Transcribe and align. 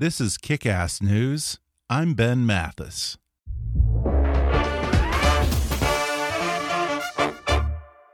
This 0.00 0.20
is 0.20 0.38
Kick 0.38 0.64
Ass 0.64 1.02
News. 1.02 1.58
I'm 1.90 2.14
Ben 2.14 2.46
Mathis. 2.46 3.18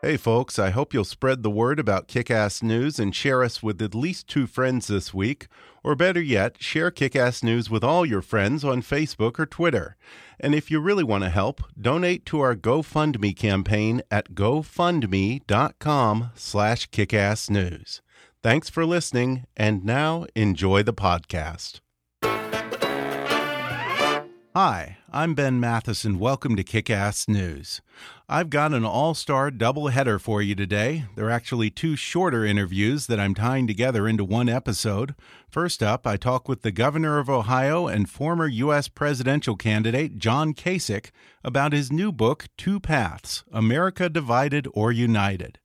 Hey, 0.01 0.17
folks, 0.17 0.59
I 0.59 0.71
hope 0.71 0.95
you'll 0.95 1.05
spread 1.05 1.43
the 1.43 1.51
word 1.51 1.79
about 1.79 2.09
Kick 2.09 2.31
Ass 2.31 2.63
News 2.63 2.99
and 2.99 3.15
share 3.15 3.43
us 3.43 3.63
with 3.63 3.83
at 3.83 3.95
least 3.95 4.29
two 4.29 4.47
friends 4.47 4.87
this 4.87 5.13
week. 5.13 5.47
Or 5.83 5.95
better 5.95 6.23
yet, 6.23 6.57
share 6.59 6.91
Kick 6.91 7.15
Ass 7.15 7.43
News 7.43 7.69
with 7.69 7.85
all 7.85 8.07
your 8.07 8.23
friends 8.23 8.65
on 8.65 8.81
Facebook 8.81 9.39
or 9.39 9.45
Twitter. 9.45 9.99
And 10.41 10.55
if 10.55 10.71
you 10.71 10.81
really 10.81 11.05
want 11.05 11.25
to 11.25 11.29
help, 11.29 11.65
donate 11.79 12.25
to 12.25 12.41
our 12.41 12.57
GoFundMe 12.57 13.37
campaign 13.37 14.01
at 14.11 14.31
gofundme.com 14.33 16.31
slash 16.35 16.89
kickassnews. 16.89 18.01
Thanks 18.45 18.69
for 18.69 18.85
listening, 18.85 19.47
and 19.57 19.87
now 19.87 20.27
enjoy 20.35 20.83
the 20.83 20.93
podcast. 20.93 21.81
Hi, 24.55 24.99
I'm 25.11 25.33
Ben 25.33 25.59
Mathis, 25.59 26.05
and 26.05 26.21
welcome 26.21 26.55
to 26.57 26.63
Kick 26.63 26.91
Ass 26.91 27.27
News. 27.27 27.81
I've 28.29 28.51
got 28.51 28.75
an 28.75 28.85
all 28.85 29.15
star 29.15 29.51
doubleheader 29.51 30.21
for 30.21 30.43
you 30.43 30.55
today. 30.55 31.07
They're 31.17 31.31
actually 31.31 31.71
two 31.71 31.97
shorter 31.97 32.45
interviews 32.45 33.07
that 33.07 33.19
I'm 33.19 33.35
tying 33.35 33.67
together 33.67 34.07
into 34.07 34.27
one 34.27 34.51
episode. 34.51 35.15
First 35.49 35.83
up, 35.83 36.07
I 36.07 36.19
talk 36.19 36.47
with 36.47 36.61
the 36.61 36.71
governor 36.71 37.19
of 37.19 37.31
Ohio 37.31 37.87
and 37.87 38.11
former 38.11 38.47
U.S. 38.47 38.89
presidential 38.89 39.57
candidate 39.57 40.19
John 40.19 40.53
Kasich 40.53 41.13
about 41.43 41.73
his 41.73 41.91
new 41.91 42.13
book, 42.13 42.49
Two 42.59 42.79
Paths 42.79 43.43
America 43.51 44.11
Divided 44.11 44.69
or 44.75 44.93
United. 44.93 45.61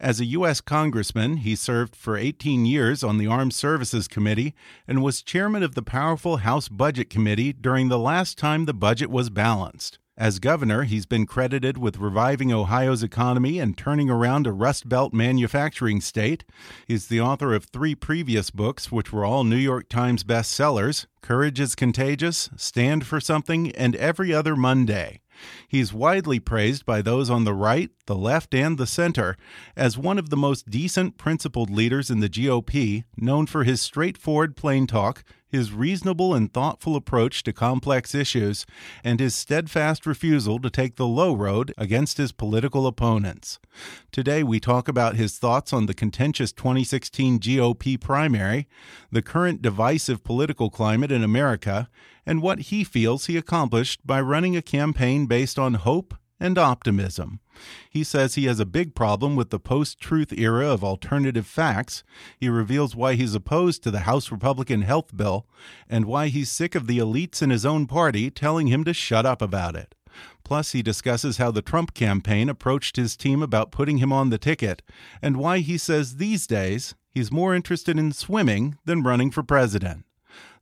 As 0.00 0.20
a 0.20 0.24
U.S. 0.26 0.60
Congressman, 0.60 1.38
he 1.38 1.54
served 1.54 1.96
for 1.96 2.16
18 2.16 2.66
years 2.66 3.02
on 3.02 3.18
the 3.18 3.26
Armed 3.26 3.54
Services 3.54 4.08
Committee 4.08 4.54
and 4.86 5.02
was 5.02 5.22
chairman 5.22 5.62
of 5.62 5.74
the 5.74 5.82
powerful 5.82 6.38
House 6.38 6.68
Budget 6.68 7.10
Committee 7.10 7.52
during 7.52 7.88
the 7.88 7.98
last 7.98 8.38
time 8.38 8.64
the 8.64 8.74
budget 8.74 9.10
was 9.10 9.30
balanced. 9.30 9.98
As 10.16 10.38
governor, 10.38 10.82
he's 10.82 11.06
been 11.06 11.24
credited 11.24 11.78
with 11.78 11.96
reviving 11.96 12.52
Ohio's 12.52 13.02
economy 13.02 13.58
and 13.58 13.78
turning 13.78 14.10
around 14.10 14.46
a 14.46 14.52
Rust 14.52 14.86
Belt 14.86 15.14
manufacturing 15.14 16.02
state. 16.02 16.44
He's 16.86 17.06
the 17.06 17.20
author 17.20 17.54
of 17.54 17.64
three 17.64 17.94
previous 17.94 18.50
books, 18.50 18.92
which 18.92 19.10
were 19.10 19.24
all 19.24 19.42
New 19.42 19.56
York 19.56 19.88
Times 19.88 20.22
bestsellers 20.22 21.06
Courage 21.22 21.60
is 21.60 21.74
Contagious, 21.74 22.50
Stand 22.56 23.06
for 23.06 23.20
Something, 23.20 23.72
and 23.72 23.96
Every 23.96 24.34
Other 24.34 24.54
Monday. 24.54 25.21
He's 25.68 25.92
widely 25.92 26.38
praised 26.40 26.84
by 26.84 27.02
those 27.02 27.30
on 27.30 27.44
the 27.44 27.54
right, 27.54 27.90
the 28.06 28.14
left, 28.14 28.54
and 28.54 28.78
the 28.78 28.86
center 28.86 29.36
as 29.76 29.98
one 29.98 30.18
of 30.18 30.30
the 30.30 30.36
most 30.36 30.70
decent, 30.70 31.18
principled 31.18 31.70
leaders 31.70 32.10
in 32.10 32.20
the 32.20 32.28
GOP, 32.28 33.04
known 33.16 33.46
for 33.46 33.64
his 33.64 33.80
straightforward 33.80 34.56
plain 34.56 34.86
talk, 34.86 35.24
his 35.52 35.72
reasonable 35.72 36.34
and 36.34 36.52
thoughtful 36.52 36.96
approach 36.96 37.42
to 37.42 37.52
complex 37.52 38.14
issues, 38.14 38.64
and 39.04 39.20
his 39.20 39.34
steadfast 39.34 40.06
refusal 40.06 40.58
to 40.58 40.70
take 40.70 40.96
the 40.96 41.06
low 41.06 41.34
road 41.34 41.74
against 41.76 42.16
his 42.16 42.32
political 42.32 42.86
opponents. 42.86 43.60
Today, 44.10 44.42
we 44.42 44.58
talk 44.58 44.88
about 44.88 45.16
his 45.16 45.38
thoughts 45.38 45.72
on 45.72 45.86
the 45.86 45.94
contentious 45.94 46.52
2016 46.52 47.38
GOP 47.38 48.00
primary, 48.00 48.66
the 49.10 49.22
current 49.22 49.60
divisive 49.60 50.24
political 50.24 50.70
climate 50.70 51.12
in 51.12 51.22
America, 51.22 51.90
and 52.24 52.40
what 52.40 52.58
he 52.60 52.82
feels 52.82 53.26
he 53.26 53.36
accomplished 53.36 54.06
by 54.06 54.20
running 54.20 54.56
a 54.56 54.62
campaign 54.62 55.26
based 55.26 55.58
on 55.58 55.74
hope 55.74 56.14
and 56.42 56.58
optimism. 56.58 57.38
He 57.88 58.02
says 58.02 58.34
he 58.34 58.46
has 58.46 58.58
a 58.58 58.66
big 58.66 58.96
problem 58.96 59.36
with 59.36 59.50
the 59.50 59.60
post 59.60 60.00
truth 60.00 60.32
era 60.36 60.66
of 60.66 60.82
alternative 60.82 61.46
facts. 61.46 62.02
He 62.36 62.48
reveals 62.48 62.96
why 62.96 63.14
he's 63.14 63.36
opposed 63.36 63.84
to 63.84 63.92
the 63.92 64.00
House 64.00 64.32
Republican 64.32 64.82
health 64.82 65.16
bill 65.16 65.46
and 65.88 66.04
why 66.04 66.28
he's 66.28 66.50
sick 66.50 66.74
of 66.74 66.88
the 66.88 66.98
elites 66.98 67.42
in 67.42 67.50
his 67.50 67.64
own 67.64 67.86
party 67.86 68.28
telling 68.28 68.66
him 68.66 68.82
to 68.84 68.92
shut 68.92 69.24
up 69.24 69.40
about 69.40 69.76
it. 69.76 69.94
Plus, 70.42 70.72
he 70.72 70.82
discusses 70.82 71.36
how 71.36 71.52
the 71.52 71.62
Trump 71.62 71.94
campaign 71.94 72.48
approached 72.48 72.96
his 72.96 73.16
team 73.16 73.40
about 73.40 73.70
putting 73.70 73.98
him 73.98 74.12
on 74.12 74.30
the 74.30 74.36
ticket 74.36 74.82
and 75.22 75.36
why 75.36 75.60
he 75.60 75.78
says 75.78 76.16
these 76.16 76.48
days 76.48 76.96
he's 77.12 77.30
more 77.30 77.54
interested 77.54 77.96
in 77.98 78.10
swimming 78.10 78.76
than 78.84 79.04
running 79.04 79.30
for 79.30 79.44
president. 79.44 80.04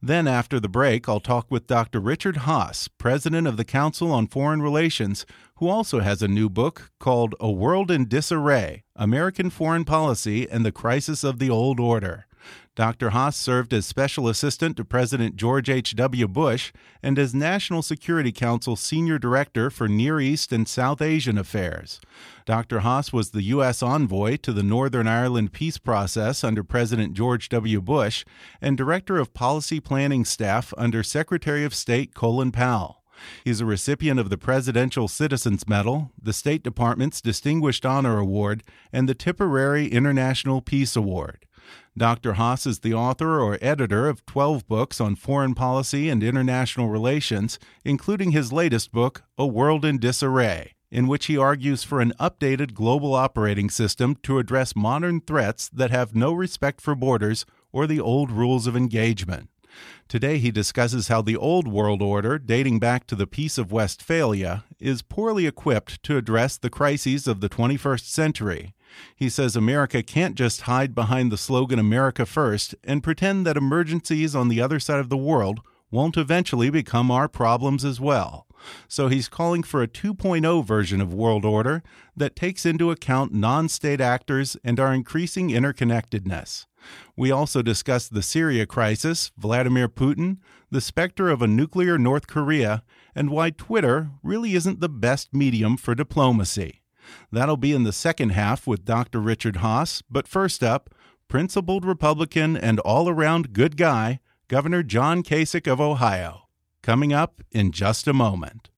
Then, 0.03 0.27
after 0.27 0.59
the 0.59 0.69
break, 0.69 1.09
I'll 1.11 1.21
talk 1.21 1.51
with 1.51 1.67
Dr. 1.67 2.01
Richard 2.01 2.39
Haass, 2.39 2.89
president 2.97 3.47
of 3.47 3.59
the 3.59 3.67
Council 3.67 4.11
on 4.13 4.29
Foreign 4.29 4.63
Relations, 4.63 5.27
who 5.57 5.69
also 5.69 6.01
has 6.01 6.23
a 6.23 6.29
new 6.29 6.49
book 6.49 6.91
called 6.99 7.35
A 7.39 7.51
World 7.51 7.91
in 7.91 8.09
Disarray 8.09 8.85
American 8.97 9.51
Foreign 9.51 9.85
Policy 9.85 10.49
and 10.49 10.65
the 10.65 10.73
Crisis 10.73 11.23
of 11.23 11.39
the 11.39 11.51
Old 11.51 11.79
Order. 11.79 12.27
Dr. 12.77 13.11
Haass 13.11 13.35
served 13.35 13.75
as 13.75 13.85
special 13.85 14.29
assistant 14.29 14.77
to 14.77 14.85
President 14.85 15.35
George 15.35 15.69
H.W. 15.69 16.29
Bush 16.29 16.73
and 17.03 17.19
as 17.19 17.35
National 17.35 17.83
Security 17.83 18.31
Council 18.31 18.77
Senior 18.77 19.19
Director 19.19 19.71
for 19.71 19.89
Near 19.89 20.21
East 20.21 20.53
and 20.53 20.69
South 20.69 21.03
Asian 21.03 21.37
Affairs. 21.37 22.01
Dr. 22.47 22.81
Haass 22.81 23.13
was 23.13 23.31
the 23.31 23.43
U.S. 23.43 23.83
envoy 23.83 24.37
to 24.37 24.53
the 24.53 24.63
Northern 24.63 25.09
Ireland 25.09 25.53
peace 25.53 25.79
process 25.79 26.45
under 26.45 26.63
President 26.63 27.15
George 27.15 27.49
W. 27.49 27.81
Bush 27.81 28.25
and 28.61 28.77
Director 28.77 29.19
of 29.19 29.35
Policy 29.35 29.81
Planning 29.81 30.25
Staff 30.25 30.73
under 30.79 31.03
Secretary 31.03 31.65
of 31.65 31.75
State 31.75 32.15
Colin 32.15 32.53
Powell. 32.53 33.03
He's 33.45 33.61
a 33.61 33.67
recipient 33.67 34.19
of 34.19 34.31
the 34.31 34.39
Presidential 34.39 35.09
Citizens 35.09 35.69
Medal, 35.69 36.11
the 36.21 36.33
State 36.33 36.63
Department's 36.63 37.21
Distinguished 37.21 37.85
Honor 37.85 38.19
Award, 38.19 38.63
and 38.93 39.09
the 39.09 39.15
Tipperary 39.15 39.89
International 39.89 40.61
Peace 40.61 40.97
Award. 40.97 41.47
Dr. 42.01 42.37
Haass 42.37 42.67
is 42.67 42.79
the 42.79 42.95
author 42.95 43.43
or 43.43 43.59
editor 43.61 44.09
of 44.09 44.25
12 44.25 44.67
books 44.67 45.03
on 45.03 45.17
foreign 45.17 45.55
policy 45.55 46.09
and 46.09 46.23
international 46.23 46.89
relations, 46.89 47.59
including 47.85 48.31
his 48.31 48.55
latest 48.55 48.91
book, 48.91 49.23
A 49.37 49.47
World 49.47 49.85
in 49.85 49.99
Disarray, 49.99 50.73
in 50.91 51.09
which 51.09 51.27
he 51.27 51.37
argues 51.37 51.85
for 51.85 52.01
an 52.01 52.15
updated 52.19 52.73
global 52.73 53.13
operating 53.13 53.69
system 53.69 54.17
to 54.23 54.39
address 54.39 54.75
modern 54.75 55.21
threats 55.21 55.69
that 55.69 55.91
have 55.91 56.15
no 56.17 56.33
respect 56.33 56.81
for 56.81 56.95
borders 56.95 57.45
or 57.71 57.87
the 57.87 58.01
old 58.01 58.31
rules 58.31 58.67
of 58.67 58.75
engagement. 58.75 59.51
Today, 60.09 60.39
he 60.39 60.51
discusses 60.51 61.09
how 61.09 61.21
the 61.21 61.37
old 61.37 61.69
world 61.69 62.01
order, 62.01 62.39
dating 62.39 62.79
back 62.79 63.07
to 63.09 63.15
the 63.15 63.27
Peace 63.27 63.59
of 63.59 63.73
Westphalia, 63.73 64.65
is 64.79 65.03
poorly 65.03 65.47
equipped 65.47 66.03
to 66.05 66.17
address 66.17 66.57
the 66.57 66.71
crises 66.71 67.29
of 67.29 67.43
the 67.43 67.51
21st 67.51 68.07
century. 68.07 68.73
He 69.15 69.29
says 69.29 69.57
America 69.57 70.03
can't 70.03 70.35
just 70.35 70.63
hide 70.63 70.95
behind 70.95 71.31
the 71.31 71.39
slogan 71.39 71.79
America 71.79 72.27
First 72.27 72.75
and 72.85 73.03
pretend 73.03 73.47
that 73.47 73.57
emergencies 73.57 74.35
on 74.35 74.49
the 74.49 74.61
other 74.61 74.81
side 74.81 75.01
of 75.01 75.09
the 75.09 75.17
world 75.17 75.61
won't 75.91 76.17
eventually 76.17 76.71
become 76.71 77.11
our 77.11 77.29
problems 77.29 77.85
as 77.85 78.01
well. 78.01 78.47
So 78.89 79.09
he's 79.09 79.29
calling 79.29 79.63
for 79.63 79.83
a 79.83 79.89
2.0 79.89 80.65
version 80.65 81.01
of 81.01 81.15
world 81.15 81.45
order 81.45 81.83
that 82.17 82.37
takes 82.37 82.67
into 82.67 82.91
account 82.91 83.33
non 83.33 83.69
state 83.69 84.01
actors 84.01 84.57
and 84.63 84.79
our 84.79 84.93
increasing 84.93 85.49
interconnectedness. 85.51 86.67
We 87.17 87.31
also 87.31 87.63
discuss 87.63 88.09
the 88.09 88.23
Syria 88.23 88.67
crisis, 88.67 89.33
Vladimir 89.37 89.89
Putin, 89.89 90.39
the 90.71 90.81
specter 90.81 91.29
of 91.29 91.43
a 91.43 91.47
nuclear 91.47 91.99
North 91.99 92.27
Korea, 92.27 92.83
and 93.15 93.31
why 93.31 93.51
Twitter 93.51 94.11
really 94.23 94.55
isn't 94.55 94.81
the 94.81 94.89
best 94.89 95.35
medium 95.35 95.77
for 95.77 95.95
diplomacy. 95.95 96.81
That'll 97.31 97.57
be 97.57 97.73
in 97.73 97.83
the 97.83 97.93
second 97.93 98.31
half 98.31 98.67
with 98.67 98.85
Dr. 98.85 99.21
Richard 99.21 99.57
Haass. 99.57 100.03
But 100.11 100.29
first 100.29 100.63
up, 100.63 100.91
principled 101.29 101.85
Republican 101.85 102.57
and 102.57 102.81
all 102.81 103.09
around 103.09 103.53
good 103.53 103.77
guy, 103.77 104.21
Governor 104.49 104.83
John 104.83 105.23
Kasich 105.23 105.71
of 105.71 105.81
Ohio. 105.81 106.49
Coming 106.83 107.13
up 107.13 107.43
in 107.53 107.73
just 107.73 108.09
a 108.09 108.13
moment. 108.13 108.70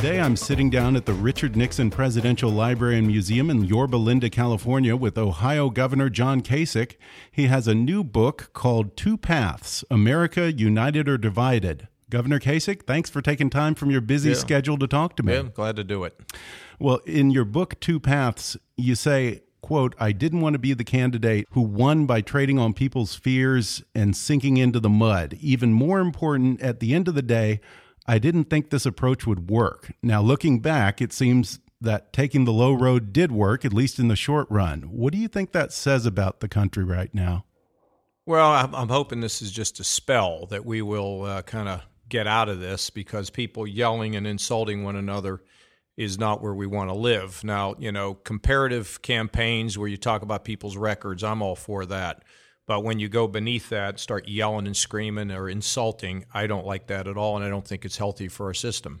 Today 0.00 0.18
I'm 0.18 0.34
sitting 0.34 0.70
down 0.70 0.96
at 0.96 1.04
the 1.04 1.12
Richard 1.12 1.56
Nixon 1.56 1.90
Presidential 1.90 2.50
Library 2.50 2.96
and 2.96 3.06
Museum 3.06 3.50
in 3.50 3.66
Yorba 3.66 3.96
Linda, 3.96 4.30
California 4.30 4.96
with 4.96 5.18
Ohio 5.18 5.68
Governor 5.68 6.08
John 6.08 6.40
Kasich. 6.40 6.96
He 7.30 7.48
has 7.48 7.68
a 7.68 7.74
new 7.74 8.02
book 8.02 8.48
called 8.54 8.96
Two 8.96 9.18
Paths 9.18 9.84
America 9.90 10.50
United 10.50 11.06
or 11.06 11.18
Divided. 11.18 11.86
Governor 12.08 12.40
Kasich, 12.40 12.86
thanks 12.86 13.10
for 13.10 13.20
taking 13.20 13.50
time 13.50 13.74
from 13.74 13.90
your 13.90 14.00
busy 14.00 14.30
yeah. 14.30 14.36
schedule 14.36 14.78
to 14.78 14.86
talk 14.86 15.16
to 15.16 15.22
me. 15.22 15.34
Yeah, 15.34 15.42
glad 15.42 15.76
to 15.76 15.84
do 15.84 16.04
it. 16.04 16.18
Well, 16.78 17.00
in 17.04 17.30
your 17.30 17.44
book, 17.44 17.78
Two 17.78 18.00
Paths, 18.00 18.56
you 18.78 18.94
say, 18.94 19.42
quote, 19.60 19.94
I 20.00 20.12
didn't 20.12 20.40
want 20.40 20.54
to 20.54 20.58
be 20.58 20.72
the 20.72 20.82
candidate 20.82 21.46
who 21.50 21.60
won 21.60 22.06
by 22.06 22.22
trading 22.22 22.58
on 22.58 22.72
people's 22.72 23.16
fears 23.16 23.82
and 23.94 24.16
sinking 24.16 24.56
into 24.56 24.80
the 24.80 24.88
mud. 24.88 25.36
Even 25.40 25.74
more 25.74 26.00
important, 26.00 26.62
at 26.62 26.80
the 26.80 26.94
end 26.94 27.06
of 27.06 27.14
the 27.14 27.20
day, 27.20 27.60
I 28.06 28.18
didn't 28.18 28.44
think 28.44 28.70
this 28.70 28.86
approach 28.86 29.26
would 29.26 29.50
work. 29.50 29.92
Now, 30.02 30.20
looking 30.20 30.60
back, 30.60 31.00
it 31.00 31.12
seems 31.12 31.60
that 31.80 32.12
taking 32.12 32.44
the 32.44 32.52
low 32.52 32.72
road 32.72 33.12
did 33.12 33.32
work, 33.32 33.64
at 33.64 33.72
least 33.72 33.98
in 33.98 34.08
the 34.08 34.16
short 34.16 34.46
run. 34.50 34.82
What 34.82 35.12
do 35.12 35.18
you 35.18 35.28
think 35.28 35.52
that 35.52 35.72
says 35.72 36.06
about 36.06 36.40
the 36.40 36.48
country 36.48 36.84
right 36.84 37.12
now? 37.14 37.44
Well, 38.26 38.50
I'm, 38.50 38.88
hoping 38.90 39.20
this 39.20 39.42
is 39.42 39.50
just 39.50 39.80
a 39.80 39.84
spell 39.84 40.46
that 40.46 40.64
we 40.64 40.82
will 40.82 41.24
uh, 41.24 41.42
kind 41.42 41.68
of 41.68 41.82
get 42.08 42.26
out 42.26 42.48
of 42.48 42.60
this 42.60 42.90
because 42.90 43.30
people 43.30 43.66
yelling 43.66 44.14
and 44.14 44.26
insulting 44.26 44.84
one 44.84 44.96
another 44.96 45.42
is 45.96 46.18
not 46.18 46.42
where 46.42 46.54
we 46.54 46.66
want 46.66 46.90
to 46.90 46.94
live. 46.94 47.42
Now, 47.42 47.74
you 47.78 47.90
know, 47.90 48.14
comparative 48.14 49.02
campaigns 49.02 49.76
where 49.76 49.88
you 49.88 49.96
talk 49.96 50.22
about 50.22 50.44
people's 50.44 50.76
records, 50.76 51.24
I'm 51.24 51.42
all 51.42 51.56
for 51.56 51.86
that. 51.86 52.22
But 52.66 52.84
when 52.84 53.00
you 53.00 53.08
go 53.08 53.26
beneath 53.26 53.68
that, 53.70 53.98
start 53.98 54.28
yelling 54.28 54.66
and 54.66 54.76
screaming 54.76 55.30
or 55.30 55.48
insulting, 55.48 56.24
I 56.32 56.46
don't 56.46 56.66
like 56.66 56.86
that 56.86 57.08
at 57.08 57.16
all, 57.16 57.36
and 57.36 57.44
I 57.44 57.48
don't 57.48 57.66
think 57.66 57.84
it's 57.84 57.96
healthy 57.96 58.28
for 58.28 58.46
our 58.46 58.54
system. 58.54 59.00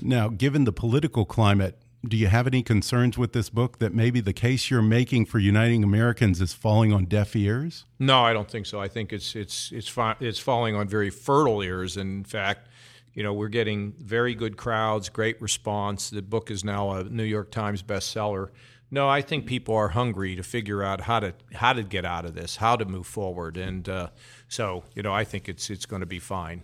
Now, 0.00 0.28
given 0.28 0.64
the 0.64 0.72
political 0.72 1.24
climate, 1.24 1.78
do 2.06 2.16
you 2.16 2.26
have 2.28 2.46
any 2.46 2.62
concerns 2.62 3.16
with 3.16 3.32
this 3.32 3.50
book 3.50 3.78
that 3.78 3.94
maybe 3.94 4.20
the 4.20 4.32
case 4.32 4.70
you're 4.70 4.82
making 4.82 5.26
for 5.26 5.38
uniting 5.38 5.82
Americans 5.82 6.40
is 6.40 6.52
falling 6.52 6.92
on 6.92 7.06
deaf 7.06 7.34
ears? 7.34 7.84
No, 7.98 8.22
I 8.22 8.32
don't 8.32 8.50
think 8.50 8.66
so. 8.66 8.80
I 8.80 8.88
think 8.88 9.12
it's 9.12 9.34
it's 9.34 9.72
it's 9.72 9.92
it's 10.20 10.38
falling 10.38 10.74
on 10.74 10.88
very 10.88 11.10
fertile 11.10 11.62
ears. 11.62 11.96
In 11.96 12.24
fact, 12.24 12.68
you 13.14 13.22
know, 13.22 13.32
we're 13.32 13.48
getting 13.48 13.94
very 13.98 14.34
good 14.34 14.56
crowds, 14.56 15.08
great 15.08 15.40
response. 15.40 16.10
The 16.10 16.22
book 16.22 16.50
is 16.50 16.64
now 16.64 16.90
a 16.90 17.04
New 17.04 17.24
York 17.24 17.50
Times 17.50 17.82
bestseller. 17.82 18.50
No, 18.94 19.08
I 19.08 19.22
think 19.22 19.46
people 19.46 19.74
are 19.74 19.88
hungry 19.88 20.36
to 20.36 20.44
figure 20.44 20.80
out 20.80 21.00
how 21.00 21.18
to 21.18 21.34
how 21.52 21.72
to 21.72 21.82
get 21.82 22.04
out 22.04 22.24
of 22.24 22.36
this, 22.36 22.58
how 22.58 22.76
to 22.76 22.84
move 22.84 23.08
forward, 23.08 23.56
and 23.56 23.88
uh, 23.88 24.10
so 24.46 24.84
you 24.94 25.02
know 25.02 25.12
I 25.12 25.24
think 25.24 25.48
it's 25.48 25.68
it's 25.68 25.84
going 25.84 25.98
to 25.98 26.06
be 26.06 26.20
fine. 26.20 26.62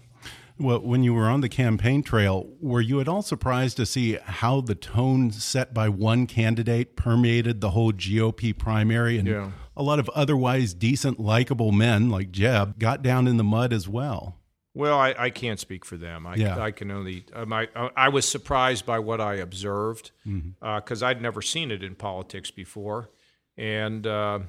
Well, 0.56 0.78
when 0.78 1.02
you 1.02 1.12
were 1.12 1.28
on 1.28 1.40
the 1.40 1.48
campaign 1.48 2.04
trail, 2.04 2.48
were 2.60 2.80
you 2.80 3.00
at 3.00 3.08
all 3.08 3.22
surprised 3.22 3.78
to 3.78 3.86
see 3.86 4.12
how 4.22 4.60
the 4.60 4.76
tone 4.76 5.32
set 5.32 5.74
by 5.74 5.88
one 5.88 6.28
candidate 6.28 6.94
permeated 6.94 7.60
the 7.60 7.70
whole 7.70 7.92
GOP 7.92 8.56
primary 8.56 9.18
and 9.18 9.26
yeah. 9.26 9.50
a 9.76 9.82
lot 9.82 9.98
of 9.98 10.08
otherwise 10.10 10.72
decent, 10.72 11.18
likable 11.18 11.72
men 11.72 12.10
like 12.10 12.30
Jeb 12.30 12.78
got 12.78 13.02
down 13.02 13.26
in 13.26 13.38
the 13.38 13.44
mud 13.44 13.72
as 13.72 13.88
well? 13.88 14.39
Well, 14.74 14.98
I, 14.98 15.14
I 15.18 15.30
can't 15.30 15.58
speak 15.58 15.84
for 15.84 15.96
them. 15.96 16.26
I, 16.26 16.36
yeah. 16.36 16.58
I 16.58 16.70
can 16.70 16.90
only. 16.90 17.24
Um, 17.34 17.52
I, 17.52 17.68
I 17.96 18.08
was 18.08 18.28
surprised 18.28 18.86
by 18.86 19.00
what 19.00 19.20
I 19.20 19.34
observed 19.34 20.12
because 20.24 20.32
mm-hmm. 20.32 21.04
uh, 21.04 21.08
I'd 21.08 21.20
never 21.20 21.42
seen 21.42 21.70
it 21.70 21.82
in 21.82 21.96
politics 21.96 22.52
before, 22.52 23.10
and 23.56 24.06
uh, 24.06 24.40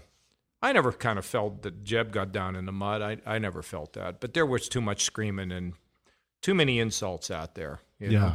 I 0.62 0.74
never 0.74 0.92
kind 0.92 1.18
of 1.18 1.26
felt 1.26 1.64
that 1.64 1.84
Jeb 1.84 2.12
got 2.12 2.32
down 2.32 2.56
in 2.56 2.66
the 2.66 2.72
mud. 2.72 3.02
I, 3.02 3.18
I 3.26 3.40
never 3.40 3.64
felt 3.64 3.94
that, 3.94 4.20
but 4.20 4.36
there 4.36 4.46
was 4.46 4.70
too 4.70 4.82
much 4.82 5.04
screaming 5.04 5.52
and 5.52 5.74
too 6.42 6.54
many 6.54 6.80
insults 6.80 7.32
out 7.32 7.56
there. 7.56 7.80
yeah. 8.00 8.10
Know? 8.10 8.34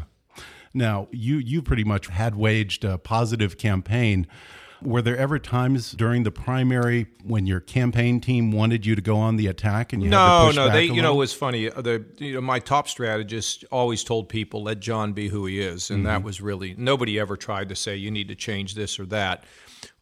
Now 0.75 1.09
you 1.11 1.39
you 1.39 1.63
pretty 1.63 1.85
much 1.85 2.09
had 2.09 2.35
waged 2.35 2.85
a 2.85 2.99
positive 2.99 3.57
campaign. 3.57 4.27
Were 4.83 5.03
there 5.03 5.17
ever 5.17 5.39
times 5.39 5.93
during 5.93 6.23
the 6.23 6.31
primary 6.31 7.07
when 7.25 7.47
your 7.47 7.61
campaign 7.61 8.21
team 8.21 8.53
wanted 8.53 8.85
you 8.85 8.95
to 8.95 9.03
go 9.03 9.17
on 9.17 9.37
the 9.37 9.47
attack 9.47 9.93
and 9.93 10.03
you 10.03 10.09
no, 10.09 10.51
no, 10.51 10.71
they 10.71 10.85
you 10.85 11.03
know 11.03 11.15
it 11.15 11.19
was 11.19 11.33
funny. 11.33 11.69
The 11.69 12.05
you 12.19 12.35
know 12.35 12.41
my 12.41 12.59
top 12.59 12.89
strategist 12.89 13.65
always 13.73 14.05
told 14.05 14.29
people 14.29 14.63
let 14.63 14.81
John 14.81 15.13
be 15.13 15.29
who 15.29 15.47
he 15.47 15.61
is, 15.61 15.91
and 15.91 16.01
mm 16.01 16.07
-hmm. 16.07 16.09
that 16.09 16.23
was 16.23 16.41
really 16.41 16.75
nobody 16.77 17.19
ever 17.19 17.37
tried 17.37 17.69
to 17.69 17.75
say 17.75 17.97
you 17.97 18.11
need 18.11 18.29
to 18.29 18.35
change 18.35 18.75
this 18.75 19.01
or 19.01 19.07
that. 19.07 19.45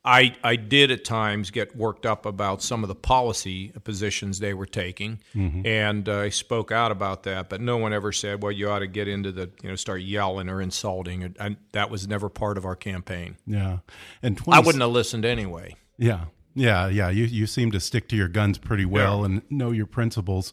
I, 0.04 0.36
I 0.44 0.56
did 0.56 0.90
at 0.90 1.04
times 1.04 1.50
get 1.50 1.74
worked 1.74 2.04
up 2.04 2.26
about 2.26 2.62
some 2.62 2.84
of 2.84 2.88
the 2.88 2.94
policy 2.94 3.68
positions 3.84 4.38
they 4.38 4.52
were 4.52 4.66
taking, 4.66 5.20
mm-hmm. 5.34 5.66
and 5.66 6.06
uh, 6.08 6.18
I 6.18 6.28
spoke 6.28 6.70
out 6.70 6.92
about 6.92 7.22
that. 7.22 7.48
But 7.48 7.62
no 7.62 7.78
one 7.78 7.94
ever 7.94 8.12
said, 8.12 8.42
"Well, 8.42 8.52
you 8.52 8.68
ought 8.68 8.80
to 8.80 8.86
get 8.86 9.08
into 9.08 9.32
the 9.32 9.50
you 9.62 9.70
know 9.70 9.76
start 9.76 10.02
yelling 10.02 10.50
or 10.50 10.60
insulting." 10.60 11.34
And 11.38 11.56
that 11.72 11.88
was 11.88 12.06
never 12.06 12.28
part 12.28 12.58
of 12.58 12.66
our 12.66 12.76
campaign. 12.76 13.36
Yeah, 13.46 13.78
and 14.22 14.36
20... 14.36 14.56
I 14.56 14.60
wouldn't 14.60 14.82
have 14.82 14.90
listened 14.90 15.24
anyway. 15.24 15.76
Yeah, 15.96 16.26
yeah, 16.54 16.88
yeah. 16.88 17.08
You 17.08 17.24
you 17.24 17.46
seem 17.46 17.72
to 17.72 17.80
stick 17.80 18.06
to 18.08 18.16
your 18.16 18.28
guns 18.28 18.58
pretty 18.58 18.84
well 18.84 19.20
yeah. 19.20 19.24
and 19.24 19.42
know 19.48 19.70
your 19.70 19.86
principles. 19.86 20.52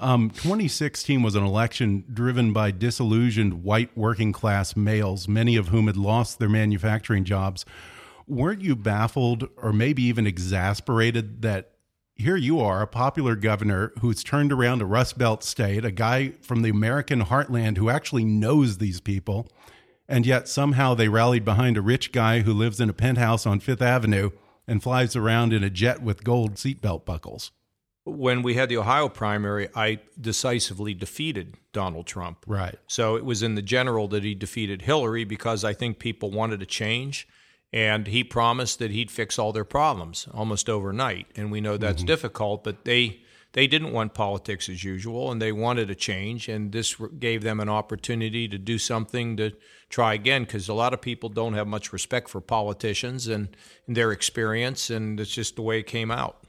Um, 0.00 0.30
2016 0.30 1.22
was 1.22 1.36
an 1.36 1.44
election 1.44 2.04
driven 2.12 2.52
by 2.52 2.72
disillusioned 2.72 3.62
white 3.62 3.96
working 3.96 4.32
class 4.32 4.74
males, 4.74 5.28
many 5.28 5.54
of 5.54 5.68
whom 5.68 5.86
had 5.86 5.96
lost 5.96 6.40
their 6.40 6.48
manufacturing 6.48 7.24
jobs 7.24 7.64
weren't 8.28 8.62
you 8.62 8.76
baffled 8.76 9.48
or 9.56 9.72
maybe 9.72 10.02
even 10.02 10.26
exasperated 10.26 11.42
that 11.42 11.72
here 12.14 12.36
you 12.36 12.58
are, 12.60 12.82
a 12.82 12.86
popular 12.86 13.36
governor 13.36 13.92
who's 14.00 14.24
turned 14.24 14.52
around 14.52 14.82
a 14.82 14.86
Rust 14.86 15.16
Belt 15.18 15.44
state, 15.44 15.84
a 15.84 15.92
guy 15.92 16.32
from 16.40 16.62
the 16.62 16.70
American 16.70 17.24
heartland 17.24 17.78
who 17.78 17.88
actually 17.88 18.24
knows 18.24 18.78
these 18.78 19.00
people, 19.00 19.48
and 20.08 20.26
yet 20.26 20.48
somehow 20.48 20.94
they 20.94 21.08
rallied 21.08 21.44
behind 21.44 21.76
a 21.76 21.82
rich 21.82 22.10
guy 22.10 22.40
who 22.40 22.52
lives 22.52 22.80
in 22.80 22.90
a 22.90 22.94
penthouse 22.94 23.46
on 23.46 23.60
Fifth 23.60 23.82
Avenue 23.82 24.30
and 24.66 24.82
flies 24.82 25.14
around 25.14 25.52
in 25.52 25.62
a 25.62 25.70
jet 25.70 26.02
with 26.02 26.24
gold 26.24 26.54
seatbelt 26.54 27.04
buckles? 27.04 27.52
When 28.04 28.42
we 28.42 28.54
had 28.54 28.68
the 28.68 28.78
Ohio 28.78 29.08
primary, 29.08 29.68
I 29.74 30.00
decisively 30.20 30.94
defeated 30.94 31.56
Donald 31.72 32.06
Trump. 32.06 32.44
Right. 32.46 32.76
So 32.86 33.16
it 33.16 33.24
was 33.24 33.42
in 33.42 33.54
the 33.54 33.62
general 33.62 34.08
that 34.08 34.24
he 34.24 34.34
defeated 34.34 34.82
Hillary 34.82 35.24
because 35.24 35.62
I 35.62 35.72
think 35.72 35.98
people 35.98 36.30
wanted 36.30 36.62
a 36.62 36.66
change 36.66 37.28
and 37.72 38.06
he 38.06 38.24
promised 38.24 38.78
that 38.78 38.90
he'd 38.90 39.10
fix 39.10 39.38
all 39.38 39.52
their 39.52 39.64
problems 39.64 40.26
almost 40.32 40.68
overnight. 40.68 41.26
And 41.36 41.52
we 41.52 41.60
know 41.60 41.76
that's 41.76 41.98
mm-hmm. 41.98 42.06
difficult, 42.06 42.64
but 42.64 42.84
they 42.84 43.20
they 43.52 43.66
didn't 43.66 43.92
want 43.92 44.12
politics 44.12 44.68
as 44.68 44.84
usual, 44.84 45.32
and 45.32 45.40
they 45.40 45.52
wanted 45.52 45.90
a 45.90 45.94
change. 45.94 46.48
And 46.48 46.70
this 46.72 46.96
gave 47.18 47.42
them 47.42 47.60
an 47.60 47.68
opportunity 47.68 48.46
to 48.48 48.58
do 48.58 48.78
something 48.78 49.36
to 49.38 49.52
try 49.88 50.12
again, 50.14 50.44
because 50.44 50.68
a 50.68 50.74
lot 50.74 50.92
of 50.92 51.00
people 51.00 51.30
don't 51.30 51.54
have 51.54 51.66
much 51.66 51.92
respect 51.92 52.28
for 52.28 52.42
politicians 52.42 53.26
and, 53.26 53.48
and 53.86 53.96
their 53.96 54.12
experience, 54.12 54.90
and 54.90 55.18
it's 55.18 55.30
just 55.30 55.56
the 55.56 55.62
way 55.62 55.78
it 55.78 55.86
came 55.86 56.10
out. 56.10 56.44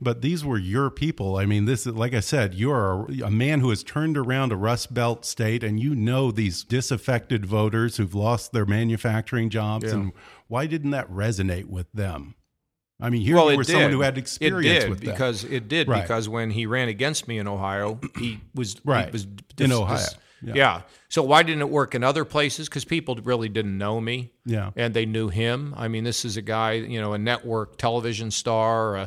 But 0.00 0.22
these 0.22 0.44
were 0.44 0.58
your 0.58 0.90
people. 0.90 1.36
I 1.36 1.46
mean, 1.46 1.64
this 1.64 1.86
is 1.86 1.94
like 1.94 2.14
I 2.14 2.20
said, 2.20 2.54
you're 2.54 3.06
a, 3.08 3.26
a, 3.26 3.30
man 3.30 3.60
who 3.60 3.70
has 3.70 3.82
turned 3.82 4.16
around 4.16 4.52
a 4.52 4.56
Rust 4.56 4.94
Belt 4.94 5.24
state, 5.24 5.62
and 5.64 5.80
you 5.80 5.94
know 5.94 6.30
these 6.30 6.64
disaffected 6.64 7.46
voters 7.46 7.96
who've 7.96 8.14
lost 8.14 8.52
their 8.52 8.66
manufacturing 8.66 9.50
jobs. 9.50 9.86
Yeah. 9.86 9.94
And 9.94 10.12
why 10.46 10.66
didn't 10.66 10.90
that 10.90 11.10
resonate 11.10 11.66
with 11.66 11.90
them? 11.92 12.34
I 13.00 13.10
mean, 13.10 13.22
here 13.22 13.36
well, 13.36 13.50
you 13.50 13.56
were 13.56 13.62
did. 13.62 13.72
someone 13.72 13.92
who 13.92 14.00
had 14.00 14.18
experience 14.18 14.78
it 14.78 14.80
did, 14.80 14.90
with 14.90 15.00
them. 15.00 15.12
because 15.12 15.44
it 15.44 15.68
did 15.68 15.88
right. 15.88 16.02
because 16.02 16.28
when 16.28 16.50
he 16.50 16.66
ran 16.66 16.88
against 16.88 17.28
me 17.28 17.38
in 17.38 17.46
Ohio, 17.46 18.00
he 18.18 18.40
was 18.54 18.76
right 18.84 19.06
he 19.06 19.12
was 19.12 19.24
dis, 19.24 19.64
in 19.66 19.72
Ohio. 19.72 19.96
Dis, 19.96 20.16
yeah. 20.42 20.54
yeah. 20.54 20.82
So 21.08 21.22
why 21.22 21.42
didn't 21.42 21.62
it 21.62 21.70
work 21.70 21.94
in 21.94 22.04
other 22.04 22.24
places? 22.24 22.68
Because 22.68 22.84
people 22.84 23.16
really 23.16 23.48
didn't 23.48 23.76
know 23.76 24.00
me. 24.00 24.32
Yeah. 24.44 24.70
And 24.76 24.94
they 24.94 25.06
knew 25.06 25.28
him. 25.28 25.74
I 25.76 25.88
mean, 25.88 26.04
this 26.04 26.24
is 26.24 26.36
a 26.36 26.42
guy, 26.42 26.72
you 26.72 27.00
know, 27.00 27.12
a 27.12 27.18
network 27.18 27.76
television 27.76 28.30
star. 28.30 28.96
Uh, 28.96 29.06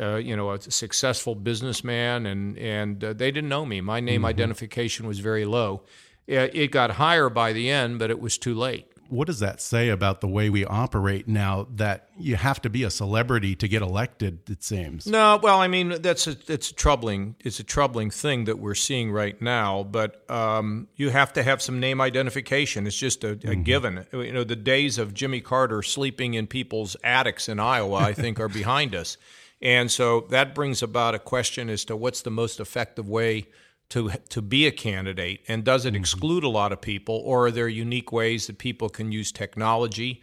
uh, 0.00 0.16
you 0.16 0.36
know, 0.36 0.52
a 0.52 0.60
successful 0.60 1.34
businessman, 1.34 2.26
and 2.26 2.58
and 2.58 3.02
uh, 3.02 3.12
they 3.12 3.30
didn't 3.30 3.48
know 3.48 3.64
me. 3.64 3.80
My 3.80 4.00
name 4.00 4.18
mm-hmm. 4.18 4.26
identification 4.26 5.06
was 5.06 5.20
very 5.20 5.44
low. 5.44 5.82
It, 6.26 6.54
it 6.54 6.70
got 6.70 6.92
higher 6.92 7.28
by 7.28 7.52
the 7.52 7.70
end, 7.70 7.98
but 7.98 8.10
it 8.10 8.20
was 8.20 8.36
too 8.38 8.54
late. 8.54 8.86
what 9.08 9.26
does 9.26 9.40
that 9.40 9.60
say 9.60 9.88
about 9.88 10.20
the 10.20 10.26
way 10.26 10.50
we 10.50 10.64
operate 10.64 11.28
now 11.28 11.66
that 11.74 12.08
you 12.18 12.36
have 12.36 12.60
to 12.60 12.70
be 12.70 12.82
a 12.82 12.90
celebrity 12.90 13.54
to 13.54 13.68
get 13.68 13.82
elected 13.82 14.38
it 14.50 14.62
seems 14.62 15.06
no 15.06 15.38
well 15.42 15.60
i 15.60 15.68
mean 15.68 16.00
that's 16.02 16.26
a 16.26 16.36
it's 16.48 16.70
a 16.70 16.74
troubling 16.74 17.36
it's 17.40 17.60
a 17.60 17.64
troubling 17.64 18.10
thing 18.10 18.44
that 18.44 18.58
we're 18.58 18.74
seeing 18.74 19.10
right 19.12 19.40
now 19.40 19.82
but 19.84 20.28
um, 20.30 20.88
you 20.96 21.10
have 21.10 21.32
to 21.32 21.42
have 21.42 21.62
some 21.62 21.78
name 21.80 22.00
identification 22.00 22.86
it's 22.86 22.96
just 22.96 23.24
a, 23.24 23.30
a 23.30 23.34
mm 23.34 23.40
-hmm. 23.40 23.64
given 23.64 24.06
you 24.12 24.32
know 24.32 24.44
the 24.44 24.56
days 24.56 24.98
of 24.98 25.14
jimmy 25.14 25.40
carter 25.40 25.82
sleeping 25.82 26.34
in 26.34 26.46
people's 26.46 26.96
attics 27.02 27.48
in 27.48 27.58
iowa 27.58 27.98
i 28.10 28.14
think 28.14 28.40
are 28.40 28.48
behind 28.48 28.94
us 28.94 29.18
and 29.62 29.90
so 29.90 30.26
that 30.30 30.54
brings 30.54 30.82
about 30.82 31.14
a 31.14 31.18
question 31.18 31.70
as 31.70 31.84
to 31.84 31.96
what's 31.96 32.22
the 32.22 32.30
most 32.30 32.60
effective 32.60 33.08
way 33.08 33.46
to 33.88 34.10
to 34.28 34.42
be 34.42 34.66
a 34.66 34.72
candidate 34.72 35.40
and 35.48 35.64
does 35.64 35.84
it 35.84 35.90
mm-hmm. 35.90 36.00
exclude 36.00 36.44
a 36.44 36.48
lot 36.48 36.72
of 36.72 36.80
people 36.80 37.22
or 37.24 37.46
are 37.46 37.50
there 37.50 37.68
unique 37.68 38.12
ways 38.12 38.46
that 38.46 38.58
people 38.58 38.88
can 38.88 39.12
use 39.12 39.30
technology 39.32 40.22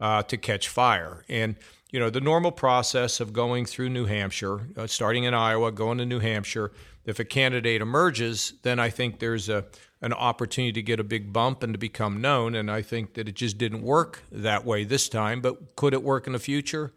uh, 0.00 0.22
to 0.22 0.36
catch 0.36 0.68
fire 0.68 1.24
and 1.28 1.56
you 1.90 2.00
know 2.00 2.10
the 2.10 2.20
normal 2.20 2.50
process 2.50 3.20
of 3.20 3.32
going 3.32 3.64
through 3.64 3.88
New 3.88 4.06
Hampshire 4.06 4.68
uh, 4.76 4.86
starting 4.86 5.24
in 5.24 5.34
Iowa 5.34 5.70
going 5.70 5.98
to 5.98 6.06
New 6.06 6.18
Hampshire 6.18 6.72
if 7.04 7.18
a 7.18 7.24
candidate 7.24 7.80
emerges 7.80 8.54
then 8.62 8.78
I 8.80 8.90
think 8.90 9.18
there's 9.18 9.48
a 9.48 9.64
an 10.02 10.12
opportunity 10.12 10.72
to 10.72 10.82
get 10.82 11.00
a 11.00 11.04
big 11.04 11.32
bump 11.32 11.62
and 11.62 11.72
to 11.72 11.78
become 11.78 12.20
known 12.20 12.54
and 12.54 12.70
I 12.70 12.82
think 12.82 13.14
that 13.14 13.28
it 13.28 13.36
just 13.36 13.56
didn't 13.56 13.82
work 13.82 14.24
that 14.32 14.64
way 14.64 14.84
this 14.84 15.08
time 15.08 15.40
but 15.40 15.76
could 15.76 15.94
it 15.94 16.02
work 16.02 16.26
in 16.26 16.32
the 16.32 16.38
future 16.40 16.92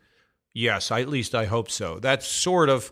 yes 0.58 0.92
I, 0.92 1.02
at 1.02 1.10
least 1.10 1.36
I 1.36 1.46
hope 1.46 1.70
so 1.70 2.00
that's 2.00 2.28
sort 2.28 2.70
of 2.70 2.92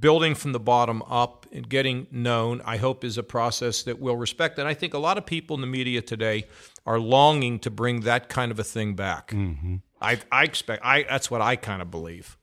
building 0.00 0.34
from 0.34 0.52
the 0.52 0.60
bottom 0.60 1.02
up 1.02 1.46
and 1.52 1.68
getting 1.68 2.06
known, 2.10 2.62
I 2.64 2.78
hope, 2.78 3.04
is 3.04 3.18
a 3.18 3.22
process 3.22 3.82
that 3.82 3.98
we'll 3.98 4.16
respect. 4.16 4.58
And 4.58 4.66
I 4.66 4.74
think 4.74 4.94
a 4.94 4.98
lot 4.98 5.18
of 5.18 5.26
people 5.26 5.54
in 5.54 5.60
the 5.60 5.66
media 5.66 6.00
today 6.00 6.46
are 6.86 6.98
longing 6.98 7.58
to 7.60 7.70
bring 7.70 8.00
that 8.00 8.28
kind 8.28 8.50
of 8.50 8.58
a 8.58 8.64
thing 8.64 8.94
back. 8.94 9.30
Mm-hmm. 9.30 9.76
I, 10.00 10.18
I 10.32 10.44
expect, 10.44 10.84
I, 10.84 11.02
that's 11.02 11.30
what 11.30 11.40
I 11.40 11.56
kind 11.56 11.82
of 11.82 11.90
believe. 11.90 12.38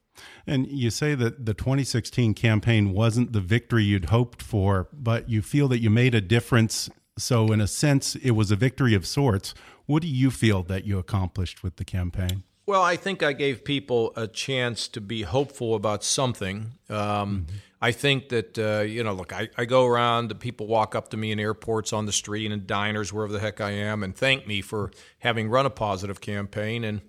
And 0.45 0.67
you 0.67 0.89
say 0.89 1.15
that 1.15 1.45
the 1.45 1.53
2016 1.53 2.33
campaign 2.35 2.93
wasn't 2.93 3.33
the 3.33 3.41
victory 3.41 3.83
you'd 3.83 4.05
hoped 4.05 4.41
for, 4.41 4.87
but 4.93 5.29
you 5.29 5.41
feel 5.41 5.67
that 5.69 5.79
you 5.79 5.89
made 5.89 6.13
a 6.13 6.21
difference. 6.21 6.89
So, 7.17 7.51
in 7.51 7.61
a 7.61 7.67
sense, 7.67 8.15
it 8.15 8.31
was 8.31 8.51
a 8.51 8.55
victory 8.55 8.93
of 8.93 9.07
sorts. 9.07 9.53
What 9.85 10.01
do 10.01 10.07
you 10.07 10.29
feel 10.29 10.63
that 10.63 10.85
you 10.85 10.99
accomplished 10.99 11.63
with 11.63 11.77
the 11.77 11.85
campaign? 11.85 12.43
Well, 12.65 12.81
I 12.81 12.95
think 12.95 13.21
I 13.23 13.33
gave 13.33 13.65
people 13.65 14.13
a 14.15 14.25
chance 14.25 14.87
to 14.89 15.01
be 15.01 15.23
hopeful 15.23 15.75
about 15.75 16.03
something. 16.03 16.73
Um, 16.89 16.97
mm-hmm. 16.97 17.55
I 17.81 17.91
think 17.91 18.29
that, 18.29 18.57
uh, 18.57 18.83
you 18.83 19.03
know, 19.03 19.11
look, 19.11 19.33
I, 19.33 19.49
I 19.57 19.65
go 19.65 19.85
around, 19.85 20.39
people 20.39 20.67
walk 20.67 20.95
up 20.95 21.09
to 21.09 21.17
me 21.17 21.33
in 21.33 21.39
airports, 21.39 21.91
on 21.91 22.05
the 22.05 22.13
street, 22.13 22.49
and 22.49 22.65
diners, 22.65 23.11
wherever 23.11 23.33
the 23.33 23.41
heck 23.41 23.59
I 23.59 23.71
am, 23.71 24.03
and 24.03 24.15
thank 24.15 24.47
me 24.47 24.61
for 24.61 24.91
having 25.19 25.49
run 25.49 25.65
a 25.65 25.69
positive 25.69 26.21
campaign. 26.21 26.85
And 26.85 27.01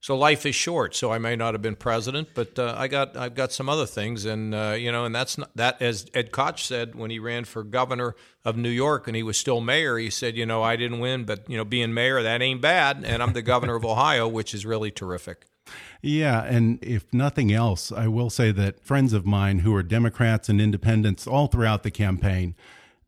so 0.00 0.16
life 0.16 0.46
is 0.46 0.54
short. 0.54 0.94
So 0.94 1.12
I 1.12 1.18
may 1.18 1.36
not 1.36 1.52
have 1.52 1.60
been 1.60 1.76
president, 1.76 2.30
but 2.34 2.58
uh, 2.58 2.74
I 2.76 2.88
got 2.88 3.16
I've 3.16 3.34
got 3.34 3.52
some 3.52 3.68
other 3.68 3.84
things, 3.84 4.24
and 4.24 4.54
uh, 4.54 4.74
you 4.76 4.90
know, 4.90 5.04
and 5.04 5.14
that's 5.14 5.36
not, 5.36 5.54
that 5.56 5.80
as 5.82 6.06
Ed 6.14 6.32
Koch 6.32 6.58
said 6.58 6.94
when 6.94 7.10
he 7.10 7.18
ran 7.18 7.44
for 7.44 7.62
governor 7.62 8.16
of 8.42 8.56
New 8.56 8.70
York 8.70 9.06
and 9.06 9.14
he 9.14 9.22
was 9.22 9.36
still 9.36 9.60
mayor. 9.60 9.98
He 9.98 10.08
said, 10.08 10.36
you 10.36 10.46
know, 10.46 10.62
I 10.62 10.76
didn't 10.76 11.00
win, 11.00 11.24
but 11.24 11.48
you 11.50 11.56
know, 11.58 11.66
being 11.66 11.92
mayor 11.92 12.22
that 12.22 12.40
ain't 12.40 12.62
bad, 12.62 13.04
and 13.04 13.22
I'm 13.22 13.34
the 13.34 13.42
governor 13.42 13.74
of 13.74 13.84
Ohio, 13.84 14.26
which 14.26 14.54
is 14.54 14.64
really 14.64 14.90
terrific. 14.90 15.44
Yeah, 16.00 16.42
and 16.44 16.82
if 16.82 17.12
nothing 17.12 17.52
else, 17.52 17.92
I 17.92 18.08
will 18.08 18.30
say 18.30 18.52
that 18.52 18.82
friends 18.82 19.12
of 19.12 19.26
mine 19.26 19.60
who 19.60 19.74
are 19.74 19.82
Democrats 19.82 20.48
and 20.48 20.60
independents 20.60 21.26
all 21.26 21.46
throughout 21.46 21.82
the 21.82 21.90
campaign, 21.90 22.54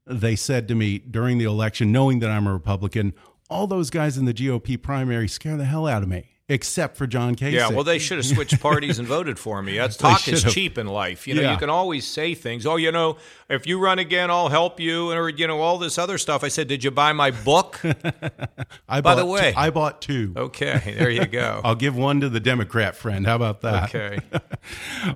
they 0.06 0.36
said 0.36 0.68
to 0.68 0.74
me 0.74 0.98
during 0.98 1.38
the 1.38 1.46
election, 1.46 1.90
knowing 1.90 2.18
that 2.18 2.30
I'm 2.30 2.46
a 2.46 2.52
Republican, 2.52 3.14
all 3.48 3.66
those 3.66 3.88
guys 3.88 4.18
in 4.18 4.26
the 4.26 4.34
GOP 4.34 4.80
primary 4.80 5.26
scare 5.26 5.56
the 5.56 5.64
hell 5.64 5.86
out 5.86 6.02
of 6.02 6.08
me 6.10 6.31
except 6.48 6.96
for 6.96 7.06
John 7.06 7.34
Kasich. 7.34 7.52
Yeah, 7.52 7.68
well, 7.70 7.84
they 7.84 7.98
should 7.98 8.18
have 8.18 8.26
switched 8.26 8.60
parties 8.60 8.98
and 8.98 9.06
voted 9.06 9.38
for 9.38 9.62
me. 9.62 9.76
That's 9.76 9.96
talk 9.98 10.26
is 10.28 10.42
cheap 10.44 10.78
in 10.78 10.86
life. 10.86 11.26
You 11.26 11.34
know, 11.34 11.42
yeah. 11.42 11.52
you 11.52 11.58
can 11.58 11.70
always 11.70 12.06
say 12.06 12.34
things. 12.34 12.66
Oh, 12.66 12.76
you 12.76 12.92
know, 12.92 13.16
if 13.48 13.66
you 13.66 13.78
run 13.78 13.98
again, 13.98 14.30
I'll 14.30 14.48
help 14.48 14.80
you, 14.80 15.10
or 15.12 15.28
you 15.28 15.46
know, 15.46 15.60
all 15.60 15.78
this 15.78 15.98
other 15.98 16.18
stuff. 16.18 16.44
I 16.44 16.48
said, 16.48 16.68
did 16.68 16.84
you 16.84 16.90
buy 16.90 17.12
my 17.12 17.30
book? 17.30 17.80
I 18.88 19.00
By 19.00 19.14
the 19.14 19.26
way, 19.26 19.52
two. 19.52 19.58
I 19.58 19.70
bought 19.70 20.02
two. 20.02 20.32
Okay, 20.36 20.94
there 20.98 21.10
you 21.10 21.26
go. 21.26 21.60
I'll 21.64 21.74
give 21.74 21.96
one 21.96 22.20
to 22.20 22.28
the 22.28 22.40
Democrat 22.40 22.96
friend. 22.96 23.26
How 23.26 23.36
about 23.36 23.60
that? 23.62 23.94
Okay. 23.94 24.18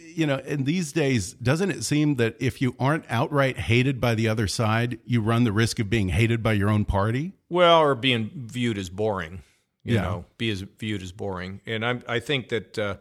you 0.01 0.27
know, 0.27 0.39
in 0.39 0.65
these 0.65 0.93
days, 0.93 1.35
doesn't 1.35 1.71
it 1.71 1.85
seem 1.85 2.17
that 2.17 2.37
if 2.41 2.63
you 2.63 2.75
aren't 2.79 3.05
outright 3.09 3.59
hated 3.59 4.01
by 4.01 4.15
the 4.15 4.29
other 4.29 4.47
side, 4.47 4.99
you 5.05 5.21
run 5.21 5.45
the 5.45 5.53
risk 5.53 5.79
of 5.79 5.91
being 5.91 6.09
hated 6.11 6.43
by 6.43 6.53
your 6.53 6.71
own 6.71 6.85
party? 6.85 7.33
Well, 7.49 7.81
or 7.81 7.95
being 7.95 8.31
viewed 8.35 8.79
as 8.79 8.89
boring 8.89 9.43
you 9.87 9.95
yeah. 9.95 10.03
know, 10.03 10.25
be 10.37 10.51
as 10.51 10.63
viewed 10.63 11.03
as 11.03 11.13
boring. 11.13 11.61
And 11.67 11.87
I, 11.87 12.01
I 12.09 12.19
think 12.19 12.49
that 12.49 12.79
uh, 12.79 12.97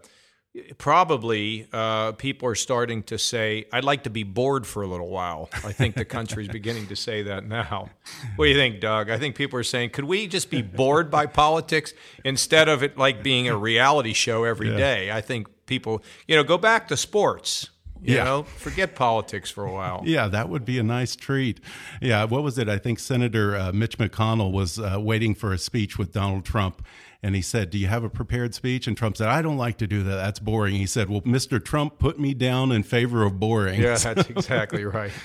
probably 0.78 1.68
uh, 1.74 2.14
people 2.14 2.48
are 2.48 2.56
starting 2.56 3.04
to 3.04 3.18
say, 3.18 3.66
"I'd 3.74 3.84
like 3.84 4.04
to 4.04 4.10
be 4.10 4.24
bored 4.24 4.66
for 4.66 4.84
a 4.84 4.88
little 4.88 5.10
while." 5.10 5.50
I 5.64 5.72
think 5.72 5.96
the 5.96 6.06
country's 6.06 6.48
beginning 6.60 6.88
to 6.88 6.96
say 6.96 7.24
that 7.24 7.46
now. 7.46 7.90
What 8.36 8.46
do 8.46 8.52
you 8.52 8.58
think, 8.58 8.80
Doug? 8.80 9.10
I 9.10 9.18
think 9.18 9.36
people 9.36 9.60
are 9.60 9.64
saying, 9.64 9.90
"Could 9.92 10.06
we 10.06 10.28
just 10.28 10.50
be 10.50 10.62
bored 10.62 11.10
by 11.10 11.26
politics 11.44 11.94
instead 12.24 12.70
of 12.70 12.84
it 12.84 12.98
like 12.98 13.24
being 13.24 13.48
a 13.48 13.58
reality 13.58 14.14
show 14.14 14.44
every 14.44 14.72
yeah. 14.72 14.78
day?" 14.78 15.12
I 15.12 15.22
think 15.22 15.48
people, 15.66 16.04
you 16.28 16.36
know, 16.36 16.44
go 16.44 16.58
back 16.58 16.88
to 16.90 16.98
sports. 16.98 17.70
You 18.06 18.16
yeah. 18.16 18.24
know, 18.24 18.44
forget 18.44 18.96
politics 18.96 19.50
for 19.50 19.66
a 19.66 19.72
while. 19.72 20.04
Yeah, 20.16 20.28
that 20.28 20.50
would 20.50 20.66
be 20.66 20.78
a 20.78 20.84
nice 20.84 21.16
treat. 21.16 21.60
Yeah, 22.02 22.26
what 22.26 22.44
was 22.44 22.58
it? 22.58 22.70
I 22.70 22.78
think 22.78 23.00
Senator 23.00 23.56
uh, 23.56 23.72
Mitch 23.74 23.98
McConnell 23.98 24.52
was 24.52 24.80
uh, 24.80 24.98
waiting 25.00 25.34
for 25.34 25.52
a 25.52 25.58
speech 25.58 25.98
with 25.98 26.14
Donald 26.14 26.46
Trump. 26.46 26.86
And 27.24 27.34
he 27.34 27.42
said, 27.42 27.72
Do 27.72 27.80
you 27.80 27.88
have 27.88 28.04
a 28.04 28.10
prepared 28.10 28.54
speech? 28.54 28.88
And 28.88 28.96
Trump 28.96 29.18
said, 29.18 29.28
I 29.28 29.42
don't 29.42 29.58
like 29.58 29.78
to 29.80 29.88
do 29.88 30.04
that. 30.04 30.16
That's 30.16 30.40
boring. 30.40 30.76
He 30.76 30.86
said, 30.86 31.10
Well, 31.10 31.22
Mr. 31.22 31.64
Trump 31.64 31.98
put 31.98 32.20
me 32.20 32.34
down 32.34 32.72
in 32.72 32.84
favor 32.84 33.24
of 33.24 33.40
boring. 33.40 33.82
Yeah, 33.82 33.98
that's 33.98 34.30
exactly 34.30 34.86
right. 34.86 35.12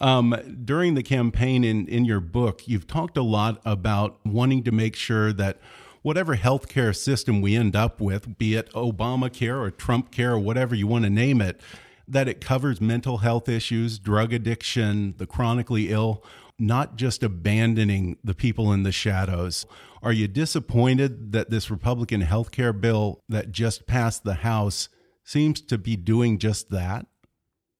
Um, 0.00 0.36
during 0.64 0.94
the 0.94 1.02
campaign 1.04 1.62
in, 1.62 1.86
in 1.86 2.04
your 2.04 2.18
book, 2.18 2.66
you've 2.66 2.88
talked 2.88 3.16
a 3.16 3.22
lot 3.22 3.62
about 3.64 4.18
wanting 4.24 4.64
to 4.64 4.72
make 4.72 4.96
sure 4.96 5.32
that 5.34 5.58
whatever 6.02 6.36
healthcare 6.36 6.94
system 6.94 7.40
we 7.40 7.56
end 7.56 7.74
up 7.74 8.00
with, 8.00 8.38
be 8.38 8.54
it 8.54 8.70
Obamacare 8.72 9.58
or 9.60 9.70
Trump 9.70 10.10
care 10.10 10.32
or 10.32 10.38
whatever 10.38 10.74
you 10.74 10.86
want 10.86 11.04
to 11.04 11.10
name 11.10 11.40
it, 11.40 11.60
that 12.08 12.28
it 12.28 12.40
covers 12.40 12.80
mental 12.80 13.18
health 13.18 13.48
issues, 13.48 13.98
drug 13.98 14.32
addiction, 14.32 15.14
the 15.18 15.26
chronically 15.26 15.90
ill, 15.90 16.24
not 16.58 16.96
just 16.96 17.22
abandoning 17.22 18.16
the 18.24 18.34
people 18.34 18.72
in 18.72 18.82
the 18.82 18.92
shadows. 18.92 19.66
Are 20.02 20.12
you 20.12 20.28
disappointed 20.28 21.32
that 21.32 21.50
this 21.50 21.70
Republican 21.70 22.20
health 22.20 22.50
care 22.50 22.72
bill 22.72 23.22
that 23.28 23.50
just 23.50 23.86
passed 23.86 24.24
the 24.24 24.34
House 24.34 24.88
seems 25.24 25.60
to 25.62 25.78
be 25.78 25.96
doing 25.96 26.38
just 26.38 26.70
that? 26.70 27.06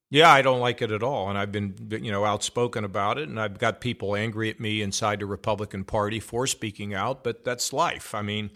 Yeah, 0.09 0.31
I 0.31 0.43
don't 0.43 0.61
like 0.61 0.83
it 0.83 0.93
at 0.93 1.03
all, 1.03 1.29
and 1.29 1.37
I've 1.37 1.51
been 1.51 1.75
you 1.91 2.13
know 2.13 2.25
outspoken 2.25 2.85
about 2.85 3.19
it, 3.19 3.29
and 3.29 3.41
I've 3.41 3.59
got 3.59 3.81
people 3.81 4.15
angry 4.15 4.51
at 4.51 4.61
me 4.61 4.81
inside 4.81 5.21
the 5.21 5.27
Republican 5.27 5.85
Party 5.85 6.21
for 6.21 6.47
speaking 6.47 6.95
out. 6.95 7.25
But 7.25 7.45
that's 7.45 7.73
life. 7.73 8.15
I 8.15 8.23
mean, 8.23 8.51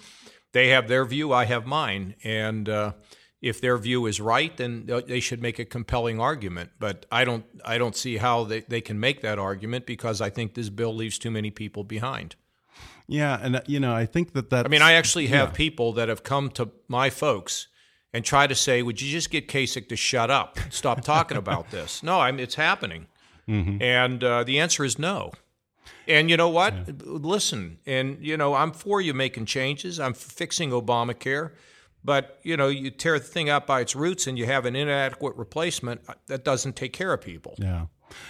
they 0.52 0.68
have 0.68 0.86
their 0.86 1.04
view, 1.04 1.32
I 1.32 1.46
have 1.46 1.66
mine, 1.66 2.14
and 2.22 2.68
uh, 2.68 2.92
if 3.40 3.61
their 3.61 3.78
view 3.78 4.06
is 4.06 4.20
right, 4.20 4.54
then 4.56 4.87
they 5.06 5.20
should 5.20 5.40
make 5.40 5.59
a 5.59 5.64
compelling 5.64 6.20
argument. 6.20 6.70
But 6.78 7.06
I 7.11 7.25
don't, 7.25 7.44
I 7.64 7.78
don't 7.78 7.97
see 7.97 8.18
how 8.18 8.44
they, 8.44 8.61
they 8.61 8.80
can 8.80 9.00
make 9.00 9.23
that 9.23 9.38
argument 9.38 9.87
because 9.87 10.20
I 10.20 10.30
think 10.30 10.54
this 10.54 10.68
bill 10.68 10.94
leaves 10.94 11.18
too 11.18 11.30
many 11.30 11.50
people 11.50 11.85
behind. 11.85 12.37
Yeah, 13.11 13.38
and 13.42 13.56
uh, 13.56 13.61
you 13.66 13.80
know, 13.80 13.92
I 13.92 14.06
think 14.06 14.35
that 14.35 14.50
that. 14.50 14.66
I 14.66 14.68
mean, 14.68 14.82
I 14.82 14.92
actually 14.92 15.26
have 15.28 15.49
yeah. 15.49 15.54
people 15.54 15.92
that 15.94 16.09
have 16.09 16.23
come 16.23 16.49
to 16.50 16.70
my 16.87 17.11
folks 17.11 17.66
and 18.12 18.25
try 18.25 18.47
to 18.47 18.54
say, 18.54 18.82
"Would 18.82 19.02
you 19.02 19.11
just 19.11 19.30
get 19.30 19.49
Kasich 19.49 19.88
to 19.88 19.97
shut 19.97 20.30
up, 20.30 20.59
stop 20.70 21.00
talking 21.00 21.37
about 21.37 21.70
this?" 21.73 22.04
No, 22.04 22.20
I 22.20 22.30
mean, 22.30 22.38
it's 22.38 22.54
happening, 22.54 23.09
mm-hmm. 23.49 23.82
and 23.82 24.23
uh, 24.23 24.44
the 24.44 24.61
answer 24.61 24.85
is 24.85 24.97
no. 24.97 25.32
And 26.06 26.30
you 26.30 26.37
know 26.37 26.49
what? 26.49 26.73
Yeah. 26.73 26.94
Listen, 27.04 27.78
and 27.85 28.25
you 28.25 28.37
know, 28.37 28.54
I'm 28.54 28.70
for 28.70 29.00
you 29.00 29.12
making 29.12 29.47
changes. 29.47 29.99
I'm 29.99 30.14
fixing 30.14 30.70
Obamacare. 30.70 31.50
But 32.04 32.38
you 32.42 32.57
know, 32.57 32.69
you 32.69 32.90
tear 32.90 33.19
the 33.19 33.25
thing 33.25 33.49
out 33.49 33.66
by 33.66 33.80
its 33.80 33.95
roots, 33.95 34.26
and 34.26 34.38
you 34.38 34.47
have 34.47 34.64
an 34.64 34.76
inadequate 34.76 35.37
replacement 35.37 36.00
uh, 36.09 36.14
that 36.26 36.45
doesn't 36.45 36.76
take 36.76 36.92
care 36.92 37.12
of 37.12 37.21
people. 37.21 37.54
Yeah. 37.59 37.87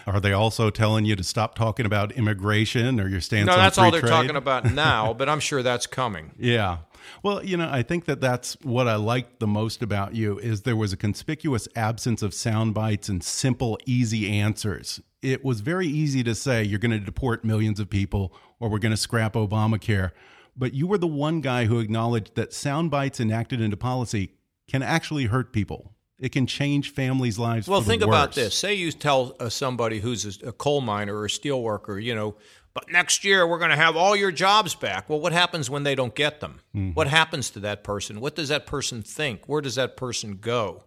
Are 0.07 0.21
they 0.21 0.33
also 0.33 0.71
telling 0.71 1.05
you 1.05 1.17
to 1.17 1.25
stop 1.25 1.55
talking 1.55 1.87
about 1.87 2.13
immigration 2.13 3.01
or 3.01 3.09
your 3.09 3.21
stance? 3.21 3.47
No, 3.47 3.57
that's 3.57 3.79
all 3.79 3.91
they're 3.91 4.01
trade? 4.01 4.11
talking 4.11 4.37
about 4.37 4.73
now. 4.75 5.15
but 5.15 5.29
I'm 5.29 5.41
sure 5.41 5.63
that's 5.63 5.87
coming. 5.87 6.33
Yeah. 6.39 6.79
Well, 7.23 7.45
you 7.45 7.57
know, 7.57 7.69
I 7.71 7.83
think 7.83 8.05
that 8.05 8.21
that's 8.21 8.55
what 8.63 8.87
I 8.89 8.97
liked 8.97 9.41
the 9.41 9.47
most 9.47 9.83
about 9.83 10.15
you 10.15 10.39
is 10.39 10.63
there 10.63 10.77
was 10.77 10.93
a 10.93 10.97
conspicuous 10.97 11.67
absence 11.75 12.23
of 12.23 12.35
sound 12.35 12.75
bites 12.75 13.09
and 13.09 13.23
simple, 13.23 13.79
easy 13.87 14.29
answers. 14.29 15.01
It 15.23 15.45
was 15.45 15.61
very 15.61 15.87
easy 15.87 16.23
to 16.25 16.35
say 16.35 16.63
you're 16.63 16.79
going 16.79 16.93
to 16.93 17.01
deport 17.01 17.45
millions 17.45 17.81
of 17.81 17.91
people 17.91 18.33
or 18.59 18.69
we're 18.69 18.79
going 18.79 18.93
to 18.93 18.97
scrap 18.99 19.35
Obamacare 19.35 20.13
but 20.61 20.75
you 20.75 20.87
were 20.87 20.99
the 20.99 21.07
one 21.07 21.41
guy 21.41 21.65
who 21.65 21.81
acknowledged 21.81 22.35
that 22.35 22.53
sound 22.53 22.91
bites 22.91 23.19
enacted 23.19 23.63
into 23.63 23.79
policy 23.79 24.35
can 24.69 24.83
actually 24.83 25.25
hurt 25.25 25.53
people. 25.53 25.95
It 26.19 26.33
can 26.33 26.47
change 26.47 26.93
families' 26.93 27.39
lives. 27.39 27.67
Well, 27.67 27.81
think 27.81 28.03
worse. 28.03 28.09
about 28.09 28.33
this. 28.35 28.55
Say 28.55 28.75
you 28.75 28.93
tell 28.93 29.35
uh, 29.41 29.49
somebody 29.49 30.01
who's 30.01 30.43
a, 30.43 30.49
a 30.49 30.53
coal 30.53 30.83
miner 30.83 31.17
or 31.17 31.25
a 31.25 31.31
steel 31.31 31.63
worker, 31.63 31.99
you 31.99 32.15
know, 32.15 32.37
but 32.75 32.93
next 32.93 33.25
year 33.25 33.47
we're 33.47 33.59
going 33.59 33.71
to 33.71 33.77
have 33.77 33.97
all 33.97 34.15
your 34.15 34.31
jobs 34.31 34.75
back. 34.75 35.09
Well, 35.09 35.19
what 35.19 35.33
happens 35.33 35.71
when 35.71 35.83
they 35.83 35.95
don't 35.95 36.15
get 36.15 36.41
them? 36.41 36.61
Mm-hmm. 36.77 36.93
What 36.93 37.07
happens 37.07 37.49
to 37.51 37.61
that 37.61 37.83
person? 37.83 38.21
What 38.21 38.37
does 38.37 38.51
that 38.51 38.67
person 38.67 39.03
think? 39.03 39.49
Where 39.49 39.63
does 39.63 39.77
that 39.77 39.97
person 39.97 40.37
go? 40.37 40.85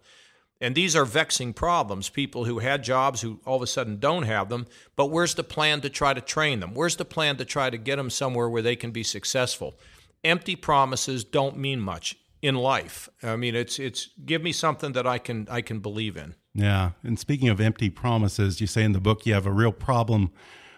And 0.64 0.76
these 0.76 0.96
are 0.96 1.04
vexing 1.04 1.52
problems. 1.52 2.08
People 2.08 2.46
who 2.46 2.60
had 2.60 2.86
jobs 2.86 3.20
who 3.20 3.42
all 3.46 3.58
of 3.58 3.62
a 3.62 3.68
sudden 3.68 4.00
don't 4.00 4.24
have 4.24 4.48
them. 4.48 4.66
But 4.96 5.08
where's 5.08 5.36
the 5.36 5.44
plan 5.44 5.82
to 5.82 5.90
try 5.90 6.14
to 6.14 6.22
train 6.22 6.62
them? 6.62 6.74
Where's 6.74 6.96
the 6.96 7.04
plan 7.04 7.36
to 7.36 7.46
try 7.46 7.70
to 7.70 7.78
get 7.78 7.98
them 7.98 8.10
somewhere 8.10 8.48
where 8.48 8.62
they 8.62 8.78
can 8.78 8.92
be 8.92 9.04
successful? 9.04 9.78
Empty 10.24 10.56
promises 10.56 11.26
don't 11.26 11.58
mean 11.58 11.82
much 11.82 12.16
in 12.42 12.56
life. 12.56 13.10
I 13.22 13.36
mean, 13.36 13.56
it's 13.56 13.78
it's 13.78 14.12
give 14.26 14.42
me 14.42 14.54
something 14.54 14.94
that 14.94 15.06
I 15.06 15.18
can 15.18 15.48
I 15.52 15.60
can 15.60 15.80
believe 15.80 16.16
in. 16.16 16.36
Yeah. 16.54 16.92
And 17.04 17.20
speaking 17.20 17.50
of 17.50 17.60
empty 17.60 17.90
promises, 17.90 18.62
you 18.62 18.68
say 18.68 18.84
in 18.84 18.94
the 18.94 19.02
book 19.02 19.26
you 19.26 19.34
have 19.34 19.46
a 19.46 19.52
real 19.52 19.74
problem 19.74 20.32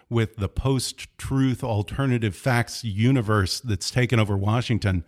with 0.10 0.38
the 0.38 0.50
post-truth 0.50 1.64
alternative 1.64 2.36
facts 2.36 2.84
universe 2.84 3.60
that's 3.60 3.92
taken 3.92 4.20
over 4.20 4.36
Washington 4.36 5.04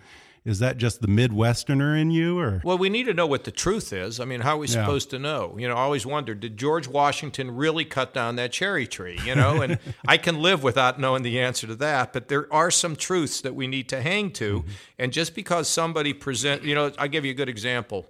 is 0.48 0.60
that 0.60 0.77
just 0.77 1.01
the 1.01 1.08
Midwesterner 1.08 2.00
in 2.00 2.10
you, 2.10 2.39
or? 2.39 2.62
Well, 2.63 2.77
we 2.77 2.88
need 2.88 3.04
to 3.04 3.13
know 3.13 3.27
what 3.27 3.44
the 3.44 3.51
truth 3.51 3.92
is. 3.92 4.22
I 4.22 4.24
mean, 4.24 4.39
how 4.39 4.56
are 4.56 4.60
we 4.60 4.68
yeah. 4.68 4.75
supposed 4.75 5.10
to 5.10 5.20
know? 5.20 5.58
You 5.60 5.68
know, 5.68 5.74
I 5.75 5.80
always 5.80 6.06
wondered, 6.06 6.39
did 6.39 6.56
George 6.56 6.88
Washington 6.88 7.54
really 7.54 7.84
cut 7.84 8.13
down 8.13 8.38
that 8.38 8.54
cherry 8.54 8.88
tree? 8.88 9.20
You 9.25 9.36
know, 9.36 9.62
and 9.62 9.77
I 10.08 10.16
can 10.16 10.42
live 10.42 10.63
without 10.63 11.01
knowing 11.01 11.24
the 11.24 11.42
answer 11.42 11.68
to 11.68 11.75
that. 11.75 12.13
But 12.13 12.30
there 12.30 12.51
are 12.51 12.72
some 12.72 12.96
truths 12.96 13.42
that 13.42 13.56
we 13.56 13.68
need 13.68 13.89
to 13.89 14.01
hang 14.01 14.32
to, 14.32 14.60
mm-hmm. 14.60 14.70
and 14.98 15.12
just 15.12 15.36
because 15.36 15.68
somebody 15.68 16.13
present, 16.13 16.63
you 16.63 16.75
know, 16.75 16.94
I'll 16.98 17.10
give 17.10 17.25
you 17.25 17.32
a 17.32 17.36
good 17.36 17.50
example. 17.50 18.06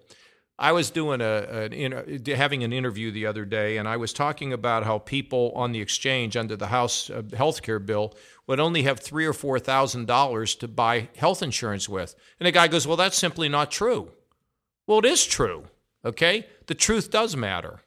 I 0.59 0.71
was 0.71 0.89
doing 0.89 1.21
a, 1.21 1.69
an, 1.71 2.25
having 2.25 2.63
an 2.63 2.73
interview 2.73 3.11
the 3.11 3.27
other 3.27 3.45
day, 3.45 3.77
and 3.77 3.87
I 3.87 3.97
was 3.97 4.11
talking 4.11 4.53
about 4.53 4.83
how 4.83 4.97
people 4.97 5.51
on 5.55 5.71
the 5.71 5.81
exchange 5.81 6.35
under 6.35 6.55
the 6.55 6.67
House 6.67 7.11
uh, 7.11 7.21
health 7.35 7.61
care 7.61 7.77
bill 7.77 8.15
would 8.47 8.59
only 8.59 8.83
have 8.83 8.99
three 8.99 9.25
or 9.25 9.33
four 9.33 9.59
thousand 9.59 10.07
dollars 10.07 10.55
to 10.55 10.67
buy 10.67 11.09
health 11.15 11.43
insurance 11.43 11.87
with. 11.87 12.15
And 12.39 12.47
the 12.47 12.51
guy 12.51 12.67
goes, 12.67 12.87
"Well, 12.87 12.97
that's 12.97 13.17
simply 13.17 13.49
not 13.49 13.69
true." 13.69 14.11
Well, 14.87 14.99
it 14.99 15.05
is 15.05 15.25
true. 15.25 15.65
Okay, 16.03 16.47
the 16.65 16.75
truth 16.75 17.11
does 17.11 17.35
matter. 17.35 17.81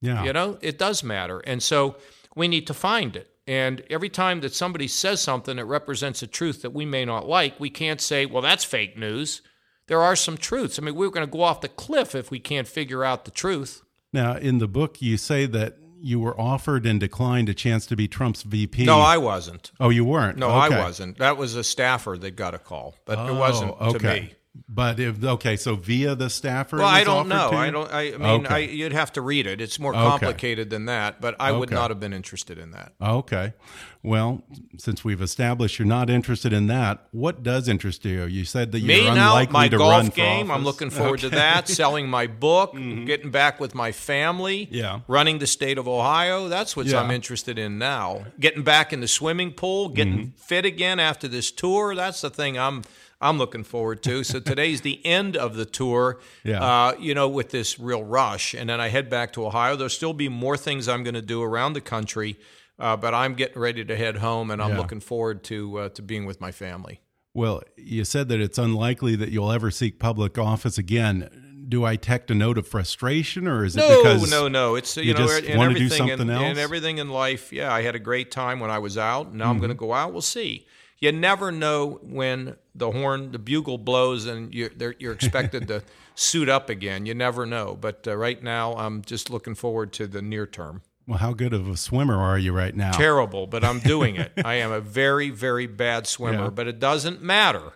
Yeah, 0.00 0.22
you 0.22 0.32
know, 0.32 0.58
it 0.60 0.78
does 0.78 1.02
matter, 1.02 1.40
and 1.40 1.60
so 1.60 1.96
we 2.36 2.46
need 2.46 2.68
to 2.68 2.74
find 2.74 3.16
it. 3.16 3.30
And 3.48 3.82
every 3.90 4.08
time 4.08 4.40
that 4.42 4.54
somebody 4.54 4.86
says 4.86 5.20
something 5.20 5.56
that 5.56 5.64
represents 5.64 6.22
a 6.22 6.28
truth 6.28 6.62
that 6.62 6.70
we 6.70 6.86
may 6.86 7.04
not 7.04 7.26
like, 7.26 7.58
we 7.58 7.70
can't 7.70 8.00
say, 8.00 8.26
"Well, 8.26 8.42
that's 8.42 8.62
fake 8.62 8.96
news." 8.96 9.42
There 9.86 10.00
are 10.00 10.16
some 10.16 10.36
truths. 10.36 10.78
I 10.78 10.82
mean, 10.82 10.94
we're 10.94 11.10
going 11.10 11.26
to 11.26 11.30
go 11.30 11.42
off 11.42 11.60
the 11.60 11.68
cliff 11.68 12.14
if 12.14 12.30
we 12.30 12.38
can't 12.38 12.68
figure 12.68 13.04
out 13.04 13.24
the 13.24 13.30
truth. 13.30 13.82
Now, 14.12 14.36
in 14.36 14.58
the 14.58 14.68
book, 14.68 15.00
you 15.00 15.16
say 15.16 15.46
that 15.46 15.78
you 16.00 16.18
were 16.18 16.38
offered 16.38 16.84
and 16.84 16.98
declined 16.98 17.48
a 17.48 17.54
chance 17.54 17.86
to 17.86 17.96
be 17.96 18.08
Trump's 18.08 18.42
VP. 18.42 18.84
No, 18.84 19.00
I 19.00 19.18
wasn't. 19.18 19.70
Oh, 19.78 19.88
you 19.88 20.04
weren't? 20.04 20.36
No, 20.36 20.50
okay. 20.50 20.74
I 20.74 20.84
wasn't. 20.84 21.18
That 21.18 21.36
was 21.36 21.54
a 21.54 21.64
staffer 21.64 22.16
that 22.18 22.32
got 22.32 22.54
a 22.54 22.58
call, 22.58 22.96
but 23.04 23.18
oh, 23.18 23.28
it 23.28 23.38
wasn't 23.38 23.70
okay. 23.80 23.98
to 23.98 24.22
me. 24.22 24.34
But 24.68 25.00
if 25.00 25.22
okay, 25.24 25.56
so 25.56 25.76
via 25.76 26.14
the 26.14 26.28
staffer. 26.28 26.76
Well, 26.76 26.86
I 26.86 27.04
don't 27.04 27.28
know. 27.28 27.50
I 27.50 27.70
don't. 27.70 27.92
I, 27.92 28.10
mean, 28.10 28.46
okay. 28.46 28.54
I, 28.54 28.58
you'd 28.58 28.92
have 28.92 29.10
to 29.12 29.22
read 29.22 29.46
it. 29.46 29.62
It's 29.62 29.78
more 29.78 29.92
complicated 29.92 30.66
okay. 30.66 30.76
than 30.76 30.86
that. 30.86 31.22
But 31.22 31.36
I 31.40 31.52
would 31.52 31.70
not 31.70 31.90
have 31.90 31.98
been 32.00 32.12
interested 32.12 32.58
in 32.58 32.70
that. 32.72 32.92
Okay. 33.00 33.54
Well, 34.02 34.42
since 34.78 35.04
we've 35.04 35.22
established 35.22 35.78
you're 35.78 35.86
not 35.86 36.10
interested 36.10 36.52
in 36.52 36.66
that, 36.66 37.06
what 37.12 37.42
does 37.42 37.68
interest 37.68 38.04
you? 38.04 38.24
You 38.24 38.44
said 38.44 38.72
that 38.72 38.80
you're 38.80 38.88
Me 38.88 39.06
unlikely 39.06 39.52
now, 39.52 39.58
my 39.58 39.68
to 39.68 39.78
golf 39.78 39.90
run 39.90 40.06
game. 40.08 40.50
I'm 40.50 40.64
looking 40.64 40.90
forward 40.90 41.20
to 41.20 41.30
that. 41.30 41.68
Selling 41.82 42.08
my 42.08 42.26
book, 42.26 42.74
mm 42.74 42.80
-hmm. 42.80 43.06
getting 43.06 43.30
back 43.30 43.60
with 43.60 43.74
my 43.74 43.92
family. 43.92 44.68
Yeah. 44.70 45.00
Running 45.08 45.38
the 45.38 45.46
state 45.46 45.78
of 45.78 45.86
Ohio. 45.86 46.48
That's 46.48 46.76
what 46.76 46.86
yeah. 46.86 47.02
I'm 47.02 47.14
interested 47.14 47.58
in 47.58 47.78
now. 47.78 48.26
Getting 48.38 48.64
back 48.64 48.92
in 48.92 49.00
the 49.00 49.08
swimming 49.08 49.54
pool. 49.54 49.88
Getting 49.88 50.14
mm 50.14 50.32
-hmm. 50.36 50.46
fit 50.48 50.64
again 50.64 51.00
after 51.00 51.28
this 51.28 51.52
tour. 51.52 51.94
That's 51.94 52.20
the 52.20 52.30
thing 52.30 52.56
I'm 52.56 52.82
I'm 53.22 53.38
looking 53.38 53.62
forward 53.62 54.02
to. 54.02 54.24
So 54.24 54.40
today's 54.40 54.80
the 54.80 55.04
end 55.06 55.36
of 55.36 55.54
the 55.54 55.64
tour, 55.64 56.20
yeah. 56.42 56.62
uh, 56.62 56.94
you 56.98 57.14
know, 57.14 57.28
with 57.28 57.50
this 57.50 57.78
real 57.78 58.02
rush. 58.02 58.52
And 58.52 58.68
then 58.68 58.80
I 58.80 58.88
head 58.88 59.08
back 59.08 59.32
to 59.34 59.46
Ohio. 59.46 59.76
There'll 59.76 59.88
still 59.88 60.12
be 60.12 60.28
more 60.28 60.56
things 60.56 60.88
I'm 60.88 61.04
going 61.04 61.14
to 61.14 61.22
do 61.22 61.40
around 61.40 61.74
the 61.74 61.80
country, 61.80 62.38
uh, 62.78 62.96
but 62.96 63.14
I'm 63.14 63.34
getting 63.34 63.60
ready 63.60 63.84
to 63.84 63.96
head 63.96 64.16
home, 64.16 64.50
and 64.50 64.60
I'm 64.60 64.72
yeah. 64.72 64.78
looking 64.78 65.00
forward 65.00 65.44
to 65.44 65.78
uh, 65.78 65.88
to 65.90 66.02
being 66.02 66.26
with 66.26 66.40
my 66.40 66.50
family. 66.50 67.00
Well, 67.32 67.62
you 67.76 68.04
said 68.04 68.28
that 68.28 68.40
it's 68.40 68.58
unlikely 68.58 69.16
that 69.16 69.30
you'll 69.30 69.52
ever 69.52 69.70
seek 69.70 69.98
public 69.98 70.36
office 70.36 70.76
again. 70.76 71.64
Do 71.68 71.84
I 71.84 71.94
detect 71.94 72.30
a 72.30 72.34
note 72.34 72.58
of 72.58 72.66
frustration, 72.66 73.46
or 73.46 73.64
is 73.64 73.76
it 73.76 73.80
no, 73.80 74.02
because 74.02 74.30
no, 74.30 74.42
no? 74.42 74.48
No. 74.48 74.74
It's 74.74 74.96
you, 74.96 75.04
you 75.04 75.14
know, 75.14 75.28
just 75.28 75.56
want 75.56 75.72
to 75.72 75.78
do 75.78 75.88
something 75.88 76.20
in, 76.20 76.30
else? 76.30 76.42
And 76.42 76.58
everything 76.58 76.98
in 76.98 77.08
life. 77.08 77.52
Yeah, 77.52 77.72
I 77.72 77.82
had 77.82 77.94
a 77.94 78.00
great 78.00 78.32
time 78.32 78.58
when 78.58 78.70
I 78.70 78.80
was 78.80 78.98
out. 78.98 79.32
Now 79.32 79.32
mm 79.32 79.40
-hmm. 79.40 79.50
I'm 79.50 79.58
going 79.58 79.78
to 79.78 79.86
go 79.86 79.94
out. 79.94 80.10
We'll 80.12 80.20
see 80.22 80.66
you 81.02 81.10
never 81.10 81.50
know 81.50 81.98
when 82.00 82.56
the 82.76 82.92
horn, 82.92 83.32
the 83.32 83.38
bugle 83.38 83.76
blows, 83.76 84.24
and 84.24 84.54
you're, 84.54 84.94
you're 85.00 85.12
expected 85.12 85.66
to 85.66 85.82
suit 86.14 86.48
up 86.48 86.70
again. 86.70 87.06
You 87.06 87.14
never 87.14 87.44
know. 87.44 87.76
But 87.78 88.06
uh, 88.06 88.16
right 88.16 88.40
now, 88.40 88.74
I'm 88.76 89.02
just 89.02 89.28
looking 89.28 89.56
forward 89.56 89.92
to 89.94 90.06
the 90.06 90.22
near 90.22 90.46
term. 90.46 90.82
Well, 91.08 91.18
how 91.18 91.32
good 91.32 91.52
of 91.52 91.66
a 91.66 91.76
swimmer 91.76 92.16
are 92.16 92.38
you 92.38 92.52
right 92.52 92.74
now? 92.74 92.92
Terrible, 92.92 93.48
but 93.48 93.64
I'm 93.64 93.80
doing 93.80 94.14
it. 94.14 94.32
I 94.44 94.54
am 94.54 94.70
a 94.70 94.80
very, 94.80 95.30
very 95.30 95.66
bad 95.66 96.06
swimmer, 96.06 96.44
yeah. 96.44 96.50
but 96.50 96.68
it 96.68 96.78
doesn't 96.78 97.20
matter 97.20 97.72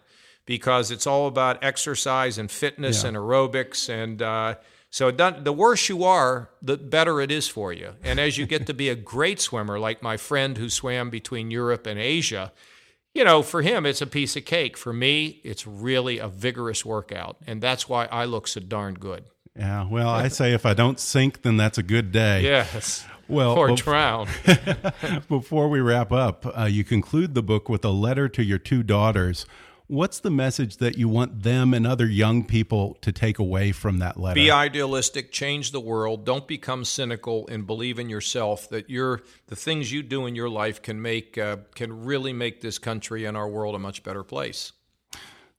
because 0.46 0.92
it's 0.92 1.08
all 1.08 1.26
about 1.26 1.62
exercise 1.64 2.38
and 2.38 2.48
fitness 2.48 3.02
yeah. 3.02 3.08
and 3.08 3.16
aerobics. 3.16 3.88
And 3.88 4.22
uh, 4.22 4.54
so 4.90 5.10
the 5.10 5.52
worse 5.52 5.88
you 5.88 6.04
are, 6.04 6.48
the 6.62 6.76
better 6.76 7.20
it 7.20 7.32
is 7.32 7.48
for 7.48 7.72
you. 7.72 7.94
And 8.04 8.20
as 8.20 8.38
you 8.38 8.46
get 8.46 8.68
to 8.68 8.74
be 8.74 8.88
a 8.88 8.94
great 8.94 9.40
swimmer, 9.40 9.80
like 9.80 10.00
my 10.00 10.16
friend 10.16 10.56
who 10.56 10.70
swam 10.70 11.10
between 11.10 11.50
Europe 11.50 11.88
and 11.88 11.98
Asia, 11.98 12.52
you 13.16 13.24
know, 13.24 13.42
for 13.42 13.62
him, 13.62 13.86
it's 13.86 14.02
a 14.02 14.06
piece 14.06 14.36
of 14.36 14.44
cake. 14.44 14.76
For 14.76 14.92
me, 14.92 15.40
it's 15.42 15.66
really 15.66 16.18
a 16.18 16.28
vigorous 16.28 16.84
workout. 16.84 17.38
And 17.46 17.62
that's 17.62 17.88
why 17.88 18.04
I 18.06 18.26
look 18.26 18.46
so 18.46 18.60
darn 18.60 18.92
good. 18.92 19.24
Yeah. 19.58 19.88
Well, 19.88 20.10
I 20.10 20.28
say 20.28 20.52
if 20.52 20.66
I 20.66 20.74
don't 20.74 21.00
sink, 21.00 21.40
then 21.40 21.56
that's 21.56 21.78
a 21.78 21.82
good 21.82 22.12
day. 22.12 22.42
Yes. 22.42 23.06
Well, 23.26 23.56
or 23.56 23.74
drown. 23.74 24.28
before 25.28 25.68
we 25.70 25.80
wrap 25.80 26.12
up, 26.12 26.46
uh, 26.56 26.64
you 26.64 26.84
conclude 26.84 27.34
the 27.34 27.42
book 27.42 27.70
with 27.70 27.86
a 27.86 27.90
letter 27.90 28.28
to 28.28 28.44
your 28.44 28.58
two 28.58 28.82
daughters 28.82 29.46
What's 29.88 30.18
the 30.18 30.30
message 30.30 30.78
that 30.78 30.98
you 30.98 31.08
want 31.08 31.44
them 31.44 31.72
and 31.72 31.86
other 31.86 32.06
young 32.06 32.44
people 32.44 32.98
to 33.02 33.12
take 33.12 33.38
away 33.38 33.70
from 33.70 34.00
that 34.00 34.18
letter? 34.18 34.34
Be 34.34 34.50
idealistic, 34.50 35.30
change 35.30 35.70
the 35.70 35.80
world. 35.80 36.24
Don't 36.24 36.48
become 36.48 36.84
cynical, 36.84 37.46
and 37.48 37.68
believe 37.68 38.00
in 38.00 38.08
yourself 38.08 38.68
that 38.70 38.90
you're, 38.90 39.22
the 39.46 39.54
things 39.54 39.92
you 39.92 40.02
do 40.02 40.26
in 40.26 40.34
your 40.34 40.48
life 40.48 40.82
can 40.82 41.00
make 41.00 41.38
uh, 41.38 41.58
can 41.76 42.04
really 42.04 42.32
make 42.32 42.62
this 42.62 42.78
country 42.78 43.24
and 43.24 43.36
our 43.36 43.48
world 43.48 43.76
a 43.76 43.78
much 43.78 44.02
better 44.02 44.24
place. 44.24 44.72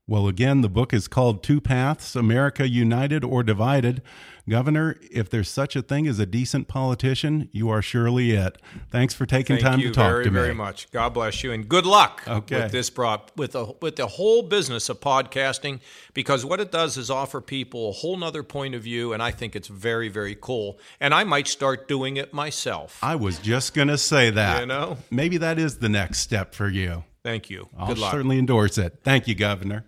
Well, 0.10 0.28
again, 0.28 0.62
the 0.62 0.70
book 0.70 0.94
is 0.94 1.08
called 1.08 1.42
Two 1.42 1.62
Paths 1.62 2.16
America 2.16 2.68
United 2.68 3.24
or 3.24 3.44
Divided. 3.44 4.02
Governor, 4.50 4.98
if 5.12 5.30
there's 5.30 5.50
such 5.50 5.76
a 5.76 5.82
thing 5.82 6.08
as 6.08 6.20
a 6.20 6.26
decent 6.26 6.68
politician, 6.68 7.50
you 7.52 7.70
are 7.70 7.82
surely 7.82 8.32
it. 8.32 8.58
Thanks 8.90 9.14
for 9.14 9.26
taking 9.26 9.58
Thank 9.58 9.68
time 9.68 9.80
to 9.82 9.92
talk 9.92 10.10
very, 10.10 10.24
to 10.24 10.32
me. 10.32 10.40
very 10.40 10.54
much. 10.54 10.90
God 10.92 11.14
bless 11.14 11.44
you, 11.44 11.52
and 11.52 11.68
good 11.68 11.86
luck 11.86 12.24
okay. 12.28 12.64
with 12.64 12.72
this 12.72 12.90
brought 12.90 13.32
with 13.36 13.52
the 13.52 13.74
with 13.82 13.98
the 13.98 14.08
whole 14.08 14.44
business 14.44 14.88
of 14.90 15.02
podcasting. 15.02 15.80
Because 16.14 16.46
what 16.46 16.60
it 16.60 16.72
does 16.72 16.98
is 16.98 17.10
offer 17.10 17.42
people 17.42 17.90
a 17.90 17.94
whole 17.94 18.16
nother 18.18 18.44
point 18.44 18.74
of 18.74 18.84
view, 18.84 19.14
and 19.14 19.22
I 19.22 19.32
think 19.32 19.56
it's 19.56 19.68
very, 19.68 20.08
very 20.08 20.36
cool. 20.40 20.80
And 21.00 21.14
I 21.14 21.24
might 21.24 21.48
start 21.48 21.88
doing 21.88 22.18
it 22.18 22.34
myself. 22.34 23.00
I 23.04 23.16
was 23.16 23.40
just 23.40 23.74
going 23.74 23.90
to 23.90 23.98
say 23.98 24.30
that. 24.32 24.62
You 24.62 24.66
know, 24.68 24.98
maybe 25.12 25.38
that 25.38 25.60
is 25.60 25.80
the 25.80 25.90
next 25.90 26.20
step 26.20 26.56
for 26.56 26.70
you. 26.70 27.04
Thank 27.24 27.50
you. 27.50 27.68
I'll 27.78 27.88
good 27.88 27.98
luck. 27.98 28.12
certainly 28.12 28.40
endorse 28.40 28.78
it. 28.78 29.00
Thank 29.04 29.28
you, 29.28 29.36
Governor. 29.36 29.86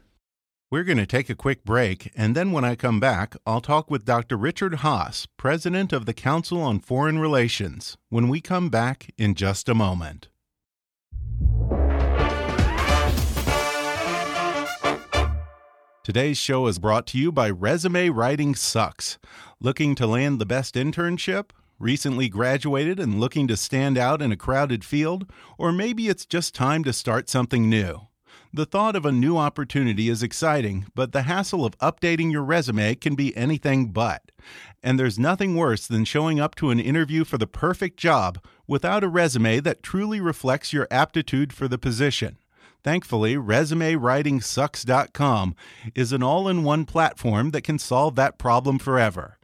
We're 0.71 0.83
going 0.83 0.99
to 0.99 1.07
take 1.07 1.31
a 1.31 1.35
quick 1.35 1.65
break, 1.65 2.11
and 2.15 2.35
then 2.35 2.51
when 2.51 2.63
I 2.63 2.75
come 2.75 2.99
back, 2.99 3.35
I'll 3.43 3.59
talk 3.59 3.89
with 3.89 4.05
Dr. 4.05 4.37
Richard 4.37 4.73
Haass, 4.73 5.25
President 5.35 5.91
of 5.91 6.05
the 6.05 6.13
Council 6.13 6.61
on 6.61 6.79
Foreign 6.79 7.17
Relations, 7.17 7.97
when 8.09 8.27
we 8.27 8.39
come 8.39 8.69
back 8.69 9.09
in 9.17 9.33
just 9.33 9.67
a 9.67 9.73
moment. 9.73 10.29
Today's 16.03 16.37
show 16.37 16.67
is 16.67 16.77
brought 16.77 17.07
to 17.07 17.17
you 17.17 17.31
by 17.31 17.49
Resume 17.49 18.09
Writing 18.09 18.53
Sucks. 18.53 19.17
Looking 19.59 19.95
to 19.95 20.05
land 20.05 20.37
the 20.37 20.45
best 20.45 20.75
internship? 20.75 21.49
Recently 21.79 22.29
graduated 22.29 22.99
and 22.99 23.19
looking 23.19 23.47
to 23.47 23.57
stand 23.57 23.97
out 23.97 24.21
in 24.21 24.31
a 24.31 24.37
crowded 24.37 24.85
field? 24.85 25.27
Or 25.57 25.71
maybe 25.71 26.09
it's 26.09 26.27
just 26.27 26.53
time 26.53 26.83
to 26.83 26.93
start 26.93 27.27
something 27.27 27.67
new? 27.67 28.08
The 28.51 28.65
thought 28.65 28.95
of 28.95 29.05
a 29.05 29.11
new 29.11 29.37
opportunity 29.37 30.09
is 30.09 30.23
exciting, 30.23 30.87
but 30.95 31.11
the 31.11 31.21
hassle 31.21 31.65
of 31.65 31.77
updating 31.77 32.31
your 32.31 32.43
resume 32.43 32.95
can 32.95 33.13
be 33.13 33.37
anything 33.37 33.89
but. 33.89 34.31
And 34.81 34.99
there's 34.99 35.19
nothing 35.19 35.55
worse 35.55 35.85
than 35.85 36.03
showing 36.03 36.39
up 36.39 36.55
to 36.55 36.71
an 36.71 36.79
interview 36.79 37.25
for 37.25 37.37
the 37.37 37.45
perfect 37.45 37.97
job 37.97 38.43
without 38.65 39.03
a 39.03 39.07
resume 39.07 39.59
that 39.59 39.83
truly 39.83 40.19
reflects 40.19 40.73
your 40.73 40.87
aptitude 40.89 41.53
for 41.53 41.67
the 41.67 41.77
position. 41.77 42.39
Thankfully, 42.83 43.35
ResumeWritingSucks.com 43.35 45.55
is 45.93 46.11
an 46.11 46.23
all 46.23 46.47
in 46.47 46.63
one 46.63 46.85
platform 46.85 47.51
that 47.51 47.61
can 47.61 47.77
solve 47.77 48.15
that 48.15 48.39
problem 48.39 48.79
forever. 48.79 49.37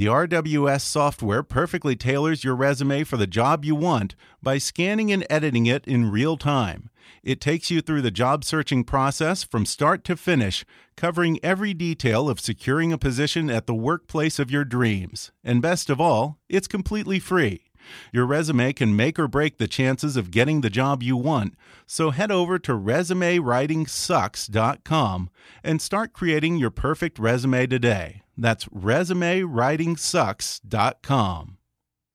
The 0.00 0.06
RWS 0.06 0.80
software 0.80 1.42
perfectly 1.42 1.94
tailors 1.94 2.42
your 2.42 2.56
resume 2.56 3.04
for 3.04 3.18
the 3.18 3.26
job 3.26 3.66
you 3.66 3.74
want 3.74 4.14
by 4.42 4.56
scanning 4.56 5.12
and 5.12 5.26
editing 5.28 5.66
it 5.66 5.86
in 5.86 6.10
real 6.10 6.38
time. 6.38 6.88
It 7.22 7.38
takes 7.38 7.70
you 7.70 7.82
through 7.82 8.00
the 8.00 8.10
job 8.10 8.42
searching 8.42 8.82
process 8.82 9.42
from 9.42 9.66
start 9.66 10.02
to 10.04 10.16
finish, 10.16 10.64
covering 10.96 11.38
every 11.42 11.74
detail 11.74 12.30
of 12.30 12.40
securing 12.40 12.94
a 12.94 12.96
position 12.96 13.50
at 13.50 13.66
the 13.66 13.74
workplace 13.74 14.38
of 14.38 14.50
your 14.50 14.64
dreams. 14.64 15.32
And 15.44 15.60
best 15.60 15.90
of 15.90 16.00
all, 16.00 16.38
it's 16.48 16.66
completely 16.66 17.18
free. 17.18 17.69
Your 18.12 18.26
resume 18.26 18.72
can 18.72 18.96
make 18.96 19.18
or 19.18 19.28
break 19.28 19.58
the 19.58 19.68
chances 19.68 20.16
of 20.16 20.30
getting 20.30 20.60
the 20.60 20.70
job 20.70 21.02
you 21.02 21.16
want, 21.16 21.54
so 21.86 22.10
head 22.10 22.30
over 22.30 22.58
to 22.58 22.72
resumewritingsucks.com 22.72 25.30
and 25.64 25.82
start 25.82 26.12
creating 26.12 26.56
your 26.56 26.70
perfect 26.70 27.18
resume 27.18 27.66
today. 27.66 28.22
That's 28.36 28.66
resumewritingsucks.com. 28.66 31.56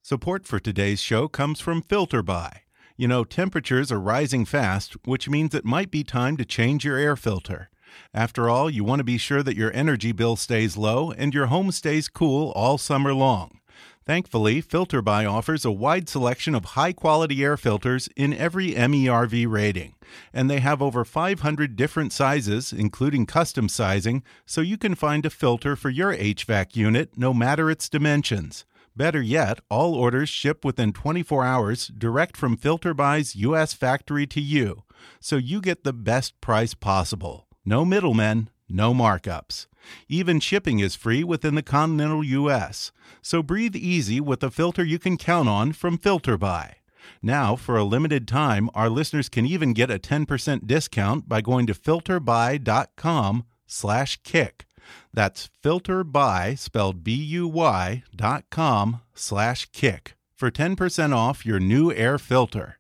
Support 0.01 0.45
for 0.45 0.60
today's 0.60 1.01
show 1.01 1.28
comes 1.28 1.60
from 1.60 1.82
FilterBuy. 1.82 2.60
You 2.97 3.08
know, 3.08 3.23
temperatures 3.23 3.91
are 3.91 3.99
rising 3.99 4.45
fast, 4.45 4.95
which 5.06 5.28
means 5.28 5.54
it 5.54 5.65
might 5.65 5.91
be 5.91 6.04
time 6.04 6.38
to 6.38 6.45
change 6.45 6.86
your 6.86 6.97
air 6.97 7.15
filter. 7.15 7.69
After 8.13 8.49
all, 8.49 8.69
you 8.69 8.84
want 8.84 8.99
to 8.99 9.04
be 9.04 9.17
sure 9.17 9.43
that 9.43 9.58
your 9.58 9.73
energy 9.73 10.12
bill 10.12 10.36
stays 10.36 10.78
low 10.78 11.12
and 11.12 11.34
your 11.34 11.47
home 11.47 11.71
stays 11.71 12.08
cool 12.08 12.51
all 12.51 12.78
summer 12.78 13.13
long. 13.13 13.60
Thankfully, 14.06 14.62
FilterBuy 14.62 15.28
offers 15.28 15.65
a 15.65 15.72
wide 15.72 16.08
selection 16.08 16.54
of 16.54 16.65
high 16.65 16.94
quality 16.94 17.44
air 17.44 17.58
filters 17.58 18.08
in 18.15 18.36
every 18.36 18.72
MERV 18.74 19.48
rating, 19.48 19.96
and 20.32 20.48
they 20.48 20.60
have 20.60 20.80
over 20.80 21.04
500 21.04 21.76
different 21.76 22.13
sizes, 22.13 22.72
including 22.72 23.26
custom 23.26 23.68
sizing, 23.68 24.22
so 24.46 24.62
you 24.62 24.78
can 24.78 24.94
find 24.94 25.26
a 25.26 25.32
filter 25.32 25.76
for 25.76 25.89
your 25.89 26.15
HVAC 26.15 26.76
unit 26.76 27.18
no 27.18 27.34
matter 27.34 27.72
its 27.72 27.89
dimensions. 27.89 28.63
Better 28.96 29.24
yet, 29.24 29.60
all 29.72 29.96
orders 29.96 30.30
ship 30.30 30.63
within 30.63 30.94
24 30.94 31.44
hours 31.44 31.88
direct 31.88 32.38
from 32.38 32.58
FilterBuy's 32.58 33.36
U.S. 33.38 33.74
factory 33.74 34.28
to 34.28 34.39
you, 34.39 34.84
so 35.20 35.36
you 35.36 35.60
get 35.60 35.84
the 35.84 35.94
best 35.94 36.39
price 36.41 36.76
possible. 36.76 37.48
No 37.65 37.84
middlemen, 37.84 38.52
no 38.70 38.94
markups. 38.94 39.65
Even 40.08 40.39
shipping 40.39 40.80
is 40.80 40.95
free 40.95 41.24
within 41.24 41.56
the 41.56 41.63
continental 41.63 42.24
U.S., 42.24 42.91
so 43.21 43.41
breathe 43.41 43.76
easy 43.76 44.19
with 44.19 44.43
a 44.43 44.52
filter 44.52 44.84
you 44.84 45.00
can 45.00 45.17
count 45.17 45.50
on 45.50 45.74
from 45.74 45.98
FilterBuy. 45.98 46.74
Now, 47.21 47.56
for 47.56 47.78
a 47.78 47.84
limited 47.84 48.28
time, 48.28 48.69
our 48.74 48.89
listeners 48.89 49.30
can 49.30 49.45
even 49.45 49.74
get 49.74 49.91
a 49.91 50.00
10% 50.00 50.67
discount 50.67 51.30
by 51.30 51.41
going 51.41 51.67
to 51.67 51.74
filterbuy.com 51.74 53.45
slash 53.67 54.19
kick. 54.24 54.65
That's 55.13 55.50
filterbuy, 55.63 56.58
spelled 56.58 57.04
B-U-Y, 57.04 58.04
dot 58.15 58.45
com 58.50 59.02
slash 59.13 59.67
kick 59.71 60.15
for 60.36 60.52
10% 60.52 61.15
off 61.15 61.45
your 61.45 61.60
new 61.60 61.91
air 61.91 62.17
filter. 62.17 62.78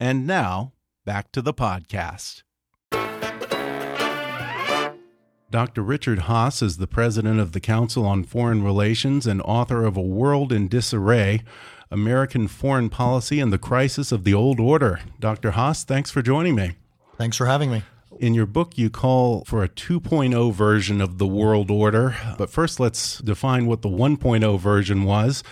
And 0.00 0.26
now, 0.26 0.72
back 1.04 1.30
to 1.32 1.42
the 1.42 1.54
podcast. 1.54 2.42
Dr. 5.48 5.82
Richard 5.82 6.20
Haass 6.20 6.60
is 6.60 6.76
the 6.76 6.88
president 6.88 7.38
of 7.38 7.52
the 7.52 7.60
Council 7.60 8.04
on 8.04 8.24
Foreign 8.24 8.64
Relations 8.64 9.28
and 9.28 9.40
author 9.42 9.84
of 9.84 9.96
A 9.96 10.02
World 10.02 10.52
in 10.52 10.66
Disarray 10.66 11.44
American 11.88 12.48
Foreign 12.48 12.90
Policy 12.90 13.38
and 13.38 13.52
the 13.52 13.58
Crisis 13.58 14.10
of 14.10 14.24
the 14.24 14.34
Old 14.34 14.58
Order. 14.58 15.00
Dr. 15.20 15.52
Haass, 15.52 15.84
thanks 15.84 16.10
for 16.10 16.20
joining 16.20 16.56
me. 16.56 16.72
Thanks 17.16 17.36
for 17.36 17.46
having 17.46 17.70
me. 17.70 17.84
In 18.18 18.34
your 18.34 18.46
book, 18.46 18.76
you 18.76 18.90
call 18.90 19.44
for 19.44 19.62
a 19.62 19.68
2.0 19.68 20.52
version 20.52 21.00
of 21.00 21.18
the 21.18 21.26
world 21.28 21.70
order. 21.70 22.16
But 22.36 22.50
first, 22.50 22.80
let's 22.80 23.18
define 23.18 23.66
what 23.66 23.82
the 23.82 23.88
1.0 23.88 24.58
version 24.58 25.04
was 25.04 25.44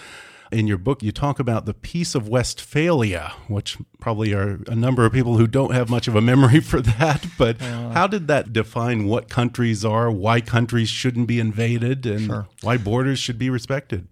in 0.54 0.66
your 0.66 0.78
book, 0.78 1.02
you 1.02 1.12
talk 1.12 1.38
about 1.38 1.66
the 1.66 1.74
Peace 1.74 2.14
of 2.14 2.28
Westphalia, 2.28 3.34
which 3.48 3.76
probably 4.00 4.32
are 4.32 4.60
a 4.66 4.74
number 4.74 5.04
of 5.04 5.12
people 5.12 5.36
who 5.36 5.46
don't 5.46 5.74
have 5.74 5.90
much 5.90 6.08
of 6.08 6.14
a 6.14 6.20
memory 6.20 6.60
for 6.60 6.80
that. 6.80 7.26
But 7.36 7.60
uh, 7.60 7.90
how 7.90 8.06
did 8.06 8.28
that 8.28 8.52
define 8.52 9.06
what 9.06 9.28
countries 9.28 9.84
are, 9.84 10.10
why 10.10 10.40
countries 10.40 10.88
shouldn't 10.88 11.26
be 11.26 11.40
invaded, 11.40 12.06
and 12.06 12.26
sure. 12.26 12.48
why 12.62 12.76
borders 12.76 13.18
should 13.18 13.38
be 13.38 13.50
respected? 13.50 14.08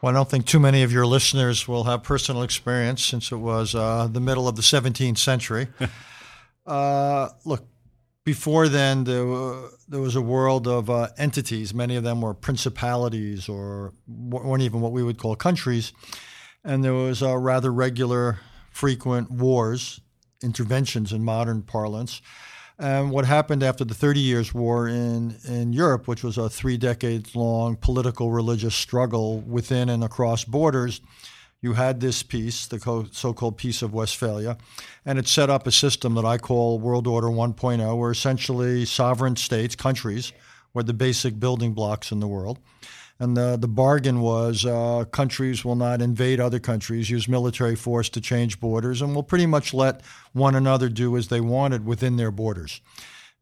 Well, 0.00 0.12
I 0.12 0.16
don't 0.16 0.30
think 0.30 0.46
too 0.46 0.60
many 0.60 0.82
of 0.82 0.92
your 0.92 1.06
listeners 1.06 1.66
will 1.66 1.84
have 1.84 2.04
personal 2.04 2.42
experience 2.42 3.04
since 3.04 3.32
it 3.32 3.36
was 3.36 3.74
uh, 3.74 4.06
the 4.06 4.20
middle 4.20 4.46
of 4.46 4.54
the 4.54 4.62
17th 4.62 5.18
century. 5.18 5.68
uh, 6.66 7.30
look, 7.44 7.66
before 8.28 8.68
then, 8.68 9.04
there, 9.04 9.24
there 9.88 10.02
was 10.02 10.14
a 10.14 10.20
world 10.20 10.68
of 10.68 10.90
uh, 10.90 11.08
entities. 11.16 11.72
Many 11.72 11.96
of 11.96 12.04
them 12.04 12.20
were 12.20 12.34
principalities 12.34 13.48
or 13.48 13.94
weren't 14.06 14.62
even 14.62 14.82
what 14.82 14.92
we 14.92 15.02
would 15.02 15.16
call 15.16 15.34
countries. 15.34 15.94
And 16.62 16.84
there 16.84 16.92
was 16.92 17.22
uh, 17.22 17.38
rather 17.38 17.72
regular, 17.72 18.40
frequent 18.70 19.30
wars, 19.30 20.02
interventions 20.42 21.10
in 21.10 21.24
modern 21.24 21.62
parlance. 21.62 22.20
And 22.78 23.10
what 23.10 23.24
happened 23.24 23.62
after 23.62 23.84
the 23.86 23.94
Thirty 23.94 24.20
Years' 24.20 24.52
War 24.52 24.86
in, 24.86 25.36
in 25.48 25.72
Europe, 25.72 26.06
which 26.06 26.22
was 26.22 26.36
a 26.36 26.50
three 26.50 26.76
decades 26.76 27.34
long 27.34 27.76
political 27.76 28.30
religious 28.30 28.74
struggle 28.74 29.40
within 29.40 29.88
and 29.88 30.04
across 30.04 30.44
borders, 30.44 31.00
you 31.60 31.72
had 31.72 32.00
this 32.00 32.22
peace, 32.22 32.66
the 32.66 32.78
so 33.10 33.32
called 33.32 33.56
Peace 33.56 33.82
of 33.82 33.92
Westphalia, 33.92 34.56
and 35.04 35.18
it 35.18 35.26
set 35.26 35.50
up 35.50 35.66
a 35.66 35.72
system 35.72 36.14
that 36.14 36.24
I 36.24 36.38
call 36.38 36.78
World 36.78 37.06
Order 37.06 37.28
1.0, 37.28 37.98
where 37.98 38.10
essentially 38.10 38.84
sovereign 38.84 39.36
states, 39.36 39.74
countries, 39.74 40.32
were 40.72 40.82
the 40.82 40.94
basic 40.94 41.40
building 41.40 41.72
blocks 41.72 42.12
in 42.12 42.20
the 42.20 42.28
world. 42.28 42.58
And 43.20 43.36
the, 43.36 43.56
the 43.56 43.66
bargain 43.66 44.20
was 44.20 44.64
uh, 44.64 45.04
countries 45.10 45.64
will 45.64 45.74
not 45.74 46.00
invade 46.00 46.38
other 46.38 46.60
countries, 46.60 47.10
use 47.10 47.26
military 47.26 47.74
force 47.74 48.08
to 48.10 48.20
change 48.20 48.60
borders, 48.60 49.02
and 49.02 49.12
will 49.12 49.24
pretty 49.24 49.46
much 49.46 49.74
let 49.74 50.02
one 50.32 50.54
another 50.54 50.88
do 50.88 51.16
as 51.16 51.26
they 51.26 51.40
wanted 51.40 51.84
within 51.84 52.16
their 52.16 52.30
borders. 52.30 52.80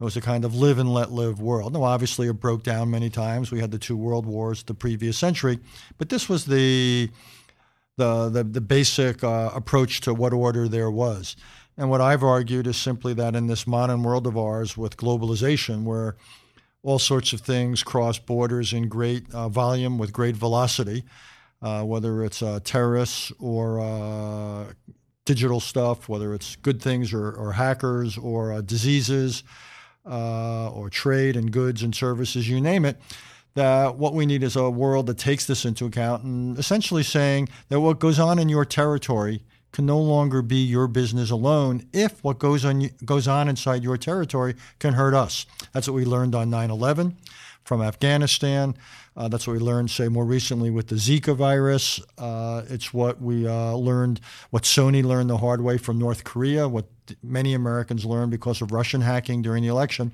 It 0.00 0.04
was 0.04 0.16
a 0.16 0.22
kind 0.22 0.46
of 0.46 0.54
live 0.54 0.78
and 0.78 0.92
let 0.92 1.12
live 1.12 1.40
world. 1.40 1.74
Now, 1.74 1.82
obviously, 1.82 2.28
it 2.28 2.34
broke 2.34 2.62
down 2.62 2.90
many 2.90 3.10
times. 3.10 3.50
We 3.50 3.60
had 3.60 3.70
the 3.70 3.78
two 3.78 3.96
world 3.96 4.24
wars 4.24 4.62
the 4.62 4.74
previous 4.74 5.18
century, 5.18 5.58
but 5.98 6.08
this 6.08 6.28
was 6.28 6.46
the 6.46 7.10
the, 7.96 8.28
the, 8.28 8.44
the 8.44 8.60
basic 8.60 9.24
uh, 9.24 9.50
approach 9.54 10.00
to 10.02 10.14
what 10.14 10.32
order 10.32 10.68
there 10.68 10.90
was. 10.90 11.36
And 11.76 11.90
what 11.90 12.00
I've 12.00 12.22
argued 12.22 12.66
is 12.66 12.76
simply 12.76 13.14
that 13.14 13.34
in 13.34 13.46
this 13.46 13.66
modern 13.66 14.02
world 14.02 14.26
of 14.26 14.36
ours 14.36 14.76
with 14.76 14.96
globalization, 14.96 15.84
where 15.84 16.16
all 16.82 16.98
sorts 16.98 17.32
of 17.32 17.40
things 17.40 17.82
cross 17.82 18.18
borders 18.18 18.72
in 18.72 18.88
great 18.88 19.32
uh, 19.34 19.48
volume 19.48 19.98
with 19.98 20.12
great 20.12 20.36
velocity, 20.36 21.04
uh, 21.60 21.82
whether 21.82 22.24
it's 22.24 22.42
uh, 22.42 22.60
terrorists 22.62 23.32
or 23.38 23.80
uh, 23.80 24.72
digital 25.24 25.60
stuff, 25.60 26.08
whether 26.08 26.32
it's 26.32 26.56
good 26.56 26.80
things 26.80 27.12
or, 27.12 27.32
or 27.32 27.52
hackers 27.52 28.16
or 28.16 28.52
uh, 28.52 28.60
diseases 28.60 29.42
or 30.04 30.88
trade 30.88 31.36
and 31.36 31.50
goods 31.50 31.82
and 31.82 31.94
services, 31.94 32.48
you 32.48 32.60
name 32.60 32.84
it 32.84 33.00
that 33.56 33.96
what 33.96 34.12
we 34.12 34.26
need 34.26 34.42
is 34.42 34.54
a 34.54 34.70
world 34.70 35.06
that 35.06 35.18
takes 35.18 35.46
this 35.46 35.64
into 35.64 35.86
account 35.86 36.22
and 36.22 36.58
essentially 36.58 37.02
saying 37.02 37.48
that 37.68 37.80
what 37.80 37.98
goes 37.98 38.18
on 38.18 38.38
in 38.38 38.48
your 38.48 38.66
territory 38.66 39.42
can 39.72 39.86
no 39.86 39.98
longer 39.98 40.42
be 40.42 40.56
your 40.56 40.86
business 40.86 41.30
alone 41.30 41.82
if 41.92 42.22
what 42.22 42.38
goes 42.38 42.64
on 42.64 42.90
goes 43.04 43.26
on 43.26 43.48
inside 43.48 43.82
your 43.82 43.96
territory 43.96 44.54
can 44.78 44.92
hurt 44.94 45.14
us. 45.14 45.46
That's 45.72 45.88
what 45.88 45.94
we 45.94 46.04
learned 46.04 46.34
on 46.34 46.50
9/11 46.50 47.16
from 47.64 47.82
Afghanistan. 47.82 48.76
Uh, 49.16 49.28
that's 49.28 49.46
what 49.46 49.54
we 49.54 49.58
learned, 49.58 49.90
say, 49.90 50.08
more 50.08 50.26
recently 50.26 50.70
with 50.70 50.88
the 50.88 50.96
Zika 50.96 51.34
virus. 51.34 52.00
Uh, 52.18 52.62
it's 52.68 52.92
what 52.92 53.20
we 53.20 53.48
uh, 53.48 53.72
learned, 53.72 54.20
what 54.50 54.64
Sony 54.64 55.02
learned 55.02 55.30
the 55.30 55.38
hard 55.38 55.62
way 55.62 55.78
from 55.78 55.98
North 55.98 56.22
Korea, 56.24 56.68
what 56.68 56.84
many 57.22 57.54
Americans 57.54 58.04
learned 58.04 58.30
because 58.30 58.60
of 58.60 58.72
Russian 58.72 59.00
hacking 59.00 59.40
during 59.40 59.62
the 59.62 59.68
election. 59.68 60.12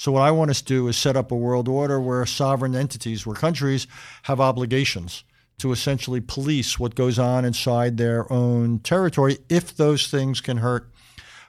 So, 0.00 0.12
what 0.12 0.22
I 0.22 0.30
want 0.30 0.50
us 0.50 0.62
to 0.62 0.66
do 0.66 0.88
is 0.88 0.96
set 0.96 1.14
up 1.14 1.30
a 1.30 1.36
world 1.36 1.68
order 1.68 2.00
where 2.00 2.24
sovereign 2.24 2.74
entities, 2.74 3.26
where 3.26 3.36
countries 3.36 3.86
have 4.22 4.40
obligations 4.40 5.24
to 5.58 5.72
essentially 5.72 6.22
police 6.22 6.78
what 6.78 6.94
goes 6.94 7.18
on 7.18 7.44
inside 7.44 7.98
their 7.98 8.32
own 8.32 8.78
territory 8.78 9.36
if 9.50 9.76
those 9.76 10.06
things 10.06 10.40
can 10.40 10.56
hurt 10.56 10.90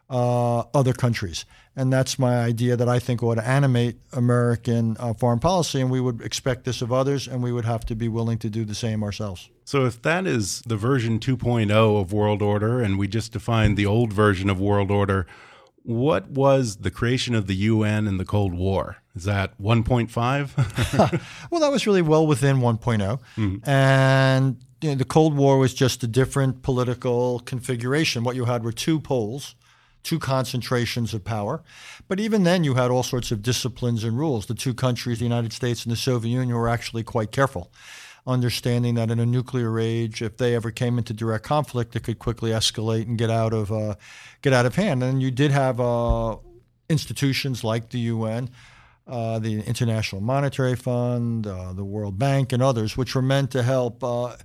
uh, 0.09 0.65
other 0.73 0.91
countries. 0.91 1.45
And 1.77 1.93
that's 1.93 2.19
my 2.19 2.43
idea 2.43 2.75
that 2.75 2.89
I 2.89 2.99
think 2.99 3.23
ought 3.23 3.35
to 3.35 3.47
animate 3.47 4.01
American 4.11 4.97
uh, 4.99 5.13
foreign 5.13 5.39
policy. 5.39 5.79
And 5.79 5.89
we 5.89 6.01
would 6.01 6.19
expect 6.19 6.65
this 6.65 6.81
of 6.81 6.91
others, 6.91 7.29
and 7.29 7.41
we 7.41 7.53
would 7.53 7.63
have 7.63 7.85
to 7.85 7.95
be 7.95 8.09
willing 8.09 8.37
to 8.39 8.49
do 8.49 8.65
the 8.65 8.75
same 8.75 9.01
ourselves. 9.01 9.49
So, 9.63 9.85
if 9.85 10.01
that 10.01 10.27
is 10.27 10.61
the 10.63 10.75
version 10.75 11.19
2.0 11.19 11.71
of 11.71 12.11
world 12.11 12.41
order, 12.41 12.81
and 12.81 12.99
we 12.99 13.07
just 13.07 13.31
defined 13.31 13.77
the 13.77 13.85
old 13.85 14.11
version 14.11 14.49
of 14.49 14.59
world 14.59 14.91
order, 14.91 15.25
what 15.83 16.29
was 16.29 16.77
the 16.77 16.91
creation 16.91 17.35
of 17.35 17.47
the 17.47 17.55
UN 17.55 18.07
and 18.07 18.19
the 18.19 18.25
Cold 18.25 18.53
War? 18.53 18.97
Is 19.15 19.23
that 19.25 19.59
1.5? 19.61 21.21
well, 21.51 21.61
that 21.61 21.71
was 21.71 21.85
really 21.85 22.01
well 22.01 22.25
within 22.25 22.57
1.0. 22.57 23.19
Mm-hmm. 23.35 23.69
And 23.69 24.63
you 24.81 24.89
know, 24.89 24.95
the 24.95 25.05
Cold 25.05 25.35
War 25.35 25.57
was 25.57 25.73
just 25.73 26.03
a 26.03 26.07
different 26.07 26.63
political 26.63 27.39
configuration. 27.39 28.23
What 28.23 28.35
you 28.35 28.45
had 28.45 28.63
were 28.63 28.71
two 28.71 28.99
poles, 28.99 29.55
two 30.03 30.19
concentrations 30.19 31.13
of 31.13 31.23
power. 31.23 31.61
But 32.07 32.19
even 32.19 32.43
then, 32.43 32.63
you 32.63 32.75
had 32.75 32.89
all 32.89 33.03
sorts 33.03 33.31
of 33.31 33.41
disciplines 33.41 34.03
and 34.03 34.17
rules. 34.17 34.47
The 34.47 34.55
two 34.55 34.73
countries, 34.73 35.19
the 35.19 35.25
United 35.25 35.53
States 35.53 35.83
and 35.83 35.91
the 35.91 35.97
Soviet 35.97 36.31
Union, 36.31 36.55
were 36.55 36.69
actually 36.69 37.03
quite 37.03 37.31
careful. 37.31 37.71
Understanding 38.27 38.95
that 38.95 39.09
in 39.09 39.19
a 39.19 39.25
nuclear 39.25 39.79
age, 39.79 40.21
if 40.21 40.37
they 40.37 40.55
ever 40.55 40.71
came 40.71 40.97
into 40.97 41.13
direct 41.13 41.43
conflict, 41.43 41.95
it 41.95 42.03
could 42.03 42.19
quickly 42.19 42.51
escalate 42.51 43.07
and 43.07 43.17
get 43.17 43.29
out 43.29 43.53
of 43.53 43.71
uh, 43.71 43.95
get 44.41 44.53
out 44.53 44.65
of 44.65 44.75
hand. 44.75 45.03
And 45.03 45.21
you 45.21 45.31
did 45.31 45.51
have 45.51 45.79
uh, 45.79 46.37
institutions 46.89 47.63
like 47.63 47.89
the 47.89 47.99
UN. 47.99 48.49
Uh, 49.07 49.39
the 49.39 49.61
International 49.63 50.21
Monetary 50.21 50.75
Fund, 50.75 51.45
uh, 51.45 51.73
the 51.73 51.83
World 51.83 52.17
Bank, 52.19 52.53
and 52.53 52.61
others, 52.61 52.95
which 52.95 53.13
were 53.15 53.21
meant 53.21 53.51
to 53.51 53.63
help 53.63 54.01
uh, 54.03 54.37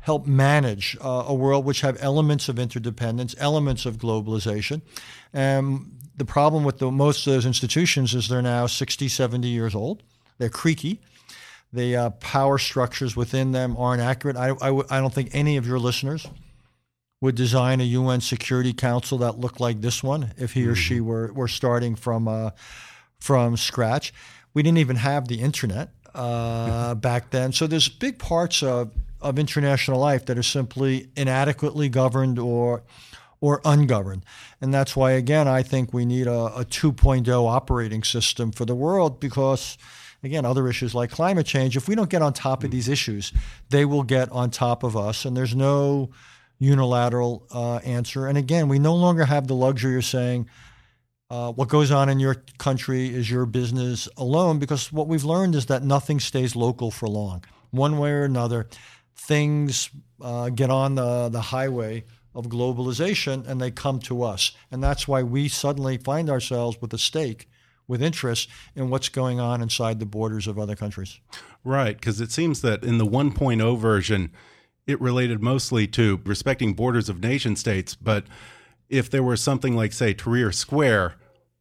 help 0.00 0.26
manage 0.26 0.96
uh, 1.04 1.24
a 1.26 1.34
world 1.34 1.66
which 1.66 1.82
have 1.82 1.96
elements 2.00 2.48
of 2.48 2.58
interdependence, 2.58 3.34
elements 3.38 3.84
of 3.84 3.98
globalization. 3.98 4.80
And 5.34 5.98
the 6.16 6.24
problem 6.24 6.64
with 6.64 6.78
the, 6.78 6.90
most 6.90 7.26
of 7.26 7.34
those 7.34 7.44
institutions 7.44 8.14
is 8.14 8.26
they're 8.26 8.40
now 8.40 8.66
60, 8.66 9.06
70 9.06 9.46
years 9.46 9.74
old. 9.74 10.02
They're 10.38 10.48
creaky. 10.48 11.00
The 11.72 11.96
uh, 11.96 12.10
power 12.10 12.58
structures 12.58 13.14
within 13.14 13.52
them 13.52 13.76
aren't 13.76 14.00
accurate. 14.00 14.36
I, 14.36 14.50
I, 14.60 14.82
I 14.90 15.00
don't 15.00 15.12
think 15.12 15.30
any 15.32 15.56
of 15.56 15.66
your 15.66 15.78
listeners 15.78 16.26
would 17.20 17.34
design 17.34 17.80
a 17.80 17.84
UN 17.84 18.20
Security 18.20 18.72
Council 18.72 19.18
that 19.18 19.38
looked 19.38 19.60
like 19.60 19.80
this 19.80 20.02
one 20.02 20.32
if 20.36 20.52
he 20.52 20.66
or 20.66 20.74
she 20.74 20.96
mm-hmm. 20.96 21.06
were, 21.06 21.32
were 21.32 21.48
starting 21.48 21.94
from, 21.94 22.28
uh, 22.28 22.50
from 23.18 23.56
scratch. 23.56 24.14
We 24.54 24.62
didn't 24.62 24.78
even 24.78 24.96
have 24.96 25.28
the 25.28 25.40
internet 25.40 25.90
uh, 26.14 26.94
back 26.94 27.30
then. 27.30 27.52
So 27.52 27.66
there's 27.66 27.88
big 27.88 28.18
parts 28.18 28.62
of, 28.62 28.92
of 29.20 29.38
international 29.38 29.98
life 29.98 30.26
that 30.26 30.38
are 30.38 30.42
simply 30.44 31.10
inadequately 31.16 31.88
governed 31.88 32.38
or 32.38 32.82
or 33.40 33.60
ungoverned. 33.64 34.24
And 34.60 34.74
that's 34.74 34.96
why, 34.96 35.12
again, 35.12 35.46
I 35.46 35.62
think 35.62 35.92
we 35.92 36.04
need 36.04 36.26
a, 36.26 36.46
a 36.56 36.64
2.0 36.64 37.28
operating 37.48 38.02
system 38.02 38.50
for 38.52 38.64
the 38.64 38.74
world 38.74 39.20
because, 39.20 39.78
again, 40.22 40.44
other 40.44 40.68
issues 40.68 40.94
like 40.94 41.10
climate 41.10 41.46
change, 41.46 41.76
if 41.76 41.88
we 41.88 41.94
don't 41.94 42.10
get 42.10 42.22
on 42.22 42.32
top 42.32 42.64
of 42.64 42.70
these 42.70 42.88
issues, 42.88 43.32
they 43.70 43.84
will 43.84 44.02
get 44.02 44.30
on 44.32 44.50
top 44.50 44.82
of 44.82 44.96
us. 44.96 45.24
And 45.24 45.36
there's 45.36 45.54
no 45.54 46.10
unilateral 46.58 47.46
uh, 47.52 47.76
answer. 47.76 48.26
And 48.26 48.36
again, 48.36 48.68
we 48.68 48.78
no 48.78 48.94
longer 48.94 49.24
have 49.24 49.46
the 49.46 49.54
luxury 49.54 49.96
of 49.96 50.04
saying, 50.04 50.48
uh, 51.30 51.52
what 51.52 51.68
goes 51.68 51.90
on 51.90 52.08
in 52.08 52.18
your 52.18 52.36
country 52.58 53.14
is 53.14 53.30
your 53.30 53.44
business 53.44 54.08
alone, 54.16 54.58
because 54.58 54.90
what 54.90 55.08
we've 55.08 55.24
learned 55.24 55.54
is 55.54 55.66
that 55.66 55.82
nothing 55.82 56.18
stays 56.18 56.56
local 56.56 56.90
for 56.90 57.06
long. 57.06 57.44
One 57.70 57.98
way 57.98 58.10
or 58.12 58.24
another, 58.24 58.66
things 59.14 59.90
uh, 60.22 60.48
get 60.48 60.70
on 60.70 60.94
the, 60.94 61.28
the 61.28 61.40
highway 61.40 62.04
of 62.34 62.46
globalization 62.46 63.46
and 63.46 63.60
they 63.60 63.70
come 63.70 63.98
to 63.98 64.22
us. 64.22 64.52
And 64.70 64.82
that's 64.82 65.06
why 65.06 65.22
we 65.22 65.48
suddenly 65.48 65.98
find 65.98 66.30
ourselves 66.30 66.80
with 66.80 66.94
a 66.94 66.98
stake, 66.98 67.48
with 67.88 68.02
interest 68.02 68.48
in 68.76 68.90
what's 68.90 69.08
going 69.08 69.40
on 69.40 69.62
inside 69.62 69.98
the 69.98 70.06
borders 70.06 70.46
of 70.46 70.58
other 70.58 70.76
countries. 70.76 71.18
Right, 71.64 71.96
because 71.98 72.20
it 72.20 72.30
seems 72.30 72.60
that 72.60 72.84
in 72.84 72.98
the 72.98 73.06
1.0 73.06 73.78
version, 73.78 74.30
it 74.86 75.00
related 75.00 75.42
mostly 75.42 75.86
to 75.88 76.20
respecting 76.24 76.74
borders 76.74 77.08
of 77.08 77.20
nation 77.20 77.56
states. 77.56 77.94
But 77.96 78.24
if 78.88 79.10
there 79.10 79.22
was 79.22 79.40
something 79.40 79.74
like, 79.74 79.92
say, 79.92 80.14
Tahrir 80.14 80.54
Square, 80.54 81.14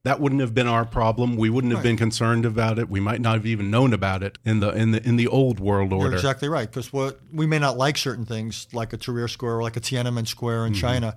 that 0.04 0.22
wouldn't 0.22 0.40
have 0.42 0.54
been 0.54 0.68
our 0.68 0.86
problem. 0.86 1.36
We 1.36 1.50
wouldn't 1.50 1.72
have 1.74 1.80
right. 1.80 1.90
been 1.90 1.98
concerned 1.98 2.46
about 2.46 2.80
it. 2.80 2.90
We 2.90 3.00
might 3.00 3.20
not 3.20 3.34
have 3.34 3.46
even 3.46 3.70
known 3.70 3.94
about 3.94 4.24
it 4.24 4.38
in 4.46 4.62
the 4.62 4.70
in 4.70 4.92
the 4.92 5.06
in 5.06 5.18
the 5.18 5.28
old 5.28 5.60
world 5.60 5.92
order. 5.92 6.06
You're 6.06 6.16
exactly 6.16 6.48
right. 6.48 6.70
Because 6.70 6.94
what 6.94 7.20
we 7.34 7.46
may 7.46 7.60
not 7.60 7.78
like 7.78 7.98
certain 7.98 8.26
things, 8.26 8.68
like 8.72 8.94
a 8.94 8.98
Tahrir 8.98 9.30
Square 9.30 9.58
or 9.58 9.64
like 9.64 9.76
a 9.76 9.82
Tiananmen 9.82 10.26
Square 10.26 10.68
in 10.68 10.72
mm 10.72 10.76
-hmm. 10.76 10.82
China, 10.82 11.16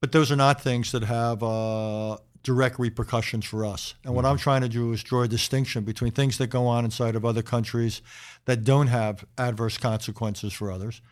but 0.00 0.12
those 0.12 0.30
are 0.30 0.36
not 0.36 0.62
things 0.62 0.92
that 0.92 1.02
have 1.04 1.42
uh, 1.42 2.16
direct 2.42 2.78
repercussions 2.78 3.44
for 3.44 3.64
us. 3.64 3.94
And 4.04 4.14
what 4.14 4.24
mm 4.24 4.28
-hmm. 4.28 4.32
I'm 4.32 4.38
trying 4.38 4.62
to 4.62 4.78
do 4.78 4.92
is 4.92 5.02
draw 5.02 5.22
a 5.22 5.28
distinction 5.28 5.84
between 5.84 6.12
things 6.12 6.36
that 6.36 6.50
go 6.50 6.66
on 6.66 6.84
inside 6.84 7.16
of 7.16 7.24
other 7.24 7.42
countries 7.42 8.02
that 8.44 8.64
don't 8.64 8.88
have 8.88 9.24
adverse 9.36 9.78
consequences 9.78 10.52
for 10.52 10.70
others. 10.70 11.02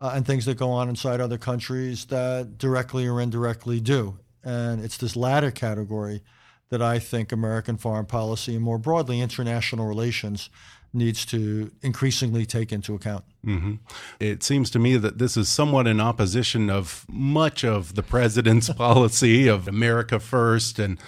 Uh, 0.00 0.10
and 0.14 0.26
things 0.26 0.44
that 0.44 0.58
go 0.58 0.70
on 0.70 0.88
inside 0.88 1.20
other 1.20 1.38
countries 1.38 2.06
that 2.06 2.58
directly 2.58 3.06
or 3.06 3.20
indirectly 3.20 3.80
do. 3.80 4.18
And 4.42 4.84
it's 4.84 4.96
this 4.96 5.14
latter 5.14 5.52
category 5.52 6.22
that 6.70 6.82
I 6.82 6.98
think 6.98 7.30
American 7.30 7.76
foreign 7.76 8.06
policy 8.06 8.56
and 8.56 8.64
more 8.64 8.78
broadly 8.78 9.20
international 9.20 9.86
relations 9.86 10.50
needs 10.92 11.24
to 11.26 11.70
increasingly 11.80 12.44
take 12.44 12.72
into 12.72 12.94
account. 12.94 13.24
Mm 13.46 13.60
-hmm. 13.60 13.78
It 14.18 14.44
seems 14.44 14.70
to 14.70 14.78
me 14.78 14.98
that 14.98 15.18
this 15.18 15.36
is 15.36 15.48
somewhat 15.48 15.86
in 15.86 16.00
opposition 16.00 16.70
of 16.70 17.04
much 17.08 17.64
of 17.64 17.94
the 17.94 18.02
president's 18.02 18.68
policy 18.86 19.50
of 19.50 19.68
America 19.68 20.20
first 20.20 20.78
and 20.78 20.98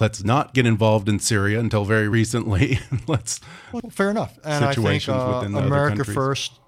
let's 0.00 0.22
not 0.22 0.54
get 0.54 0.66
involved 0.66 1.08
in 1.08 1.18
Syria 1.18 1.60
until 1.60 1.84
very 1.84 2.08
recently. 2.08 2.78
let's 3.06 3.40
well, 3.72 3.90
fair 3.90 4.10
enough. 4.10 4.38
And 4.44 4.64
I 4.64 4.74
think 4.74 5.08
uh, 5.08 5.58
America 5.58 6.04
first 6.04 6.60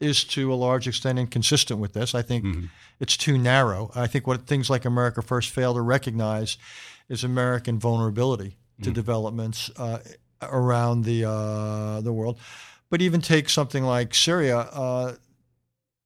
is 0.00 0.24
to 0.24 0.52
a 0.52 0.56
large 0.56 0.88
extent 0.88 1.18
inconsistent 1.18 1.80
with 1.80 1.92
this. 1.92 2.14
I 2.14 2.22
think 2.22 2.44
mm 2.44 2.52
-hmm. 2.52 2.68
it's 2.98 3.16
too 3.16 3.38
narrow. 3.38 3.90
I 3.94 4.08
think 4.08 4.26
what 4.26 4.46
things 4.46 4.68
like 4.68 4.88
America 4.88 5.22
first 5.22 5.50
fail 5.50 5.74
to 5.74 5.82
recognize 5.82 6.58
is 7.08 7.24
American 7.24 7.78
vulnerability 7.78 8.56
to 8.82 8.90
mm. 8.90 8.94
developments 8.94 9.70
uh, 9.76 9.98
around 10.50 11.04
the 11.04 11.24
uh, 11.24 12.00
the 12.00 12.12
world. 12.12 12.38
But 12.90 13.02
even 13.02 13.20
take 13.20 13.48
something 13.48 13.84
like 13.84 14.14
Syria. 14.14 14.58
Uh, 14.58 15.14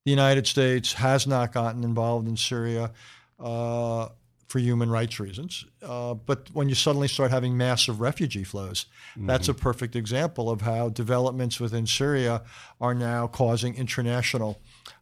the 0.04 0.10
United 0.10 0.46
States 0.46 0.92
has 0.94 1.26
not 1.26 1.52
gotten 1.52 1.82
involved 1.82 2.28
in 2.28 2.36
Syria 2.36 2.92
uh, 3.40 4.08
for 4.46 4.60
human 4.60 4.88
rights 4.88 5.18
reasons. 5.18 5.64
Uh, 5.82 6.14
but 6.14 6.48
when 6.52 6.68
you 6.68 6.76
suddenly 6.76 7.08
start 7.08 7.32
having 7.32 7.56
massive 7.56 8.00
refugee 8.00 8.44
flows, 8.44 8.86
mm-hmm. 9.16 9.26
that's 9.26 9.48
a 9.48 9.52
mm-hmm. 9.52 9.62
perfect 9.62 9.96
example 9.96 10.48
of 10.48 10.60
how 10.60 10.90
developments 10.90 11.58
within 11.58 11.86
Syria 11.86 12.42
are 12.80 12.94
now 12.94 13.26
causing 13.26 13.74
international 13.74 14.60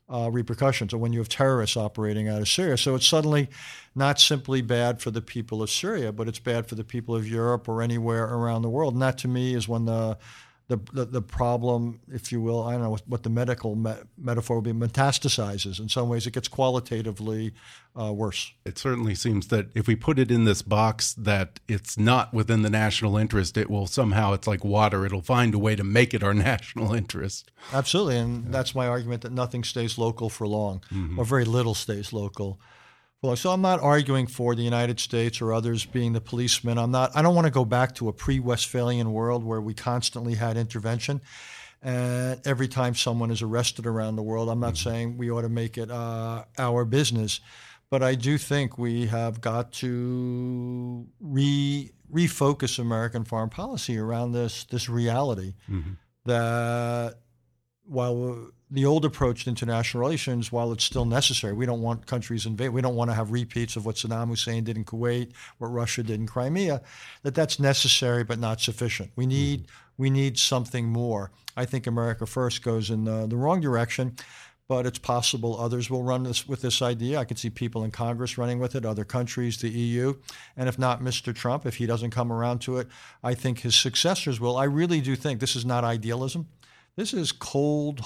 uh, 0.09 0.31
repercussions, 0.31 0.93
or 0.93 0.99
when 0.99 1.13
you 1.13 1.19
have 1.19 1.29
terrorists 1.29 1.77
operating 1.77 2.29
out 2.29 2.41
of 2.41 2.49
Syria. 2.49 2.77
So 2.77 2.95
it's 2.95 3.07
suddenly 3.07 3.49
not 3.95 4.21
simply 4.21 4.61
bad 4.61 5.01
for 5.01 5.11
the 5.11 5.23
people 5.23 5.63
of 5.63 5.71
Syria, 5.71 6.13
but 6.13 6.29
it's 6.29 6.39
bad 6.39 6.67
for 6.67 6.75
the 6.75 6.85
people 6.85 7.15
of 7.15 7.27
Europe 7.29 7.69
or 7.69 7.81
anywhere 7.81 8.25
around 8.25 8.63
the 8.63 8.69
world. 8.69 8.95
And 8.95 9.03
that, 9.03 9.19
to 9.19 9.29
me, 9.29 9.55
is 9.55 9.69
when 9.69 9.87
the 9.87 10.19
the, 10.69 10.79
the, 10.95 11.05
the 11.05 11.23
problem, 11.23 12.01
if 12.11 12.33
you 12.33 12.41
will, 12.41 12.63
I 12.63 12.73
don't 12.73 12.83
know 12.83 12.91
what, 12.91 13.07
what 13.07 13.23
the 13.23 13.29
medical 13.29 13.75
me- 13.77 13.93
metaphor 14.17 14.61
would 14.61 14.65
be, 14.65 14.73
metastasizes. 14.73 15.79
In 15.79 15.91
some 15.91 16.09
ways, 16.09 16.27
it 16.27 16.33
gets 16.33 16.49
qualitatively 16.49 17.53
uh, 18.01 18.13
worse. 18.13 18.51
It 18.65 18.79
certainly 18.79 19.15
seems 19.15 19.49
that 19.49 19.67
if 19.75 19.87
we 19.87 19.95
put 19.95 20.19
it 20.19 20.31
in 20.31 20.45
this 20.45 20.63
box 20.63 21.13
that 21.15 21.61
it's 21.69 21.99
not 21.99 22.33
within 22.33 22.63
the 22.63 22.71
national 22.71 23.19
interest, 23.19 23.59
it 23.59 23.69
will 23.69 23.87
somehow, 23.87 24.33
it's 24.33 24.47
like 24.47 24.65
water, 24.65 25.05
it'll 25.05 25.21
find 25.21 25.55
a 25.55 25.59
way 25.59 25.77
to 25.77 25.85
make 25.85 26.15
it 26.15 26.23
our 26.23 26.35
national 26.51 26.95
interest. 26.95 27.51
Absolutely. 27.73 28.17
And 28.17 28.45
yeah. 28.45 28.51
that's 28.51 28.75
my 28.75 28.87
argument 28.87 29.21
that 29.23 29.33
nothing 29.33 29.65
stays 29.65 29.99
local 29.99 30.31
for 30.31 30.47
long, 30.47 30.83
mm 30.91 31.11
-hmm. 31.11 31.19
or 31.19 31.27
very 31.27 31.45
little 31.45 31.75
stays 31.75 32.13
local. 32.13 32.59
Well, 33.25 33.37
so 33.37 33.53
I'm 33.53 33.63
not 33.63 33.81
arguing 33.81 34.27
for 34.27 34.55
the 34.55 34.61
United 34.61 35.01
States 35.01 35.41
or 35.41 35.55
others 35.55 35.87
being 35.87 36.13
the 36.13 36.21
policeman. 36.21 36.77
I'm 36.77 36.91
not. 36.91 37.17
I 37.17 37.23
don't 37.23 37.35
want 37.35 37.47
to 37.47 37.51
go 37.51 37.65
back 37.65 37.95
to 37.95 38.09
a 38.09 38.13
pre-Westphalian 38.13 39.15
world 39.15 39.43
where 39.43 39.63
we 39.63 39.73
constantly 39.73 40.35
had 40.35 40.59
intervention. 40.59 41.23
And 41.81 42.39
every 42.47 42.69
time 42.69 42.95
someone 42.95 43.31
is 43.31 43.41
arrested 43.41 43.87
around 43.87 44.17
the 44.17 44.23
world, 44.23 44.51
I'm 44.51 44.61
not 44.61 44.75
mm-hmm. 44.75 44.91
saying 44.91 45.17
we 45.17 45.31
ought 45.31 45.41
to 45.41 45.49
make 45.49 45.79
it 45.79 45.91
uh, 45.91 46.45
our 46.59 46.85
business, 46.85 47.41
but 47.89 48.03
I 48.03 48.15
do 48.15 48.37
think 48.37 48.77
we 48.77 49.07
have 49.07 49.41
got 49.41 49.73
to 49.81 51.07
re 51.19 51.93
refocus 52.13 52.79
American 52.79 53.25
foreign 53.25 53.49
policy 53.49 53.97
around 53.97 54.33
this 54.33 54.65
this 54.65 54.91
reality 54.91 55.55
mm-hmm. 55.67 55.93
that 56.27 57.21
while 57.87 58.51
the 58.71 58.87
old 58.87 59.05
approach 59.05 59.45
to 59.45 59.51
international 59.51 60.01
relations, 60.01 60.51
while 60.51 60.73
it's 60.73 60.85
still 60.85 61.05
necessary, 61.05 61.53
we 61.53 61.67
don't 61.67 61.83
want 61.83 62.07
countries 62.07 62.47
invade. 62.47 62.71
We 62.71 62.81
don't 62.81 62.97
want 62.97 63.11
to 63.11 63.15
have 63.15 63.31
repeats 63.31 63.77
of 63.77 63.85
what 63.85 63.97
Saddam 63.97 64.29
Hussein 64.29 64.65
did 64.65 64.77
in 64.77 64.85
Kuwait, 64.85 65.33
what 65.59 65.69
Russia 65.69 66.03
did 66.03 66.19
in 66.19 66.27
Crimea. 66.27 66.81
That 67.23 67.35
that's 67.35 67.61
necessary 67.61 68.25
but 68.25 68.39
not 68.39 68.61
sufficient. 68.61 69.11
We 69.17 69.27
need 69.27 69.65
mm-hmm. 69.65 70.03
we 70.03 70.11
need 70.11 70.39
something 70.39 70.87
more. 70.87 71.31
I 71.57 71.67
think 71.67 71.87
America 71.87 72.27
First 72.27 72.63
goes 72.63 72.91
in 72.91 73.05
the, 73.05 73.27
the 73.27 73.37
wrong 73.37 73.61
direction, 73.61 74.17
but 74.67 74.87
it's 74.87 74.99
possible 74.99 75.61
others 75.61 75.91
will 75.91 76.03
run 76.03 76.23
this 76.23 76.49
with 76.49 76.63
this 76.63 76.81
idea. 76.81 77.19
I 77.19 77.25
can 77.25 77.37
see 77.37 77.51
people 77.51 77.85
in 77.85 77.91
Congress 77.91 78.39
running 78.39 78.59
with 78.59 78.75
it, 78.75 78.87
other 78.87 79.05
countries, 79.05 79.59
the 79.59 79.69
EU, 79.69 80.15
and 80.57 80.69
if 80.69 80.79
not 80.79 81.03
Mr. 81.03 81.35
Trump, 81.35 81.67
if 81.67 81.77
he 81.77 81.87
doesn't 81.87 82.11
come 82.11 82.33
around 82.33 82.61
to 82.61 82.79
it, 82.79 82.89
I 83.23 83.35
think 83.35 83.61
his 83.61 83.75
successors 83.75 84.41
will. 84.41 84.57
I 84.57 84.65
really 84.65 85.01
do 85.01 85.17
think 85.17 85.39
this 85.39 85.55
is 85.55 85.67
not 85.67 85.85
idealism. 85.85 86.49
This 86.97 87.13
is 87.13 87.31
cold 87.31 88.01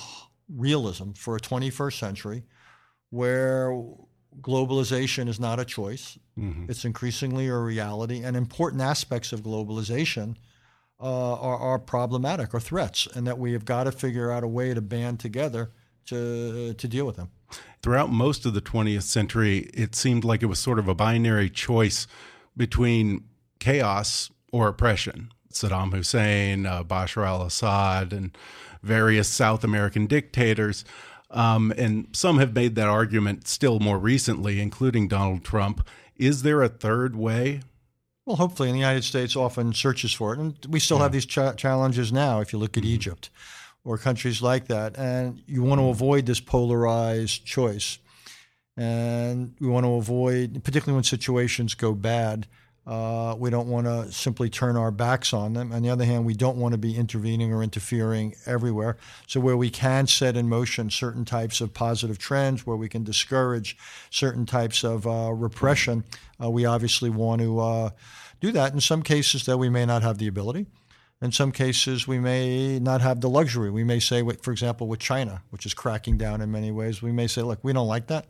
realism 0.49 1.13
for 1.13 1.37
a 1.37 1.41
21st 1.41 1.99
century 1.99 2.45
where 3.11 3.71
globalization 4.41 5.29
is 5.29 5.41
not 5.41 5.59
a 5.59 5.65
choice. 5.65 6.19
Mm-hmm. 6.39 6.71
It's 6.71 6.85
increasingly 6.85 7.49
a 7.49 7.57
reality, 7.57 8.23
and 8.23 8.37
important 8.37 8.83
aspects 8.83 9.33
of 9.33 9.43
globalization 9.43 10.37
uh, 11.01 11.35
are, 11.35 11.57
are, 11.57 11.79
problematic 11.79 12.53
or 12.55 12.61
threats, 12.61 13.07
and 13.15 13.27
that 13.27 13.39
we 13.39 13.53
have 13.53 13.65
got 13.65 13.85
to 13.85 13.93
figure 13.93 14.33
out 14.33 14.43
a 14.43 14.49
way 14.49 14.75
to 14.75 14.81
band 14.81 15.21
together 15.21 15.71
to, 16.07 16.75
to 16.75 16.89
deal 16.89 17.07
with 17.07 17.17
them. 17.17 17.31
Throughout 17.83 18.11
most 18.11 18.45
of 18.45 18.55
the 18.55 18.61
20th 18.61 19.03
century, 19.03 19.71
it 19.75 19.95
seemed 19.95 20.25
like 20.25 20.43
it 20.43 20.47
was 20.47 20.59
sort 20.59 20.79
of 20.79 20.89
a 20.89 20.95
binary 20.95 21.51
choice 21.51 22.07
between 22.57 23.25
chaos 23.61 24.31
or 24.53 24.69
oppression. 24.69 25.31
Saddam 25.53 25.93
Hussein, 25.93 26.67
uh, 26.67 26.85
Bashar 26.85 27.27
al 27.27 27.43
Assad, 27.43 28.13
and 28.13 28.37
various 28.83 29.29
South 29.29 29.65
American 29.65 30.07
dictators. 30.07 30.85
Um, 31.31 31.73
and 31.77 32.09
some 32.13 32.39
have 32.39 32.55
made 32.55 32.75
that 32.77 32.89
argument 32.89 33.47
still 33.47 33.81
more 33.81 33.99
recently, 33.99 34.61
including 34.61 35.09
Donald 35.09 35.45
Trump. 35.45 35.87
Is 36.17 36.43
there 36.43 36.63
a 36.63 36.69
third 36.69 37.15
way? 37.17 37.61
Well, 38.25 38.37
hopefully, 38.37 38.69
and 38.69 38.77
the 38.77 38.81
United 38.81 39.05
States 39.05 39.37
often 39.37 39.73
searches 39.73 40.13
for 40.13 40.35
it. 40.35 40.39
And 40.39 40.55
we 40.69 40.81
still 40.81 40.99
yeah. 40.99 41.05
have 41.05 41.13
these 41.13 41.27
cha 41.27 41.55
challenges 41.55 42.13
now 42.13 42.41
if 42.41 42.53
you 42.53 42.59
look 42.59 42.77
at 42.77 42.83
mm 42.83 42.89
-hmm. 42.89 42.95
Egypt 42.95 43.31
or 43.85 43.99
countries 43.99 44.43
like 44.43 44.67
that. 44.67 44.99
And 44.99 45.43
you 45.47 45.63
want 45.63 45.81
to 45.81 45.89
avoid 45.89 46.27
this 46.27 46.41
polarized 46.41 47.47
choice. 47.47 47.99
And 48.77 49.55
we 49.61 49.67
want 49.67 49.85
to 49.85 49.95
avoid, 49.95 50.63
particularly 50.63 50.95
when 50.95 51.05
situations 51.05 51.75
go 51.75 51.95
bad, 51.95 52.47
uh, 52.89 53.35
we 53.39 53.51
don't 53.51 53.69
want 53.69 53.87
to 53.87 54.11
simply 54.11 54.49
turn 54.49 54.75
our 54.75 54.91
backs 54.91 55.35
on 55.35 55.53
them. 55.53 55.73
On 55.73 55.83
the 55.83 55.91
other 55.91 56.07
hand, 56.07 56.25
we 56.25 56.33
don't 56.33 56.57
want 56.57 56.73
to 56.73 56.79
be 56.79 56.97
intervening 56.97 57.53
or 57.53 57.63
interfering 57.63 58.35
everywhere. 58.47 58.97
So, 59.27 59.41
where 59.41 59.59
we 59.59 59.69
can 59.69 60.07
set 60.07 60.39
in 60.39 60.49
motion 60.49 60.89
certain 60.89 61.27
types 61.27 61.61
of 61.61 61.75
positive 61.75 62.17
trends, 62.17 62.67
where 62.67 62.79
we 62.79 62.89
can 62.89 63.05
discourage 63.05 63.77
certain 64.09 64.47
types 64.47 64.85
of 64.85 65.07
uh, 65.07 65.35
repression, 65.35 66.03
uh, 66.43 66.51
we 66.51 66.65
obviously 66.65 67.11
want 67.11 67.43
to 67.43 67.61
uh, 67.61 67.91
do 68.41 68.53
that. 68.53 68.73
In 68.73 68.81
some 68.81 69.03
cases, 69.03 69.45
that 69.45 69.59
we 69.59 69.69
may 69.69 69.85
not 69.85 70.03
have 70.03 70.17
the 70.17 70.27
ability. 70.27 70.65
In 71.21 71.31
some 71.31 71.53
cases, 71.53 72.09
we 72.09 72.19
may 72.19 72.79
not 72.79 73.03
have 73.03 73.21
the 73.21 73.29
luxury. 73.29 73.71
We 73.71 73.85
may 73.85 74.01
say, 74.01 74.25
for 74.41 74.51
example, 74.51 74.87
with 74.87 75.01
China, 75.01 75.43
which 75.51 75.67
is 75.67 75.75
cracking 75.75 76.17
down 76.17 76.41
in 76.41 76.51
many 76.51 76.71
ways, 76.71 77.03
we 77.03 77.13
may 77.13 77.27
say, 77.27 77.43
look, 77.43 77.59
we 77.63 77.75
don't 77.75 77.89
like 77.89 78.07
that. 78.07 78.29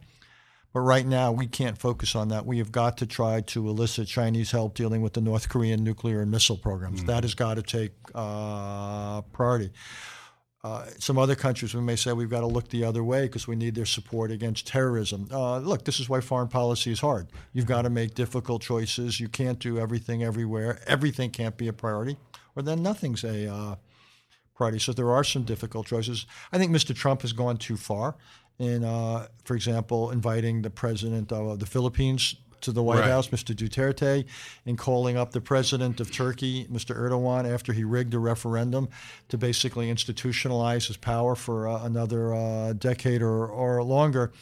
But 0.72 0.80
right 0.80 1.06
now, 1.06 1.32
we 1.32 1.46
can't 1.46 1.78
focus 1.78 2.14
on 2.14 2.28
that. 2.28 2.44
We 2.44 2.58
have 2.58 2.70
got 2.70 2.98
to 2.98 3.06
try 3.06 3.40
to 3.40 3.68
elicit 3.68 4.06
Chinese 4.06 4.50
help 4.50 4.74
dealing 4.74 5.00
with 5.00 5.14
the 5.14 5.20
North 5.20 5.48
Korean 5.48 5.82
nuclear 5.82 6.20
and 6.20 6.30
missile 6.30 6.58
programs. 6.58 6.98
Mm-hmm. 6.98 7.06
That 7.06 7.24
has 7.24 7.34
got 7.34 7.54
to 7.54 7.62
take 7.62 7.92
uh, 8.14 9.22
priority. 9.22 9.70
Uh, 10.64 10.84
some 10.98 11.16
other 11.16 11.36
countries, 11.36 11.72
we 11.72 11.80
may 11.80 11.94
say 11.94 12.12
we've 12.12 12.28
got 12.28 12.40
to 12.40 12.46
look 12.46 12.68
the 12.68 12.84
other 12.84 13.04
way 13.04 13.22
because 13.22 13.46
we 13.46 13.54
need 13.54 13.74
their 13.76 13.86
support 13.86 14.30
against 14.30 14.66
terrorism. 14.66 15.28
Uh, 15.30 15.58
look, 15.58 15.84
this 15.84 16.00
is 16.00 16.08
why 16.08 16.20
foreign 16.20 16.48
policy 16.48 16.90
is 16.90 17.00
hard. 17.00 17.28
You've 17.52 17.66
got 17.66 17.82
to 17.82 17.90
make 17.90 18.14
difficult 18.14 18.60
choices. 18.60 19.20
You 19.20 19.28
can't 19.28 19.58
do 19.60 19.78
everything 19.78 20.24
everywhere. 20.24 20.80
Everything 20.86 21.30
can't 21.30 21.56
be 21.56 21.68
a 21.68 21.72
priority, 21.72 22.16
or 22.56 22.62
then 22.62 22.82
nothing's 22.82 23.22
a 23.22 23.50
uh, 23.50 23.76
priority. 24.56 24.80
So 24.80 24.92
there 24.92 25.10
are 25.12 25.22
some 25.22 25.44
difficult 25.44 25.86
choices. 25.86 26.26
I 26.52 26.58
think 26.58 26.72
Mr. 26.72 26.94
Trump 26.94 27.22
has 27.22 27.32
gone 27.32 27.56
too 27.56 27.76
far 27.76 28.16
in, 28.58 28.84
uh, 28.84 29.28
for 29.44 29.54
example, 29.54 30.10
inviting 30.10 30.62
the 30.62 30.70
president 30.70 31.32
of 31.32 31.58
the 31.58 31.66
Philippines 31.66 32.36
to 32.60 32.72
the 32.72 32.82
White 32.82 33.00
right. 33.00 33.08
House, 33.08 33.28
Mr. 33.28 33.54
Duterte, 33.54 34.24
and 34.66 34.76
calling 34.76 35.16
up 35.16 35.32
the 35.32 35.40
president 35.40 36.00
of 36.00 36.10
Turkey, 36.10 36.66
Mr. 36.66 36.96
Erdogan, 36.96 37.52
after 37.52 37.72
he 37.72 37.84
rigged 37.84 38.14
a 38.14 38.18
referendum 38.18 38.88
to 39.28 39.38
basically 39.38 39.92
institutionalize 39.92 40.88
his 40.88 40.96
power 40.96 41.34
for 41.34 41.68
uh, 41.68 41.84
another 41.84 42.34
uh, 42.34 42.72
decade 42.72 43.22
or, 43.22 43.46
or 43.46 43.82
longer. 43.82 44.32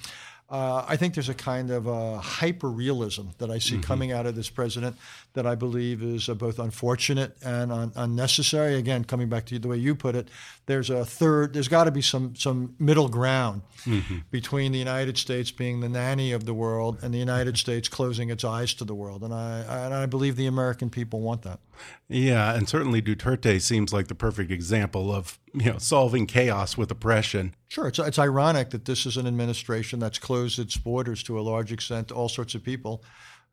Uh, 0.49 0.85
I 0.87 0.97
think 0.97 1.15
there's 1.15 1.29
a 1.29 1.35
kind 1.35 1.73
of 1.73 1.89
a 1.89 2.19
hyper 2.19 2.71
realism 2.71 3.29
that 3.39 3.51
I 3.51 3.59
see 3.59 3.73
mm-hmm. 3.73 3.81
coming 3.81 4.13
out 4.13 4.27
of 4.27 4.37
this 4.37 4.49
president 4.49 4.97
that 5.33 5.45
I 5.45 5.57
believe 5.57 6.05
is 6.05 6.29
uh, 6.29 6.35
both 6.35 6.61
unfortunate 6.61 7.37
and 7.45 7.73
un- 7.73 7.93
unnecessary. 7.97 8.77
Again, 8.77 9.05
coming 9.05 9.29
back 9.29 9.47
to 9.47 9.59
the 9.59 9.67
way 9.67 9.77
you 9.77 9.97
put 9.97 10.15
it, 10.15 10.29
there's 10.67 10.91
a 10.91 11.05
third. 11.05 11.53
There's 11.53 11.69
got 11.69 11.85
to 11.85 11.93
be 11.93 12.03
some 12.03 12.35
some 12.35 12.75
middle 12.81 13.09
ground 13.09 13.63
mm-hmm. 13.85 14.19
between 14.31 14.73
the 14.73 14.79
United 14.79 15.17
States 15.17 15.53
being 15.53 15.79
the 15.79 15.89
nanny 15.89 16.33
of 16.33 16.45
the 16.45 16.55
world 16.55 16.99
and 17.03 17.15
the 17.15 17.19
United 17.19 17.57
States 17.57 17.89
closing 17.89 18.31
its 18.31 18.43
eyes 18.43 18.75
to 18.75 18.85
the 18.85 18.95
world. 18.95 19.23
And 19.23 19.33
I 19.33 19.61
and 19.61 19.95
I 19.95 20.07
believe 20.07 20.35
the 20.35 20.47
American 20.47 20.91
people 20.91 21.21
want 21.21 21.43
that. 21.43 21.61
Yeah, 22.09 22.53
and 22.55 22.69
certainly 22.69 23.01
Duterte 23.01 23.61
seems 23.61 23.93
like 23.93 24.09
the 24.09 24.17
perfect 24.17 24.51
example 24.51 25.15
of 25.15 25.39
you 25.55 25.71
know 25.71 25.79
solving 25.79 26.27
chaos 26.27 26.77
with 26.77 26.91
oppression. 26.91 27.55
Sure, 27.69 27.87
it's 27.87 28.01
it's 28.01 28.19
ironic 28.19 28.71
that 28.71 28.87
this 28.87 29.07
is 29.07 29.17
an 29.17 29.29
administration 29.29 30.01
that's 30.01 30.19
closed 30.19 30.59
its 30.59 30.77
borders 30.77 31.23
to 31.25 31.39
a 31.39 31.43
large 31.43 31.71
extent 31.71 32.09
to 32.09 32.15
all 32.15 32.29
sorts 32.29 32.57
of 32.57 32.65
people 32.65 33.05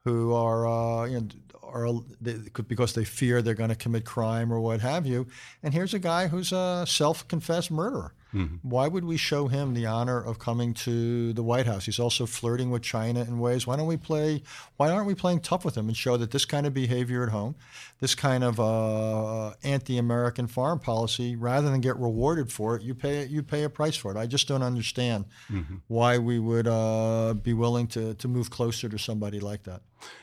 who 0.03 0.33
are 0.33 0.65
uh, 0.65 1.05
you 1.05 1.19
know 1.19 1.27
are 1.73 1.89
they, 2.21 2.37
because 2.67 2.93
they 2.93 3.03
fear 3.03 3.41
they're 3.41 3.53
going 3.53 3.69
to 3.69 3.75
commit 3.75 4.05
crime 4.05 4.53
or 4.53 4.59
what 4.59 4.81
have 4.81 5.05
you. 5.05 5.27
And 5.63 5.73
here's 5.73 5.93
a 5.93 5.99
guy 5.99 6.27
who's 6.27 6.51
a 6.51 6.85
self-confessed 6.87 7.71
murderer. 7.71 8.13
Mm-hmm. 8.33 8.67
Why 8.67 8.87
would 8.87 9.03
we 9.03 9.17
show 9.17 9.47
him 9.47 9.73
the 9.73 9.85
honor 9.85 10.21
of 10.21 10.39
coming 10.39 10.73
to 10.75 11.33
the 11.33 11.43
White 11.43 11.67
House? 11.67 11.85
He's 11.85 11.99
also 11.99 12.25
flirting 12.25 12.71
with 12.71 12.81
China 12.81 13.21
in 13.21 13.39
ways. 13.39 13.67
Why 13.67 13.75
don't 13.75 13.87
we 13.87 13.97
play? 13.97 14.43
Why 14.77 14.89
aren't 14.89 15.07
we 15.07 15.15
playing 15.15 15.41
tough 15.41 15.63
with 15.63 15.75
him 15.75 15.87
and 15.87 15.95
show 15.95 16.17
that 16.17 16.31
this 16.31 16.45
kind 16.45 16.65
of 16.65 16.73
behavior 16.73 17.23
at 17.23 17.29
home, 17.29 17.55
this 17.99 18.15
kind 18.15 18.43
of 18.43 18.59
uh, 18.59 19.53
anti-American 19.63 20.47
foreign 20.47 20.79
policy, 20.79 21.35
rather 21.35 21.69
than 21.69 21.81
get 21.81 21.97
rewarded 21.97 22.51
for 22.51 22.75
it, 22.75 22.81
you 22.81 22.95
pay 22.95 23.25
you 23.25 23.43
pay 23.43 23.63
a 23.63 23.69
price 23.69 23.95
for 23.95 24.11
it. 24.11 24.17
I 24.17 24.25
just 24.25 24.47
don't 24.47 24.63
understand 24.63 25.25
mm-hmm. 25.49 25.75
why 25.87 26.17
we 26.17 26.39
would 26.39 26.67
uh, 26.67 27.35
be 27.35 27.53
willing 27.53 27.87
to 27.87 28.15
to 28.15 28.27
move 28.27 28.49
closer 28.49 28.89
to 28.89 28.97
somebody 28.97 29.39
like 29.39 29.63
that. 29.63 29.81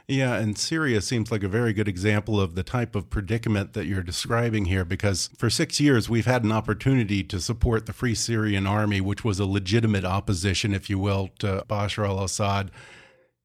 Yeah, 0.08 0.34
and 0.34 0.58
Syria 0.58 1.00
seems 1.00 1.30
like 1.30 1.44
a 1.44 1.48
very 1.48 1.72
good 1.72 1.86
example 1.86 2.40
of 2.40 2.54
the 2.54 2.62
type 2.62 2.96
of 2.96 3.10
predicament 3.10 3.74
that 3.74 3.86
you're 3.86 4.02
describing 4.02 4.64
here 4.64 4.84
because 4.84 5.30
for 5.38 5.48
six 5.48 5.80
years 5.80 6.10
we've 6.10 6.26
had 6.26 6.42
an 6.42 6.50
opportunity 6.50 7.22
to 7.24 7.40
support 7.40 7.86
the 7.86 7.92
Free 8.00 8.14
Syrian 8.14 8.66
Army, 8.66 9.02
which 9.02 9.24
was 9.24 9.38
a 9.38 9.44
legitimate 9.44 10.06
opposition, 10.06 10.72
if 10.72 10.88
you 10.88 10.98
will, 10.98 11.28
to 11.40 11.66
Bashar 11.68 12.08
al 12.08 12.24
Assad. 12.24 12.70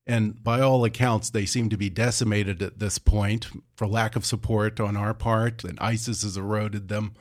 And 0.07 0.41
by 0.41 0.61
all 0.61 0.85
accounts, 0.85 1.29
they 1.29 1.45
seem 1.45 1.67
to 1.67 1.75
be 1.75 1.89
decimated 1.89 2.61
at 2.61 2.79
this 2.79 2.97
point 2.97 3.47
for 3.75 3.85
lack 3.85 4.15
of 4.15 4.25
support 4.25 4.79
on 4.79 4.95
our 4.95 5.13
part, 5.13 5.65
and 5.65 5.77
ISIS 5.81 6.23
has 6.23 6.37
eroded 6.37 6.87
them. 6.87 7.15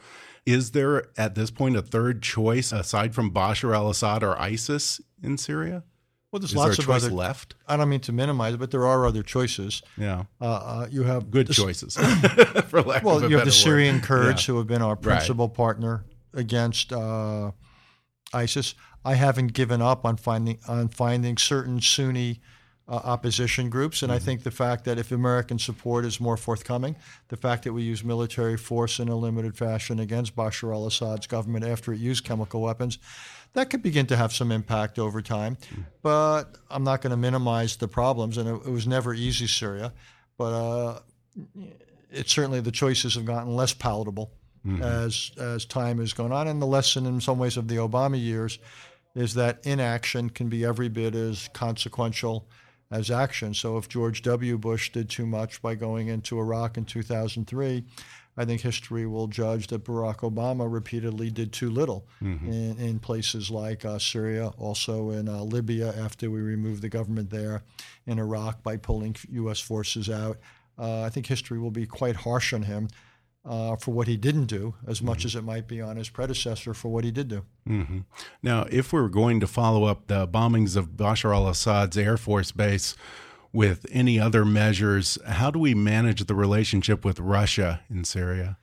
Is 0.46 0.70
there 0.70 1.06
at 1.16 1.34
this 1.34 1.50
point 1.50 1.74
a 1.74 1.82
third 1.82 2.22
choice 2.22 2.70
aside 2.70 3.16
from 3.16 3.32
Bashar 3.32 3.74
al 3.74 3.90
Assad 3.90 4.22
or 4.22 4.40
ISIS 4.40 5.00
in 5.20 5.36
Syria? 5.36 5.82
Well, 6.30 6.38
there's 6.38 6.52
Is 6.52 6.56
lots 6.56 6.76
there 6.76 6.84
of 6.84 7.02
other 7.02 7.12
left. 7.12 7.56
I 7.66 7.76
don't 7.76 7.88
mean 7.88 7.98
to 8.00 8.12
minimize 8.12 8.54
it, 8.54 8.58
but 8.58 8.70
there 8.70 8.86
are 8.86 9.06
other 9.06 9.24
choices. 9.24 9.82
Yeah, 9.96 10.26
uh, 10.40 10.44
uh, 10.44 10.88
you 10.88 11.02
have 11.02 11.32
good 11.32 11.50
choices. 11.50 11.96
for 12.68 12.80
lack 12.82 13.02
well, 13.02 13.28
you 13.28 13.38
have 13.38 13.44
the 13.44 13.46
word. 13.46 13.52
Syrian 13.52 14.00
Kurds 14.00 14.46
yeah. 14.46 14.52
who 14.52 14.58
have 14.58 14.68
been 14.68 14.82
our 14.82 14.94
principal 14.94 15.48
right. 15.48 15.56
partner 15.56 16.04
against 16.34 16.92
uh, 16.92 17.52
ISIS. 18.32 18.74
I 19.04 19.14
haven't 19.14 19.52
given 19.52 19.82
up 19.82 20.04
on 20.04 20.16
finding 20.16 20.58
on 20.66 20.88
finding 20.88 21.36
certain 21.36 21.80
Sunni 21.80 22.40
uh, 22.86 22.96
opposition 22.96 23.70
groups, 23.70 24.02
and 24.02 24.10
mm-hmm. 24.10 24.16
I 24.16 24.18
think 24.20 24.42
the 24.42 24.50
fact 24.50 24.84
that 24.84 24.98
if 24.98 25.12
American 25.12 25.58
support 25.58 26.04
is 26.04 26.20
more 26.20 26.36
forthcoming, 26.36 26.96
the 27.28 27.36
fact 27.36 27.64
that 27.64 27.72
we 27.72 27.82
use 27.82 28.04
military 28.04 28.56
force 28.56 28.98
in 28.98 29.08
a 29.08 29.16
limited 29.16 29.56
fashion 29.56 29.98
against 29.98 30.36
Bashar 30.36 30.72
al-Assad's 30.72 31.26
government 31.26 31.64
after 31.64 31.92
it 31.92 31.98
used 31.98 32.24
chemical 32.24 32.60
weapons, 32.60 32.98
that 33.54 33.70
could 33.70 33.82
begin 33.82 34.06
to 34.06 34.16
have 34.16 34.32
some 34.32 34.52
impact 34.52 34.98
over 34.98 35.22
time. 35.22 35.56
Mm-hmm. 35.56 35.82
But 36.02 36.58
I'm 36.70 36.84
not 36.84 37.00
going 37.00 37.12
to 37.12 37.16
minimize 37.16 37.76
the 37.76 37.88
problems, 37.88 38.36
and 38.36 38.48
it, 38.48 38.66
it, 38.66 38.70
was 38.70 38.86
never 38.86 39.14
easy, 39.14 39.46
Syria. 39.46 39.92
But 40.36 40.52
uh, 40.52 41.00
it 42.10 42.28
certainly 42.28 42.60
the 42.60 42.72
choices 42.72 43.14
have 43.14 43.24
gotten 43.24 43.54
less 43.54 43.72
palatable 43.72 44.30
mm-hmm. 44.66 44.82
as 44.82 45.30
as 45.38 45.64
time 45.64 45.98
has 45.98 46.12
gone 46.12 46.32
on. 46.32 46.48
And 46.48 46.60
the 46.60 46.66
lesson, 46.66 47.06
in 47.06 47.20
some 47.20 47.38
ways, 47.38 47.56
of 47.56 47.68
the 47.68 47.76
Obama 47.76 48.20
years 48.20 48.58
is 49.14 49.34
that 49.34 49.64
inaction 49.64 50.30
can 50.30 50.48
be 50.48 50.64
every 50.64 50.88
bit 50.88 51.14
as 51.14 51.48
consequential 51.52 52.48
as 52.90 53.10
action. 53.10 53.54
So 53.54 53.76
if 53.76 53.88
George 53.88 54.22
W. 54.22 54.58
Bush 54.58 54.90
did 54.90 55.08
too 55.08 55.26
much 55.26 55.62
by 55.62 55.74
going 55.74 56.08
into 56.08 56.38
Iraq 56.38 56.76
in 56.76 56.84
2003, 56.84 57.84
I 58.36 58.44
think 58.44 58.60
history 58.60 59.06
will 59.06 59.28
judge 59.28 59.68
that 59.68 59.84
Barack 59.84 60.18
Obama 60.18 60.70
repeatedly 60.70 61.30
did 61.30 61.52
too 61.52 61.70
little 61.70 62.06
mm-hmm. 62.22 62.50
in, 62.50 62.78
in, 62.78 62.98
places 62.98 63.48
like 63.48 63.84
uh, 63.84 63.98
Syria, 63.98 64.48
also 64.58 65.10
in 65.10 65.28
uh, 65.28 65.42
Libya 65.42 65.94
after 65.96 66.30
we 66.30 66.40
removed 66.40 66.82
the 66.82 66.88
government 66.88 67.30
there, 67.30 67.62
in 68.06 68.18
Iraq 68.18 68.62
by 68.62 68.76
pulling 68.76 69.14
U.S. 69.30 69.60
forces 69.60 70.10
out. 70.10 70.38
Uh, 70.76 71.02
I 71.02 71.10
think 71.10 71.26
history 71.26 71.60
will 71.60 71.70
be 71.70 71.86
quite 71.86 72.16
harsh 72.16 72.52
on 72.52 72.62
him 72.62 72.88
uh, 73.44 73.76
for 73.76 73.92
what 73.92 74.08
he 74.08 74.16
didn't 74.16 74.46
do, 74.46 74.74
as 74.86 75.02
much 75.02 75.18
mm-hmm. 75.18 75.26
as 75.26 75.34
it 75.34 75.44
might 75.44 75.68
be 75.68 75.80
on 75.80 75.96
his 75.96 76.08
predecessor 76.08 76.72
for 76.72 76.88
what 76.88 77.04
he 77.04 77.10
did 77.10 77.28
do. 77.28 77.44
Mm-hmm. 77.68 78.00
Now, 78.42 78.66
if 78.70 78.92
we're 78.92 79.08
going 79.08 79.40
to 79.40 79.46
follow 79.46 79.84
up 79.84 80.06
the 80.06 80.26
bombings 80.26 80.76
of 80.76 80.90
Bashar 80.90 81.34
al 81.34 81.48
Assad's 81.48 81.96
Air 81.96 82.16
Force 82.16 82.52
base 82.52 82.96
with 83.52 83.86
any 83.90 84.18
other 84.18 84.44
measures, 84.44 85.18
how 85.26 85.50
do 85.50 85.58
we 85.58 85.74
manage 85.74 86.24
the 86.24 86.34
relationship 86.34 87.04
with 87.04 87.20
Russia 87.20 87.82
in 87.90 88.04
Syria? 88.04 88.56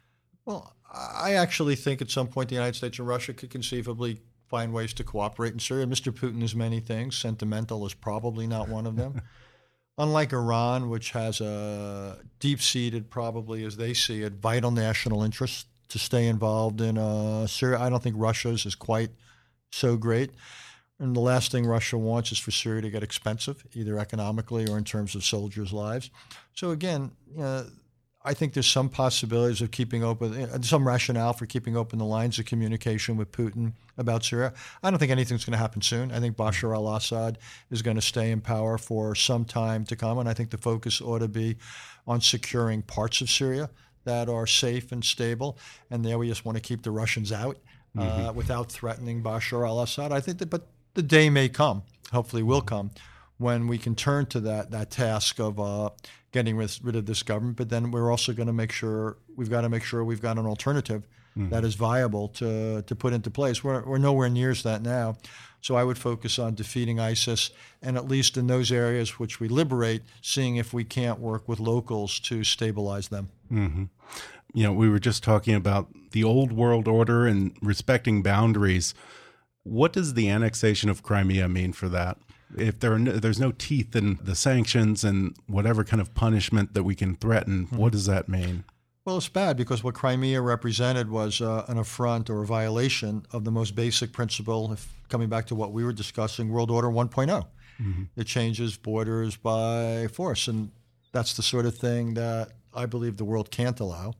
Well, 0.45 0.75
I 0.93 1.33
actually 1.35 1.75
think 1.75 2.01
at 2.01 2.09
some 2.09 2.27
point 2.27 2.49
the 2.49 2.55
United 2.55 2.75
States 2.75 2.97
and 2.99 3.07
Russia 3.07 3.33
could 3.33 3.49
conceivably 3.49 4.21
find 4.47 4.73
ways 4.73 4.93
to 4.93 5.03
cooperate 5.03 5.53
in 5.53 5.59
Syria. 5.59 5.85
Mr. 5.85 6.11
Putin 6.11 6.43
is 6.43 6.55
many 6.55 6.79
things. 6.81 7.15
Sentimental 7.15 7.85
is 7.85 7.93
probably 7.93 8.47
not 8.47 8.67
one 8.67 8.85
of 8.85 8.95
them. 8.95 9.21
unlike 10.01 10.33
Iran, 10.33 10.89
which 10.89 11.11
has 11.11 11.41
a 11.41 12.17
deep 12.39 12.59
seated, 12.59 13.11
probably 13.11 13.63
as 13.63 13.77
they 13.77 13.93
see 13.93 14.23
it, 14.23 14.33
vital 14.33 14.71
national 14.71 15.21
interest 15.21 15.67
to 15.89 15.99
stay 15.99 16.27
involved 16.27 16.81
in 16.81 16.97
uh, 16.97 17.45
Syria, 17.45 17.79
I 17.79 17.89
don't 17.89 18.01
think 18.01 18.15
Russia's 18.17 18.65
is 18.65 18.73
quite 18.73 19.11
so 19.69 19.97
great. 19.97 20.31
And 20.99 21.15
the 21.15 21.19
last 21.19 21.51
thing 21.51 21.65
Russia 21.65 21.97
wants 21.97 22.31
is 22.31 22.39
for 22.39 22.51
Syria 22.51 22.81
to 22.81 22.89
get 22.89 23.03
expensive, 23.03 23.63
either 23.73 23.99
economically 23.99 24.67
or 24.67 24.77
in 24.77 24.83
terms 24.83 25.13
of 25.15 25.23
soldiers' 25.23 25.73
lives. 25.73 26.09
So 26.53 26.71
again, 26.71 27.11
know, 27.35 27.65
I 28.23 28.35
think 28.35 28.53
there's 28.53 28.67
some 28.67 28.89
possibilities 28.89 29.61
of 29.61 29.71
keeping 29.71 30.03
open, 30.03 30.61
some 30.63 30.87
rationale 30.87 31.33
for 31.33 31.47
keeping 31.47 31.75
open 31.75 31.97
the 31.97 32.05
lines 32.05 32.37
of 32.37 32.45
communication 32.45 33.17
with 33.17 33.31
Putin 33.31 33.73
about 33.97 34.23
Syria. 34.23 34.53
I 34.83 34.91
don't 34.91 34.99
think 34.99 35.11
anything's 35.11 35.43
going 35.43 35.53
to 35.53 35.57
happen 35.57 35.81
soon. 35.81 36.11
I 36.11 36.19
think 36.19 36.37
Bashar 36.37 36.75
al 36.75 36.95
Assad 36.95 37.39
is 37.71 37.81
going 37.81 37.95
to 37.95 38.01
stay 38.01 38.29
in 38.29 38.39
power 38.39 38.77
for 38.77 39.15
some 39.15 39.43
time 39.43 39.85
to 39.85 39.95
come. 39.95 40.19
And 40.19 40.29
I 40.29 40.33
think 40.33 40.51
the 40.51 40.59
focus 40.59 41.01
ought 41.01 41.19
to 41.19 41.27
be 41.27 41.57
on 42.05 42.21
securing 42.21 42.83
parts 42.83 43.21
of 43.21 43.29
Syria 43.29 43.71
that 44.03 44.29
are 44.29 44.45
safe 44.45 44.91
and 44.91 45.03
stable. 45.03 45.57
And 45.89 46.05
there 46.05 46.19
we 46.19 46.27
just 46.27 46.45
want 46.45 46.57
to 46.57 46.61
keep 46.61 46.83
the 46.83 46.91
Russians 46.91 47.31
out 47.31 47.57
uh, 47.97 48.01
mm-hmm. 48.01 48.37
without 48.37 48.71
threatening 48.71 49.23
Bashar 49.23 49.67
al 49.67 49.81
Assad. 49.81 50.11
I 50.11 50.19
think 50.19 50.37
that, 50.39 50.49
but 50.51 50.67
the 50.93 51.03
day 51.03 51.31
may 51.31 51.49
come, 51.49 51.83
hopefully 52.11 52.43
will 52.43 52.61
come, 52.61 52.91
when 53.37 53.67
we 53.67 53.79
can 53.79 53.95
turn 53.95 54.27
to 54.27 54.39
that, 54.41 54.69
that 54.69 54.91
task 54.91 55.39
of 55.39 55.59
uh, 55.59 55.89
getting 56.31 56.55
rid, 56.55 56.95
of 56.95 57.05
this 57.05 57.23
government, 57.23 57.57
but 57.57 57.69
then 57.69 57.91
we're 57.91 58.09
also 58.09 58.33
going 58.33 58.47
to 58.47 58.53
make 58.53 58.71
sure 58.71 59.17
we've 59.35 59.49
got 59.49 59.61
to 59.61 59.69
make 59.69 59.83
sure 59.83 60.03
we've 60.03 60.21
got 60.21 60.37
an 60.37 60.45
alternative 60.45 61.07
mm-hmm. 61.37 61.49
that 61.49 61.63
is 61.63 61.75
viable 61.75 62.29
to 62.29 62.81
to 62.83 62.95
put 62.95 63.13
into 63.13 63.29
place. 63.29 63.63
We're 63.63 63.83
we're 63.83 63.97
nowhere 63.97 64.29
near 64.29 64.53
that 64.53 64.81
now, 64.81 65.17
so 65.61 65.75
I 65.75 65.83
would 65.83 65.97
focus 65.97 66.39
on 66.39 66.55
defeating 66.55 66.99
ISIS 66.99 67.51
and 67.81 67.97
at 67.97 68.07
least 68.07 68.37
in 68.37 68.47
those 68.47 68.71
areas 68.71 69.19
which 69.19 69.39
we 69.39 69.47
liberate, 69.47 70.01
seeing 70.21 70.55
if 70.55 70.73
we 70.73 70.83
can't 70.83 71.19
work 71.19 71.47
with 71.47 71.59
locals 71.59 72.19
to 72.21 72.43
stabilize 72.43 73.09
them. 73.09 73.29
Mm-hmm. 73.51 73.83
You 74.53 74.63
know, 74.63 74.73
we 74.73 74.89
were 74.89 74.99
just 74.99 75.23
talking 75.23 75.55
about 75.55 75.87
the 76.11 76.23
old 76.23 76.51
world 76.51 76.87
order 76.87 77.27
and 77.27 77.55
respecting 77.61 78.21
boundaries. 78.21 78.93
What 79.63 79.93
does 79.93 80.15
the 80.15 80.29
annexation 80.29 80.89
of 80.89 81.03
Crimea 81.03 81.47
mean 81.47 81.71
for 81.71 81.87
that? 81.89 82.17
If 82.57 82.79
there 82.79 82.97
no, 82.97 83.11
there's 83.13 83.39
no 83.39 83.51
teeth 83.51 83.95
in 83.95 84.19
the 84.23 84.35
sanctions 84.35 85.03
and 85.03 85.35
whatever 85.47 85.83
kind 85.83 86.01
of 86.01 86.13
punishment 86.13 86.73
that 86.73 86.83
we 86.83 86.95
can 86.95 87.15
threaten, 87.15 87.65
mm-hmm. 87.65 87.77
what 87.77 87.91
does 87.91 88.05
that 88.05 88.29
mean? 88.29 88.63
Well, 89.03 89.17
it's 89.17 89.29
bad 89.29 89.57
because 89.57 89.83
what 89.83 89.95
Crimea 89.95 90.41
represented 90.41 91.09
was 91.09 91.41
uh, 91.41 91.65
an 91.67 91.79
affront 91.79 92.29
or 92.29 92.43
a 92.43 92.45
violation 92.45 93.25
of 93.31 93.43
the 93.43 93.51
most 93.51 93.75
basic 93.75 94.11
principle. 94.11 94.71
If 94.71 94.93
coming 95.09 95.27
back 95.27 95.47
to 95.47 95.55
what 95.55 95.73
we 95.73 95.83
were 95.83 95.93
discussing, 95.93 96.49
World 96.49 96.69
Order 96.69 96.89
1.0, 96.89 97.27
mm-hmm. 97.27 98.03
it 98.15 98.27
changes 98.27 98.77
borders 98.77 99.35
by 99.35 100.07
force, 100.13 100.47
and 100.47 100.69
that's 101.13 101.33
the 101.33 101.41
sort 101.41 101.65
of 101.65 101.75
thing 101.75 102.13
that 102.13 102.51
I 102.75 102.85
believe 102.85 103.17
the 103.17 103.25
world 103.25 103.49
can't 103.49 103.79
allow. 103.79 104.13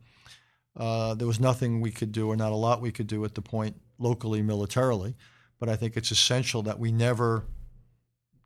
Uh, 0.76 1.14
there 1.14 1.28
was 1.28 1.38
nothing 1.38 1.80
we 1.80 1.92
could 1.92 2.10
do, 2.10 2.28
or 2.28 2.36
not 2.36 2.50
a 2.50 2.56
lot 2.56 2.80
we 2.80 2.90
could 2.90 3.06
do 3.06 3.24
at 3.24 3.36
the 3.36 3.42
point 3.42 3.76
locally 3.98 4.42
militarily, 4.42 5.14
but 5.60 5.68
I 5.68 5.76
think 5.76 5.96
it's 5.96 6.10
essential 6.10 6.62
that 6.62 6.80
we 6.80 6.90
never 6.90 7.44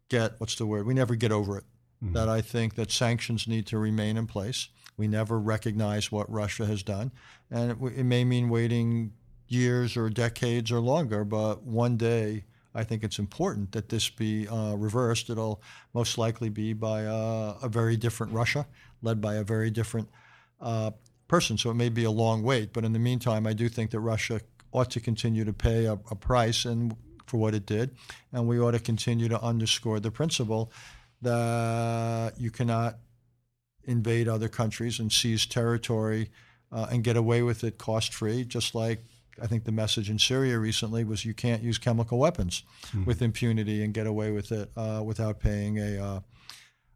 get 0.08 0.34
what's 0.38 0.56
the 0.56 0.66
word? 0.66 0.86
We 0.86 0.94
never 0.94 1.14
get 1.14 1.32
over 1.32 1.58
it. 1.58 1.64
Mm-hmm. 2.02 2.14
That 2.14 2.28
I 2.28 2.42
think 2.42 2.74
that 2.74 2.90
sanctions 2.90 3.48
need 3.48 3.66
to 3.68 3.78
remain 3.78 4.16
in 4.16 4.26
place. 4.26 4.68
We 4.98 5.08
never 5.08 5.38
recognize 5.38 6.12
what 6.12 6.30
Russia 6.30 6.66
has 6.66 6.82
done, 6.82 7.12
and 7.50 7.70
it, 7.70 7.98
it 7.98 8.04
may 8.04 8.24
mean 8.24 8.48
waiting 8.48 9.12
years 9.48 9.96
or 9.96 10.10
decades 10.10 10.72
or 10.72 10.80
longer. 10.80 11.24
But 11.24 11.62
one 11.62 11.96
day, 11.96 12.44
I 12.74 12.84
think 12.84 13.02
it's 13.02 13.18
important 13.18 13.72
that 13.72 13.88
this 13.88 14.10
be 14.10 14.46
uh, 14.48 14.74
reversed. 14.74 15.30
It'll 15.30 15.62
most 15.94 16.18
likely 16.18 16.50
be 16.50 16.74
by 16.74 17.06
uh, 17.06 17.56
a 17.62 17.68
very 17.68 17.96
different 17.96 18.32
Russia, 18.32 18.66
led 19.02 19.20
by 19.20 19.36
a 19.36 19.44
very 19.44 19.70
different 19.70 20.08
uh, 20.60 20.90
person. 21.28 21.56
So 21.56 21.70
it 21.70 21.74
may 21.74 21.88
be 21.88 22.04
a 22.04 22.10
long 22.10 22.42
wait. 22.42 22.72
But 22.72 22.84
in 22.84 22.92
the 22.92 22.98
meantime, 22.98 23.46
I 23.46 23.54
do 23.54 23.68
think 23.68 23.90
that 23.92 24.00
Russia 24.00 24.40
ought 24.72 24.90
to 24.90 25.00
continue 25.00 25.44
to 25.44 25.52
pay 25.52 25.86
a, 25.86 25.92
a 26.10 26.14
price, 26.14 26.64
and 26.66 26.94
for 27.26 27.36
what 27.38 27.54
it 27.54 27.66
did. 27.66 27.96
And 28.32 28.46
we 28.46 28.58
ought 28.58 28.72
to 28.72 28.80
continue 28.80 29.28
to 29.28 29.40
underscore 29.40 30.00
the 30.00 30.10
principle 30.10 30.72
that 31.22 32.34
you 32.38 32.50
cannot 32.50 32.98
invade 33.84 34.28
other 34.28 34.48
countries 34.48 34.98
and 34.98 35.12
seize 35.12 35.46
territory 35.46 36.30
uh, 36.72 36.86
and 36.90 37.04
get 37.04 37.16
away 37.16 37.42
with 37.42 37.64
it 37.64 37.78
cost 37.78 38.12
free, 38.12 38.44
just 38.44 38.74
like 38.74 39.04
I 39.40 39.46
think 39.46 39.64
the 39.64 39.72
message 39.72 40.10
in 40.10 40.18
Syria 40.18 40.58
recently 40.58 41.04
was 41.04 41.24
you 41.24 41.34
can't 41.34 41.62
use 41.62 41.78
chemical 41.78 42.18
weapons 42.18 42.62
mm-hmm. 42.86 43.04
with 43.04 43.22
impunity 43.22 43.82
and 43.84 43.92
get 43.92 44.06
away 44.06 44.30
with 44.30 44.50
it 44.52 44.70
uh, 44.76 45.02
without 45.04 45.40
paying 45.40 45.78
a 45.78 45.98
uh, 45.98 46.20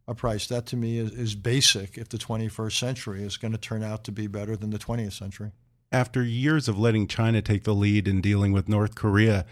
a 0.08 0.14
price. 0.14 0.48
That 0.48 0.66
to 0.66 0.76
me 0.76 0.98
is, 0.98 1.12
is 1.12 1.34
basic 1.34 1.96
if 1.96 2.08
the 2.08 2.18
21st 2.18 2.78
century 2.78 3.22
is 3.22 3.36
going 3.36 3.52
to 3.52 3.58
turn 3.58 3.82
out 3.82 4.04
to 4.04 4.12
be 4.12 4.26
better 4.26 4.56
than 4.56 4.70
the 4.70 4.78
20th 4.78 5.12
century. 5.12 5.52
After 5.92 6.22
years 6.22 6.68
of 6.68 6.78
letting 6.78 7.06
China 7.06 7.42
take 7.42 7.64
the 7.64 7.74
lead 7.74 8.08
in 8.08 8.20
dealing 8.20 8.52
with 8.52 8.68
North 8.68 8.94
Korea, 8.94 9.44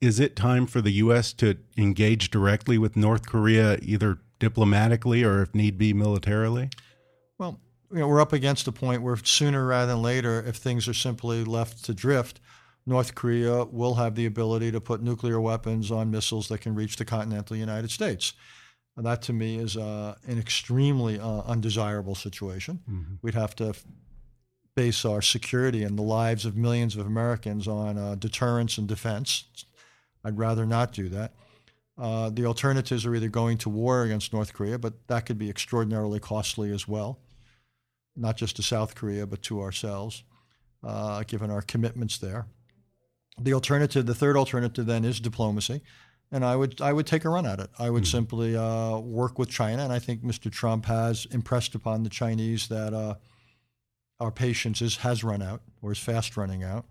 is 0.00 0.20
it 0.20 0.36
time 0.36 0.66
for 0.66 0.80
the 0.80 0.92
U.S. 0.92 1.32
to 1.34 1.56
engage 1.76 2.30
directly 2.30 2.78
with 2.78 2.96
North 2.96 3.26
Korea, 3.26 3.78
either 3.82 4.18
diplomatically 4.38 5.24
or, 5.24 5.42
if 5.42 5.54
need 5.54 5.78
be, 5.78 5.92
militarily? 5.92 6.70
Well, 7.38 7.60
you 7.92 8.00
know, 8.00 8.08
we're 8.08 8.20
up 8.20 8.32
against 8.32 8.66
a 8.68 8.72
point 8.72 9.02
where 9.02 9.16
sooner 9.16 9.66
rather 9.66 9.92
than 9.92 10.02
later, 10.02 10.44
if 10.46 10.56
things 10.56 10.88
are 10.88 10.94
simply 10.94 11.44
left 11.44 11.84
to 11.84 11.94
drift, 11.94 12.40
North 12.86 13.14
Korea 13.14 13.64
will 13.64 13.94
have 13.94 14.14
the 14.14 14.26
ability 14.26 14.70
to 14.72 14.80
put 14.80 15.02
nuclear 15.02 15.40
weapons 15.40 15.90
on 15.90 16.10
missiles 16.10 16.48
that 16.48 16.60
can 16.60 16.74
reach 16.74 16.96
the 16.96 17.04
continental 17.04 17.56
United 17.56 17.90
States. 17.90 18.32
And 18.96 19.04
that 19.04 19.22
to 19.22 19.32
me 19.32 19.58
is 19.58 19.76
uh, 19.76 20.14
an 20.26 20.38
extremely 20.38 21.18
uh, 21.18 21.40
undesirable 21.40 22.14
situation. 22.14 22.80
Mm-hmm. 22.88 23.14
We'd 23.22 23.34
have 23.34 23.54
to 23.56 23.74
base 24.74 25.04
our 25.04 25.20
security 25.20 25.82
and 25.82 25.98
the 25.98 26.02
lives 26.02 26.44
of 26.44 26.56
millions 26.56 26.96
of 26.96 27.06
Americans 27.06 27.66
on 27.66 27.98
uh, 27.98 28.14
deterrence 28.14 28.78
and 28.78 28.86
defense. 28.86 29.44
I'd 30.26 30.38
rather 30.38 30.66
not 30.66 30.92
do 30.92 31.08
that. 31.10 31.34
Uh, 31.96 32.30
the 32.30 32.46
alternatives 32.46 33.06
are 33.06 33.14
either 33.14 33.28
going 33.28 33.58
to 33.58 33.70
war 33.70 34.02
against 34.02 34.32
North 34.32 34.52
Korea, 34.52 34.76
but 34.76 34.94
that 35.06 35.24
could 35.24 35.38
be 35.38 35.48
extraordinarily 35.48 36.18
costly 36.18 36.72
as 36.72 36.88
well, 36.88 37.20
not 38.16 38.36
just 38.36 38.56
to 38.56 38.62
South 38.62 38.96
Korea, 38.96 39.24
but 39.24 39.40
to 39.42 39.60
ourselves, 39.62 40.24
uh, 40.82 41.22
given 41.28 41.48
our 41.50 41.62
commitments 41.62 42.18
there. 42.18 42.46
The 43.40 43.54
alternative, 43.54 44.04
the 44.04 44.16
third 44.16 44.36
alternative, 44.36 44.84
then 44.84 45.04
is 45.04 45.20
diplomacy, 45.20 45.82
and 46.32 46.44
I 46.44 46.56
would 46.56 46.80
I 46.80 46.92
would 46.92 47.06
take 47.06 47.24
a 47.24 47.28
run 47.28 47.46
at 47.46 47.60
it. 47.60 47.70
I 47.78 47.88
would 47.88 48.02
mm-hmm. 48.02 48.16
simply 48.16 48.56
uh, 48.56 48.98
work 48.98 49.38
with 49.38 49.48
China, 49.48 49.84
and 49.84 49.92
I 49.92 50.00
think 50.00 50.24
Mr. 50.24 50.50
Trump 50.50 50.86
has 50.86 51.26
impressed 51.30 51.74
upon 51.74 52.02
the 52.02 52.10
Chinese 52.10 52.66
that 52.68 52.92
uh, 52.92 53.14
our 54.18 54.32
patience 54.32 54.82
is 54.82 54.96
has 54.98 55.22
run 55.22 55.40
out 55.40 55.62
or 55.82 55.92
is 55.92 55.98
fast 55.98 56.36
running 56.36 56.64
out 56.64 56.86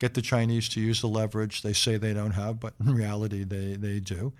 get 0.00 0.14
the 0.14 0.22
Chinese 0.22 0.68
to 0.70 0.80
use 0.80 1.00
the 1.00 1.06
leverage 1.06 1.62
they 1.62 1.72
say 1.72 1.96
they 1.96 2.14
don't 2.14 2.32
have, 2.32 2.58
but 2.58 2.74
in 2.80 2.92
reality 2.94 3.44
they, 3.44 3.76
they 3.76 4.00
do, 4.00 4.32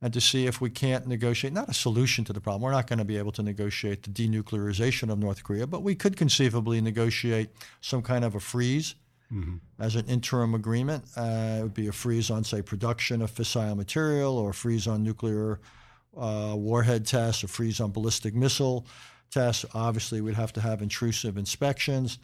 and 0.00 0.14
to 0.14 0.20
see 0.20 0.46
if 0.46 0.60
we 0.60 0.70
can't 0.70 1.06
negotiate, 1.06 1.52
not 1.52 1.68
a 1.68 1.74
solution 1.74 2.24
to 2.24 2.32
the 2.32 2.40
problem. 2.40 2.62
We're 2.62 2.70
not 2.70 2.86
going 2.86 3.00
to 3.00 3.04
be 3.04 3.18
able 3.18 3.32
to 3.32 3.42
negotiate 3.42 4.02
the 4.04 4.10
denuclearization 4.10 5.10
of 5.10 5.18
North 5.18 5.44
Korea, 5.44 5.66
but 5.66 5.82
we 5.82 5.94
could 5.94 6.16
conceivably 6.16 6.80
negotiate 6.80 7.50
some 7.82 8.00
kind 8.00 8.24
of 8.24 8.34
a 8.34 8.40
freeze 8.40 8.94
mm-hmm. 9.30 9.56
as 9.78 9.96
an 9.96 10.06
interim 10.06 10.54
agreement. 10.54 11.04
Uh, 11.16 11.58
it 11.58 11.62
would 11.64 11.74
be 11.74 11.88
a 11.88 11.92
freeze 11.92 12.30
on, 12.30 12.44
say, 12.44 12.62
production 12.62 13.20
of 13.20 13.30
fissile 13.30 13.76
material 13.76 14.38
or 14.38 14.50
a 14.50 14.54
freeze 14.54 14.86
on 14.86 15.02
nuclear 15.02 15.60
uh, 16.16 16.54
warhead 16.56 17.04
tests, 17.04 17.42
a 17.42 17.48
freeze 17.48 17.80
on 17.80 17.90
ballistic 17.90 18.34
missile 18.34 18.86
tests. 19.30 19.66
Obviously, 19.74 20.20
we'd 20.20 20.34
have 20.34 20.52
to 20.52 20.60
have 20.60 20.80
intrusive 20.80 21.36
inspections 21.36 22.18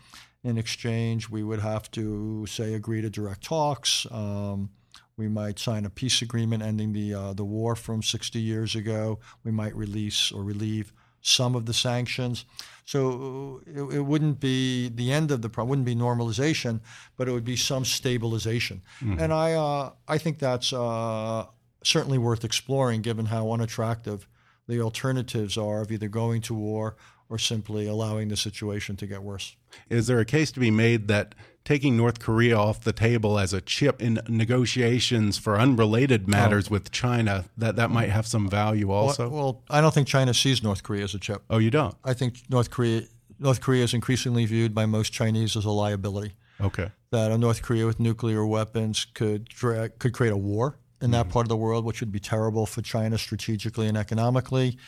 in 0.46 0.58
exchange, 0.58 1.28
we 1.28 1.42
would 1.42 1.58
have 1.58 1.90
to 1.90 2.46
say 2.46 2.74
agree 2.74 3.02
to 3.02 3.10
direct 3.10 3.42
talks. 3.42 4.06
Um, 4.12 4.70
we 5.16 5.28
might 5.28 5.58
sign 5.58 5.84
a 5.84 5.90
peace 5.90 6.22
agreement 6.22 6.62
ending 6.62 6.92
the 6.92 7.14
uh, 7.14 7.32
the 7.32 7.44
war 7.44 7.74
from 7.74 8.02
60 8.02 8.38
years 8.38 8.76
ago. 8.76 9.18
We 9.44 9.50
might 9.50 9.74
release 9.74 10.30
or 10.30 10.44
relieve 10.44 10.92
some 11.20 11.56
of 11.56 11.66
the 11.66 11.74
sanctions. 11.74 12.44
So 12.84 13.60
it, 13.66 13.96
it 13.96 14.00
wouldn't 14.02 14.38
be 14.38 14.88
the 14.88 15.12
end 15.12 15.32
of 15.32 15.42
the 15.42 15.48
problem. 15.48 15.70
Wouldn't 15.70 15.86
be 15.86 15.96
normalization, 15.96 16.80
but 17.16 17.26
it 17.26 17.32
would 17.32 17.44
be 17.44 17.56
some 17.56 17.84
stabilization. 17.84 18.82
Mm-hmm. 19.00 19.18
And 19.18 19.32
I 19.32 19.54
uh, 19.54 19.90
I 20.06 20.18
think 20.18 20.38
that's 20.38 20.72
uh, 20.72 21.46
certainly 21.82 22.18
worth 22.18 22.44
exploring, 22.44 23.02
given 23.02 23.26
how 23.26 23.50
unattractive 23.50 24.28
the 24.68 24.80
alternatives 24.80 25.58
are 25.58 25.80
of 25.80 25.90
either 25.90 26.08
going 26.08 26.42
to 26.42 26.54
war 26.54 26.96
or 27.28 27.38
simply 27.38 27.86
allowing 27.86 28.28
the 28.28 28.36
situation 28.36 28.96
to 28.96 29.06
get 29.06 29.22
worse. 29.22 29.56
Is 29.90 30.06
there 30.06 30.20
a 30.20 30.24
case 30.24 30.52
to 30.52 30.60
be 30.60 30.70
made 30.70 31.08
that 31.08 31.34
taking 31.64 31.96
North 31.96 32.20
Korea 32.20 32.56
off 32.56 32.82
the 32.82 32.92
table 32.92 33.38
as 33.38 33.52
a 33.52 33.60
chip 33.60 34.00
in 34.00 34.20
negotiations 34.28 35.36
for 35.36 35.58
unrelated 35.58 36.28
matters 36.28 36.68
oh. 36.68 36.72
with 36.72 36.92
China 36.92 37.44
that 37.56 37.76
that 37.76 37.90
might 37.90 38.10
have 38.10 38.26
some 38.26 38.48
value 38.48 38.90
also? 38.90 39.28
Well, 39.28 39.38
well, 39.38 39.62
I 39.68 39.80
don't 39.80 39.92
think 39.92 40.06
China 40.06 40.32
sees 40.32 40.62
North 40.62 40.82
Korea 40.82 41.04
as 41.04 41.14
a 41.14 41.18
chip. 41.18 41.42
Oh, 41.50 41.58
you 41.58 41.70
don't? 41.70 41.94
I 42.04 42.14
think 42.14 42.42
North 42.48 42.70
Korea 42.70 43.02
North 43.38 43.60
Korea 43.60 43.84
is 43.84 43.92
increasingly 43.92 44.46
viewed 44.46 44.74
by 44.74 44.86
most 44.86 45.12
Chinese 45.12 45.56
as 45.56 45.64
a 45.64 45.70
liability. 45.70 46.34
Okay. 46.60 46.90
That 47.10 47.30
a 47.30 47.36
North 47.36 47.62
Korea 47.62 47.84
with 47.84 48.00
nuclear 48.00 48.46
weapons 48.46 49.06
could 49.12 49.54
could 49.58 50.12
create 50.12 50.32
a 50.32 50.36
war 50.36 50.78
in 51.02 51.10
that 51.10 51.26
mm. 51.26 51.30
part 51.30 51.44
of 51.44 51.48
the 51.48 51.56
world, 51.56 51.84
which 51.84 52.00
would 52.00 52.12
be 52.12 52.20
terrible 52.20 52.64
for 52.64 52.80
China 52.80 53.18
strategically 53.18 53.88
and 53.88 53.96
economically. 53.96 54.78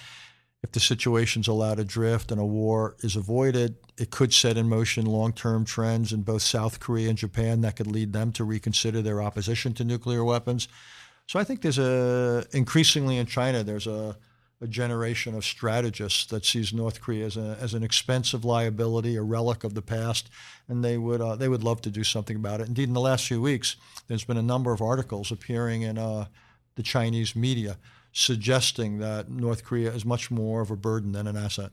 If 0.62 0.72
the 0.72 0.80
situation's 0.80 1.46
allowed 1.46 1.76
to 1.76 1.84
drift 1.84 2.32
and 2.32 2.40
a 2.40 2.44
war 2.44 2.96
is 3.00 3.14
avoided, 3.14 3.76
it 3.96 4.10
could 4.10 4.34
set 4.34 4.56
in 4.56 4.68
motion 4.68 5.06
long 5.06 5.32
term 5.32 5.64
trends 5.64 6.12
in 6.12 6.22
both 6.22 6.42
South 6.42 6.80
Korea 6.80 7.08
and 7.08 7.18
Japan 7.18 7.60
that 7.60 7.76
could 7.76 7.86
lead 7.86 8.12
them 8.12 8.32
to 8.32 8.44
reconsider 8.44 9.00
their 9.00 9.22
opposition 9.22 9.72
to 9.74 9.84
nuclear 9.84 10.24
weapons. 10.24 10.66
So 11.26 11.38
I 11.38 11.44
think 11.44 11.62
there's 11.62 11.78
a 11.78 12.44
increasingly 12.52 13.18
in 13.18 13.26
China 13.26 13.62
there's 13.62 13.86
a 13.86 14.16
a 14.60 14.66
generation 14.66 15.34
of 15.34 15.44
strategists 15.44 16.26
that 16.26 16.44
sees 16.44 16.72
North 16.72 17.00
Korea 17.00 17.26
as, 17.26 17.36
a, 17.36 17.56
as 17.60 17.74
an 17.74 17.84
expensive 17.84 18.44
liability, 18.44 19.14
a 19.14 19.22
relic 19.22 19.62
of 19.62 19.74
the 19.74 19.82
past, 19.82 20.28
and 20.66 20.84
they 20.84 20.98
would 20.98 21.20
uh, 21.20 21.36
they 21.36 21.48
would 21.48 21.62
love 21.62 21.80
to 21.82 21.90
do 21.90 22.02
something 22.02 22.36
about 22.36 22.60
it. 22.60 22.66
Indeed, 22.66 22.88
in 22.88 22.94
the 22.94 23.00
last 23.00 23.26
few 23.26 23.40
weeks, 23.40 23.76
there's 24.08 24.24
been 24.24 24.36
a 24.36 24.42
number 24.42 24.72
of 24.72 24.82
articles 24.82 25.30
appearing 25.30 25.82
in 25.82 25.96
uh, 25.96 26.26
the 26.74 26.82
Chinese 26.82 27.36
media 27.36 27.76
suggesting 28.18 28.98
that 28.98 29.30
North 29.30 29.64
Korea 29.64 29.92
is 29.92 30.04
much 30.04 30.30
more 30.30 30.60
of 30.60 30.70
a 30.70 30.76
burden 30.76 31.12
than 31.12 31.26
an 31.26 31.36
asset. 31.36 31.70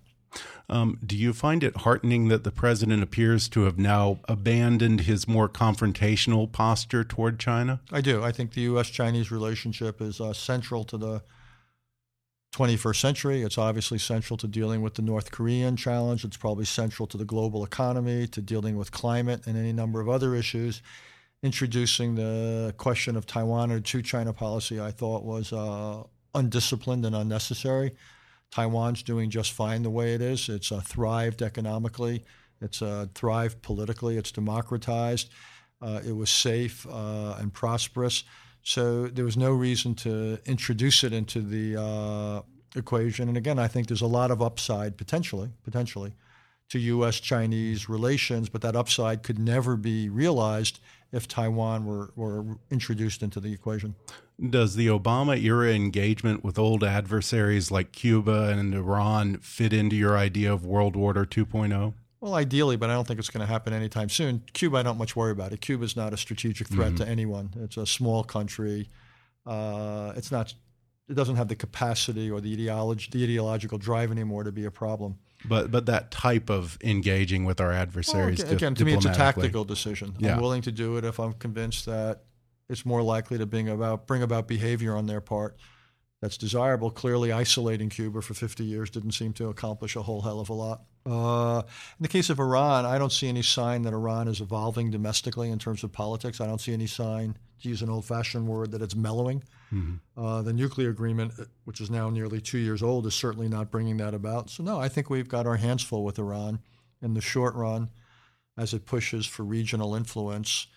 Um, 0.69 0.99
do 1.03 1.17
you 1.17 1.33
find 1.33 1.63
it 1.63 1.77
heartening 1.77 2.27
that 2.27 2.43
the 2.43 2.51
president 2.51 3.01
appears 3.01 3.47
to 3.49 3.61
have 3.61 3.79
now 3.79 4.19
abandoned 4.27 5.01
his 5.01 5.27
more 5.27 5.47
confrontational 5.47 6.51
posture 6.51 7.03
toward 7.03 7.39
China? 7.39 7.79
I 7.91 8.01
do. 8.01 8.23
I 8.23 8.31
think 8.31 8.53
the 8.53 8.61
U.S. 8.61 8.89
Chinese 8.89 9.31
relationship 9.31 10.01
is 10.01 10.19
uh, 10.19 10.33
central 10.33 10.83
to 10.85 10.97
the 10.97 11.23
21st 12.53 12.95
century. 12.97 13.41
It's 13.41 13.57
obviously 13.57 13.97
central 13.97 14.37
to 14.37 14.47
dealing 14.47 14.81
with 14.81 14.95
the 14.95 15.01
North 15.01 15.31
Korean 15.31 15.75
challenge. 15.75 16.23
It's 16.23 16.37
probably 16.37 16.65
central 16.65 17.07
to 17.07 17.17
the 17.17 17.25
global 17.25 17.63
economy, 17.63 18.27
to 18.27 18.41
dealing 18.41 18.77
with 18.77 18.91
climate 18.91 19.47
and 19.47 19.57
any 19.57 19.73
number 19.73 19.99
of 19.99 20.09
other 20.09 20.35
issues. 20.35 20.81
Introducing 21.41 22.15
the 22.15 22.73
question 22.77 23.15
of 23.15 23.25
Taiwan 23.25 23.71
or 23.71 23.79
two 23.79 24.01
China 24.01 24.33
policy, 24.33 24.79
I 24.79 24.91
thought 24.91 25.23
was 25.23 25.53
uh, 25.53 26.03
undisciplined 26.35 27.05
and 27.05 27.15
unnecessary. 27.15 27.95
Taiwan's 28.51 29.03
doing 29.03 29.29
just 29.29 29.51
fine 29.51 29.83
the 29.83 29.89
way 29.89 30.13
it 30.13 30.21
is. 30.21 30.49
It's 30.49 30.71
uh, 30.71 30.81
thrived 30.81 31.41
economically. 31.41 32.23
It's 32.61 32.81
uh, 32.81 33.07
thrived 33.13 33.61
politically. 33.61 34.17
It's 34.17 34.31
democratized. 34.31 35.29
Uh, 35.81 36.01
it 36.05 36.13
was 36.13 36.29
safe 36.29 36.85
uh, 36.87 37.35
and 37.39 37.53
prosperous. 37.53 38.23
So 38.63 39.07
there 39.07 39.25
was 39.25 39.37
no 39.37 39.51
reason 39.51 39.93
to 39.95 40.39
introduce 40.45 41.03
it 41.03 41.13
into 41.13 41.41
the 41.41 41.81
uh, 41.81 42.41
equation. 42.75 43.27
And 43.27 43.37
again, 43.37 43.59
I 43.59 43.67
think 43.67 43.87
there's 43.87 44.01
a 44.01 44.07
lot 44.07 44.31
of 44.31 44.41
upside 44.41 44.97
potentially, 44.97 45.49
potentially, 45.63 46.13
to 46.69 46.79
U.S.-Chinese 46.79 47.87
relations, 47.87 48.49
but 48.49 48.61
that 48.61 48.75
upside 48.75 49.21
could 49.21 49.37
never 49.37 49.75
be 49.75 50.09
realized 50.09 50.79
if 51.11 51.27
Taiwan 51.27 51.85
were, 51.85 52.11
were 52.15 52.57
introduced 52.69 53.23
into 53.23 53.39
the 53.39 53.53
equation. 53.53 53.95
Does 54.49 54.75
the 54.75 54.87
Obama 54.87 55.41
era 55.41 55.73
engagement 55.73 56.43
with 56.43 56.59
old 56.59 56.83
adversaries 56.83 57.71
like 57.71 57.91
Cuba 57.91 58.49
and 58.49 58.73
Iran 58.73 59.37
fit 59.37 59.71
into 59.71 59.95
your 59.95 60.17
idea 60.17 60.51
of 60.51 60.65
world 60.65 60.95
order 60.95 61.25
2.0? 61.25 61.93
Well, 62.19 62.33
ideally, 62.33 62.75
but 62.75 62.89
I 62.89 62.93
don't 62.93 63.07
think 63.07 63.19
it's 63.19 63.29
going 63.29 63.45
to 63.45 63.51
happen 63.51 63.71
anytime 63.71 64.09
soon. 64.09 64.43
Cuba, 64.53 64.77
I 64.77 64.83
don't 64.83 64.97
much 64.97 65.15
worry 65.15 65.31
about 65.31 65.53
it. 65.53 65.61
Cuba 65.61 65.85
is 65.85 65.95
not 65.95 66.11
a 66.13 66.17
strategic 66.17 66.67
threat 66.67 66.93
mm 66.93 66.95
-hmm. 66.95 67.05
to 67.05 67.07
anyone. 67.07 67.49
It's 67.57 67.77
a 67.77 67.85
small 67.85 68.23
country. 68.23 68.89
Uh, 69.45 70.11
it's 70.17 70.31
not. 70.31 70.55
It 71.07 71.15
doesn't 71.15 71.35
have 71.35 71.49
the 71.49 71.55
capacity 71.55 72.31
or 72.31 72.41
the 72.41 72.51
ideology, 72.53 73.09
the 73.11 73.23
ideological 73.23 73.77
drive 73.77 74.11
anymore 74.11 74.43
to 74.43 74.51
be 74.51 74.65
a 74.65 74.71
problem. 74.71 75.19
But 75.47 75.71
but 75.71 75.85
that 75.87 76.11
type 76.11 76.49
of 76.49 76.77
engaging 76.83 77.45
with 77.45 77.61
our 77.61 77.71
adversaries. 77.71 78.43
Well, 78.43 78.53
again, 78.53 78.75
to 78.75 78.85
me, 78.85 78.93
it's 78.93 79.05
a 79.05 79.13
tactical 79.13 79.63
decision. 79.63 80.15
Yeah. 80.19 80.35
I'm 80.35 80.41
willing 80.41 80.61
to 80.63 80.71
do 80.71 80.97
it 80.97 81.05
if 81.05 81.19
I'm 81.19 81.33
convinced 81.33 81.85
that 81.85 82.23
it's 82.69 82.85
more 82.85 83.01
likely 83.01 83.37
to 83.37 83.45
bring 83.45 83.69
about 83.69 84.07
bring 84.07 84.23
about 84.23 84.47
behavior 84.47 84.95
on 84.95 85.05
their 85.05 85.21
part 85.21 85.57
that's 86.21 86.37
desirable. 86.37 86.89
Clearly, 86.89 87.31
isolating 87.31 87.89
Cuba 87.89 88.21
for 88.21 88.33
50 88.33 88.63
years 88.63 88.89
didn't 88.89 89.11
seem 89.11 89.33
to 89.33 89.49
accomplish 89.49 89.95
a 89.95 90.01
whole 90.01 90.21
hell 90.21 90.39
of 90.39 90.49
a 90.49 90.53
lot. 90.53 90.81
Uh, 91.05 91.61
in 91.99 92.01
the 92.01 92.07
case 92.07 92.31
of 92.31 92.39
Iran, 92.39 92.85
I 92.85 92.97
don't 92.97 93.11
see 93.11 93.27
any 93.27 93.43
sign 93.43 93.83
that 93.83 93.93
Iran 93.93 94.27
is 94.27 94.41
evolving 94.41 94.89
domestically 94.89 95.51
in 95.51 95.59
terms 95.59 95.83
of 95.83 95.91
politics. 95.91 96.41
I 96.41 96.47
don't 96.47 96.59
see 96.59 96.73
any 96.73 96.87
sign, 96.87 97.37
to 97.61 97.69
use 97.69 97.83
an 97.83 97.89
old 97.89 98.05
fashioned 98.05 98.47
word, 98.47 98.71
that 98.71 98.81
it's 98.81 98.95
mellowing. 98.95 99.43
Mm-hmm. 99.73 100.21
Uh, 100.23 100.41
the 100.41 100.53
nuclear 100.53 100.89
agreement, 100.89 101.33
uh, 101.39 101.45
which 101.63 101.81
is 101.81 101.89
now 101.89 102.09
nearly 102.09 102.39
two 102.39 102.57
years 102.57 102.83
old, 102.83 103.05
is 103.05 103.15
certainly 103.15 103.47
not 103.47 103.71
bringing 103.71 103.97
that 103.97 104.13
about. 104.13 104.49
So, 104.49 104.63
no, 104.63 104.79
I 104.79 104.89
think 104.89 105.09
we've 105.09 105.29
got 105.29 105.47
our 105.47 105.57
hands 105.57 105.83
full 105.83 106.03
with 106.03 106.19
Iran 106.19 106.59
in 107.01 107.13
the 107.13 107.21
short 107.21 107.55
run 107.55 107.89
as 108.57 108.73
it 108.73 108.85
pushes 108.85 109.25
for 109.25 109.43
regional 109.43 109.95
influence 109.95 110.67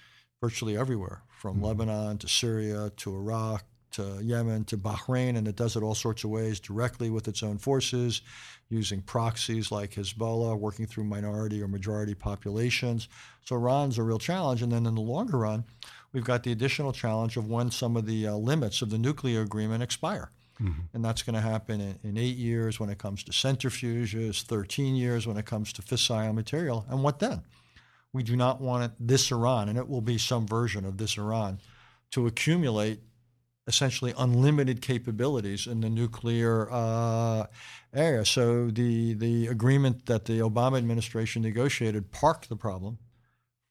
virtually 0.41 0.77
everywhere, 0.77 1.23
from 1.31 1.57
mm-hmm. 1.57 1.67
Lebanon 1.67 2.19
to 2.19 2.29
Syria 2.29 2.91
to 2.97 3.15
Iraq 3.15 3.65
to 3.91 4.19
Yemen 4.23 4.65
to 4.65 4.77
Bahrain, 4.77 5.37
and 5.37 5.49
it 5.49 5.57
does 5.57 5.77
it 5.77 5.83
all 5.83 5.95
sorts 5.95 6.25
of 6.25 6.31
ways 6.31 6.61
directly 6.61 7.11
with 7.11 7.29
its 7.29 7.43
own 7.43 7.59
forces, 7.59 8.21
using 8.69 9.01
proxies 9.01 9.73
like 9.73 9.93
Hezbollah, 9.93 10.59
working 10.59 10.87
through 10.87 11.05
minority 11.05 11.63
or 11.63 11.69
majority 11.69 12.15
populations. 12.15 13.09
So 13.45 13.57
Iran's 13.57 13.99
a 13.99 14.03
real 14.03 14.19
challenge. 14.19 14.63
And 14.63 14.71
then 14.71 14.87
in 14.87 14.95
the 14.95 15.01
longer 15.01 15.39
run, 15.39 15.65
we've 16.19 16.25
got 16.25 16.43
the 16.43 16.51
additional 16.51 16.93
challenge 16.93 17.37
of 17.37 17.49
when 17.49 17.71
some 17.71 17.97
of 17.97 18.05
the 18.05 18.27
uh, 18.27 18.35
limits 18.35 18.83
of 18.83 18.91
the 18.91 18.99
nuclear 18.99 19.41
agreement 19.41 19.85
expire. 19.85 20.33
Mm-hmm. 20.61 20.81
And 20.93 21.05
that's 21.05 21.23
going 21.23 21.35
to 21.35 21.41
happen 21.41 21.81
in, 21.81 21.97
in, 22.03 22.19
eight 22.19 22.37
years 22.37 22.81
when 22.81 22.91
it 22.91 22.99
comes 22.99 23.23
to 23.23 23.31
centrifuges, 23.31 24.43
13 24.43 24.97
years 24.97 25.29
when 25.29 25.37
it 25.37 25.47
comes 25.47 25.73
to 25.75 25.83
fissile 25.83 26.35
material. 26.35 26.85
And 26.91 27.05
what 27.05 27.21
then? 27.21 27.43
We 28.13 28.25
do 28.25 28.35
not 28.35 28.61
want 28.61 28.95
this 28.99 29.31
Iran, 29.31 29.69
and 29.69 29.79
it 29.79 29.89
will 29.89 30.01
be 30.01 30.19
some 30.19 30.45
version 30.45 30.85
of 30.85 30.99
this 30.99 31.17
Iran, 31.17 31.61
to 32.11 32.27
accumulate 32.27 32.99
essentially 33.69 34.13
unlimited 34.19 34.83
capabilities 34.83 35.69
in 35.69 35.81
the 35.81 35.91
nuclear 35.91 36.69
uh, 36.73 37.47
area. 37.95 38.25
So 38.25 38.71
the 38.71 39.15
the 39.15 39.47
agreement 39.47 40.07
that 40.07 40.25
the 40.25 40.41
Obama 40.41 40.79
administration 40.79 41.43
negotiated 41.43 42.11
parked 42.11 42.49
the 42.49 42.57
problem 42.57 42.99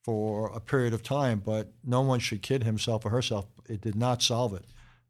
for 0.07 0.49
a 0.55 0.61
period 0.61 0.93
of 0.93 1.03
time, 1.03 1.41
but 1.45 1.73
no 1.83 1.99
one 1.99 2.17
should 2.17 2.41
kid 2.41 2.63
himself 2.63 3.05
or 3.05 3.09
herself. 3.09 3.45
It 3.67 3.81
did 3.81 3.95
not 3.95 4.21
solve 4.21 4.53
it 4.53 4.63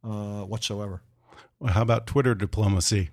uh, 0.03 0.41
whatsoever. 0.41 1.03
Well, 1.59 1.71
how 1.71 1.83
about 1.83 2.07
Twitter 2.07 2.33
diplomacy? 2.33 3.11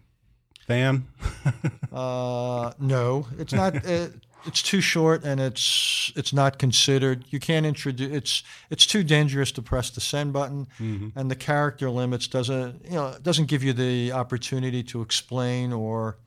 Fan? 0.66 1.06
uh, 1.92 2.72
no, 2.78 3.26
it's 3.38 3.52
not. 3.52 3.74
It, 3.84 4.12
it's 4.46 4.60
too 4.60 4.82
short 4.82 5.24
and 5.24 5.40
it's 5.40 6.12
it's 6.16 6.32
not 6.32 6.58
considered. 6.58 7.24
You 7.28 7.40
can't 7.40 7.64
introduce 7.64 8.12
it's 8.12 8.42
it's 8.70 8.84
too 8.86 9.02
dangerous 9.02 9.52
to 9.52 9.62
press 9.62 9.88
the 9.88 10.02
send 10.02 10.34
button, 10.34 10.66
mm-hmm. 10.78 11.18
and 11.18 11.30
the 11.30 11.36
character 11.36 11.88
limits 11.88 12.28
doesn't 12.28 12.84
you 12.84 12.92
know 12.92 13.16
doesn't 13.22 13.46
give 13.46 13.62
you 13.62 13.72
the 13.72 14.12
opportunity 14.12 14.82
to 14.84 15.00
explain 15.00 15.72
or 15.72 16.18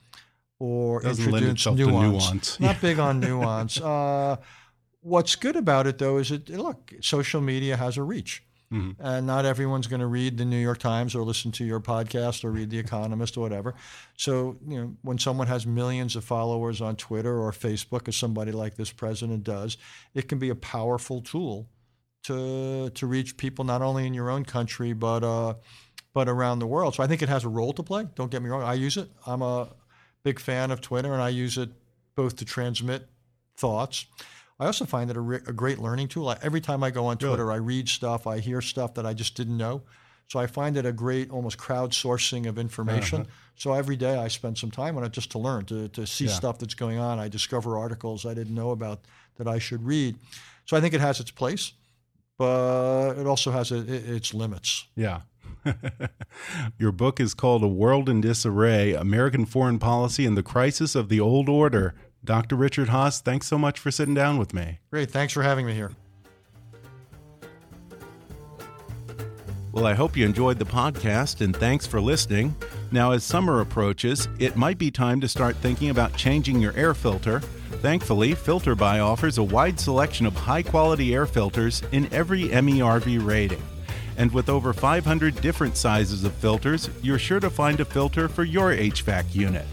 or 0.58 1.02
doesn't 1.02 1.26
introduce 1.26 1.78
nuance. 1.78 2.32
nuance. 2.32 2.60
Not 2.60 2.82
big 2.82 2.98
on 2.98 3.20
nuance. 3.20 3.80
Uh, 3.80 4.38
what's 5.08 5.36
good 5.36 5.56
about 5.56 5.88
it 5.88 5.98
though 5.98 6.18
is 6.18 6.30
that 6.30 6.50
look 6.50 6.94
social 7.02 7.42
media 7.42 7.78
has 7.78 7.98
a 7.98 8.04
reach. 8.04 8.44
Mm-hmm. 8.72 9.02
And 9.02 9.26
not 9.26 9.46
everyone's 9.46 9.88
going 9.88 10.02
to 10.02 10.08
read 10.08 10.38
the 10.38 10.44
New 10.44 10.58
York 10.58 10.80
Times 10.80 11.16
or 11.16 11.24
listen 11.24 11.54
to 11.54 11.64
your 11.64 11.80
podcast 11.80 12.44
or 12.44 12.52
read 12.52 12.70
The 12.70 12.78
Economist 12.78 13.38
or 13.38 13.40
whatever. 13.40 13.76
So, 14.18 14.58
you 14.68 14.78
know, 14.78 14.98
when 15.04 15.18
someone 15.18 15.48
has 15.48 15.66
millions 15.66 16.18
of 16.18 16.26
followers 16.26 16.82
on 16.82 16.98
Twitter 16.98 17.40
or 17.40 17.54
Facebook, 17.54 18.10
as 18.10 18.18
somebody 18.18 18.52
like 18.52 18.76
this 18.76 18.92
president 18.92 19.46
does, 19.46 19.78
it 20.14 20.28
can 20.28 20.38
be 20.38 20.50
a 20.50 20.56
powerful 20.56 21.22
tool 21.22 21.70
to 22.24 22.90
to 22.90 23.08
reach 23.08 23.38
people 23.38 23.64
not 23.64 23.82
only 23.82 24.06
in 24.06 24.14
your 24.14 24.30
own 24.30 24.44
country 24.44 24.92
but 24.92 25.24
uh, 25.24 25.54
but 26.14 26.28
around 26.28 26.60
the 26.60 26.68
world. 26.68 26.96
So 26.96 27.04
I 27.04 27.08
think 27.08 27.22
it 27.22 27.30
has 27.30 27.46
a 27.46 27.50
role 27.50 27.72
to 27.72 27.84
play. 27.84 28.06
Don't 28.16 28.30
get 28.30 28.42
me 28.42 28.50
wrong. 28.50 28.64
I 28.64 28.74
use 28.74 28.98
it. 28.98 29.10
I'm 29.26 29.42
a 29.42 29.70
big 30.24 30.42
fan 30.42 30.72
of 30.72 30.82
Twitter, 30.82 31.14
and 31.14 31.22
I 31.22 31.30
use 31.30 31.58
it 31.58 31.70
both 32.16 32.36
to 32.38 32.46
transmit 32.46 33.08
thoughts 33.56 34.08
I 34.60 34.66
also 34.66 34.86
find 34.86 35.10
it 35.10 35.18
a, 35.18 35.22
re- 35.22 35.40
a 35.48 35.54
great 35.54 35.80
learning 35.80 36.08
tool. 36.08 36.30
I, 36.30 36.38
every 36.42 36.62
time 36.62 36.84
I 36.84 36.90
go 36.90 37.06
on 37.06 37.18
Twitter, 37.18 37.46
really? 37.46 37.56
I 37.56 37.60
read 37.60 37.90
stuff, 37.90 38.26
I 38.26 38.40
hear 38.40 38.62
stuff 38.62 38.96
that 38.96 39.06
I 39.06 39.14
just 39.14 39.36
didn't 39.36 39.58
know. 39.58 39.84
So 40.28 40.40
I 40.40 40.48
find 40.48 40.76
it 40.76 40.86
a 40.86 40.92
great, 40.92 41.32
almost 41.32 41.58
crowdsourcing 41.58 42.48
of 42.48 42.58
information. 42.58 43.22
Uh-huh. 43.22 43.32
So 43.56 43.74
every 43.74 43.96
day 43.96 44.18
I 44.18 44.28
spend 44.28 44.58
some 44.58 44.72
time 44.72 44.98
on 44.98 45.04
it 45.04 45.14
just 45.14 45.32
to 45.32 45.40
learn, 45.40 45.66
to, 45.66 45.88
to 45.90 46.06
see 46.06 46.26
yeah. 46.26 46.32
stuff 46.32 46.60
that's 46.60 46.74
going 46.74 46.98
on. 46.98 47.18
I 47.18 47.30
discover 47.30 47.78
articles 47.78 48.26
I 48.26 48.34
didn't 48.34 48.54
know 48.54 48.72
about 48.72 49.02
that 49.38 49.48
I 49.48 49.60
should 49.60 49.84
read. 49.84 50.18
So 50.66 50.76
I 50.76 50.82
think 50.82 50.94
it 50.94 51.02
has 51.02 51.20
its 51.22 51.32
place, 51.32 51.74
but 52.38 53.14
it 53.18 53.26
also 53.26 53.52
has 53.52 53.72
a, 53.72 53.78
it, 53.78 54.10
its 54.10 54.34
limits. 54.34 54.88
Yeah. 54.96 55.22
Your 56.78 56.92
book 56.92 57.20
is 57.20 57.34
called 57.34 57.64
A 57.64 57.68
World 57.68 58.10
in 58.10 58.20
Disarray 58.20 58.94
American 58.94 59.46
Foreign 59.46 59.80
Policy 59.80 60.26
and 60.26 60.36
the 60.36 60.44
Crisis 60.44 60.94
of 60.94 61.08
the 61.08 61.22
Old 61.22 61.48
Order. 61.48 61.96
Dr. 62.28 62.58
Richard 62.58 62.90
Haass, 62.90 63.22
thanks 63.22 63.48
so 63.48 63.58
much 63.58 63.80
for 63.80 63.90
sitting 63.90 64.14
down 64.14 64.38
with 64.38 64.54
me. 64.54 64.80
Great. 64.92 65.10
Thanks 65.10 65.34
for 65.34 65.42
having 65.42 65.66
me 65.66 65.74
here. 65.74 65.94
Well, 69.72 69.86
I 69.86 69.94
hope 69.94 70.18
you 70.18 70.26
enjoyed 70.26 70.60
the 70.60 70.66
podcast 70.66 71.40
and 71.40 71.56
thanks 71.56 71.88
for 71.88 72.02
listening. 72.02 72.54
Now, 72.92 73.12
as 73.12 73.24
summer 73.24 73.62
approaches, 73.62 74.28
it 74.40 74.58
might 74.58 74.78
be 74.78 74.92
time 74.92 75.22
to 75.22 75.28
start 75.28 75.56
thinking 75.58 75.90
about 75.90 76.18
changing 76.18 76.60
your 76.60 76.74
air 76.74 76.94
filter. 76.94 77.40
Thankfully, 77.82 78.34
FilterBuy 78.34 79.02
offers 79.02 79.38
a 79.38 79.44
wide 79.44 79.80
selection 79.80 80.26
of 80.26 80.36
high 80.36 80.64
quality 80.64 81.14
air 81.14 81.28
filters 81.28 81.82
in 81.94 82.12
every 82.12 82.50
MERV 82.50 83.26
rating. 83.26 83.62
And 84.18 84.34
with 84.34 84.50
over 84.50 84.74
500 84.74 85.40
different 85.40 85.78
sizes 85.78 86.26
of 86.26 86.34
filters, 86.34 86.90
you're 87.02 87.20
sure 87.20 87.40
to 87.40 87.50
find 87.50 87.80
a 87.80 87.86
filter 87.86 88.28
for 88.28 88.44
your 88.44 88.72
HVAC 88.74 89.34
unit. 89.34 89.66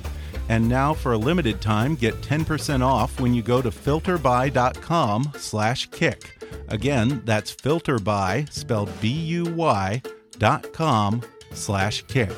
And 0.49 0.69
now 0.69 0.93
for 0.93 1.13
a 1.13 1.19
limited 1.19 1.61
time, 1.61 1.95
get 1.95 2.15
10% 2.21 2.83
off 2.83 3.19
when 3.21 3.35
you 3.35 3.43
go 3.43 3.63
to 3.63 3.71
filterbuy.com 3.71 5.33
slash 5.37 5.91
kick. 5.91 6.39
Again, 6.69 7.23
that's 7.25 7.55
filterbuy, 7.55 8.53
spelled 8.53 8.91
B-U-Y, 9.01 10.03
dot 10.39 10.73
com 10.73 11.23
slash 11.53 12.03
kick. 12.07 12.31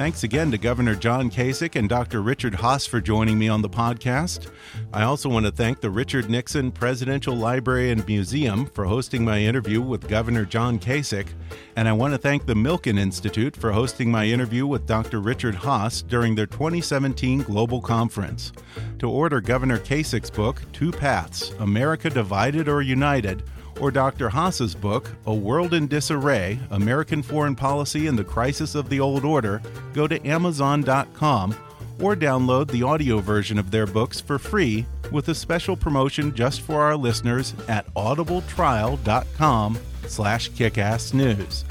Thanks 0.00 0.22
again 0.22 0.50
to 0.50 0.56
Governor 0.56 0.94
John 0.94 1.30
Kasich 1.30 1.76
and 1.76 1.86
Dr. 1.86 2.22
Richard 2.22 2.54
Haass 2.54 2.88
for 2.88 3.02
joining 3.02 3.38
me 3.38 3.50
on 3.50 3.60
the 3.60 3.68
podcast. 3.68 4.50
I 4.94 5.02
also 5.02 5.28
want 5.28 5.44
to 5.44 5.52
thank 5.52 5.82
the 5.82 5.90
Richard 5.90 6.30
Nixon 6.30 6.72
Presidential 6.72 7.36
Library 7.36 7.90
and 7.90 8.06
Museum 8.06 8.64
for 8.64 8.86
hosting 8.86 9.26
my 9.26 9.40
interview 9.40 9.82
with 9.82 10.08
Governor 10.08 10.46
John 10.46 10.78
Kasich, 10.78 11.28
and 11.76 11.86
I 11.86 11.92
want 11.92 12.14
to 12.14 12.18
thank 12.18 12.46
the 12.46 12.54
Milken 12.54 12.98
Institute 12.98 13.54
for 13.54 13.72
hosting 13.72 14.10
my 14.10 14.24
interview 14.24 14.66
with 14.66 14.86
Dr. 14.86 15.20
Richard 15.20 15.54
Haass 15.54 16.00
during 16.00 16.34
their 16.34 16.46
2017 16.46 17.42
Global 17.42 17.82
Conference. 17.82 18.52
To 19.00 19.10
order 19.10 19.42
Governor 19.42 19.78
Kasich's 19.78 20.30
book, 20.30 20.62
Two 20.72 20.92
Paths 20.92 21.50
America 21.58 22.08
Divided 22.08 22.70
or 22.70 22.80
United, 22.80 23.42
or 23.80 23.90
Dr. 23.90 24.28
Haass's 24.28 24.74
book, 24.74 25.10
A 25.26 25.34
World 25.34 25.74
in 25.74 25.88
Disarray 25.88 26.60
American 26.70 27.22
Foreign 27.22 27.56
Policy 27.56 28.06
and 28.06 28.18
the 28.18 28.24
Crisis 28.24 28.74
of 28.74 28.88
the 28.88 29.00
Old 29.00 29.24
Order, 29.24 29.62
go 29.94 30.06
to 30.06 30.24
Amazon.com 30.26 31.56
or 32.00 32.14
download 32.14 32.70
the 32.70 32.82
audio 32.82 33.18
version 33.18 33.58
of 33.58 33.70
their 33.70 33.86
books 33.86 34.20
for 34.20 34.38
free 34.38 34.86
with 35.10 35.28
a 35.28 35.34
special 35.34 35.76
promotion 35.76 36.34
just 36.34 36.60
for 36.60 36.82
our 36.82 36.96
listeners 36.96 37.54
at 37.68 37.92
audibletrial.com 37.94 39.78
slash 40.06 40.50
kickassnews. 40.50 41.64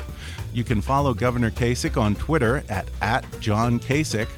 You 0.53 0.63
can 0.63 0.81
follow 0.81 1.13
Governor 1.13 1.51
Kasich 1.51 1.99
on 1.99 2.15
Twitter 2.15 2.63
at, 2.69 2.87
at 3.01 3.25
John 3.39 3.79
Kasich 3.79 4.29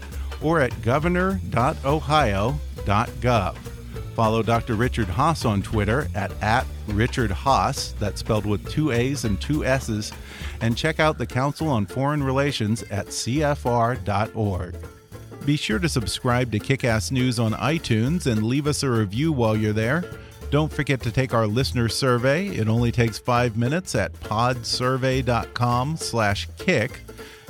or 0.42 0.60
at 0.60 0.82
governor.ohio.gov. 0.82 3.71
Follow 4.16 4.44
Dr. 4.44 4.76
Richard 4.76 5.08
Haass 5.08 5.46
on 5.46 5.62
Twitter 5.62 6.08
at, 6.14 6.32
at 6.44 6.66
Richard 6.88 7.32
Haass, 7.32 7.98
that's 7.98 8.20
spelled 8.20 8.46
with 8.46 8.70
two 8.70 8.92
A's 8.92 9.24
and 9.24 9.40
two 9.40 9.64
S's, 9.64 10.12
and 10.60 10.78
check 10.78 11.00
out 11.00 11.18
the 11.18 11.26
Council 11.26 11.70
on 11.70 11.86
Foreign 11.86 12.22
Relations 12.22 12.84
at 12.84 13.08
CFR.org. 13.08 14.76
Be 15.46 15.56
sure 15.56 15.80
to 15.80 15.90
subscribe 15.90 16.52
to 16.52 16.60
Kickass 16.60 17.12
News 17.12 17.40
on 17.40 17.54
iTunes 17.54 18.28
and 18.28 18.44
leave 18.44 18.68
us 18.68 18.84
a 18.84 18.90
review 18.90 19.32
while 19.32 19.56
you're 19.56 19.74
there. 19.74 20.04
Don't 20.52 20.72
forget 20.72 21.02
to 21.02 21.12
take 21.12 21.34
our 21.34 21.48
listener 21.48 21.88
survey. 21.88 22.48
It 22.48 22.68
only 22.68 22.92
takes 22.92 23.18
five 23.18 23.58
minutes 23.58 23.96
at 23.96 24.14
podsurvey.com 24.20 25.96
slash 25.96 26.48
kick. 26.58 27.02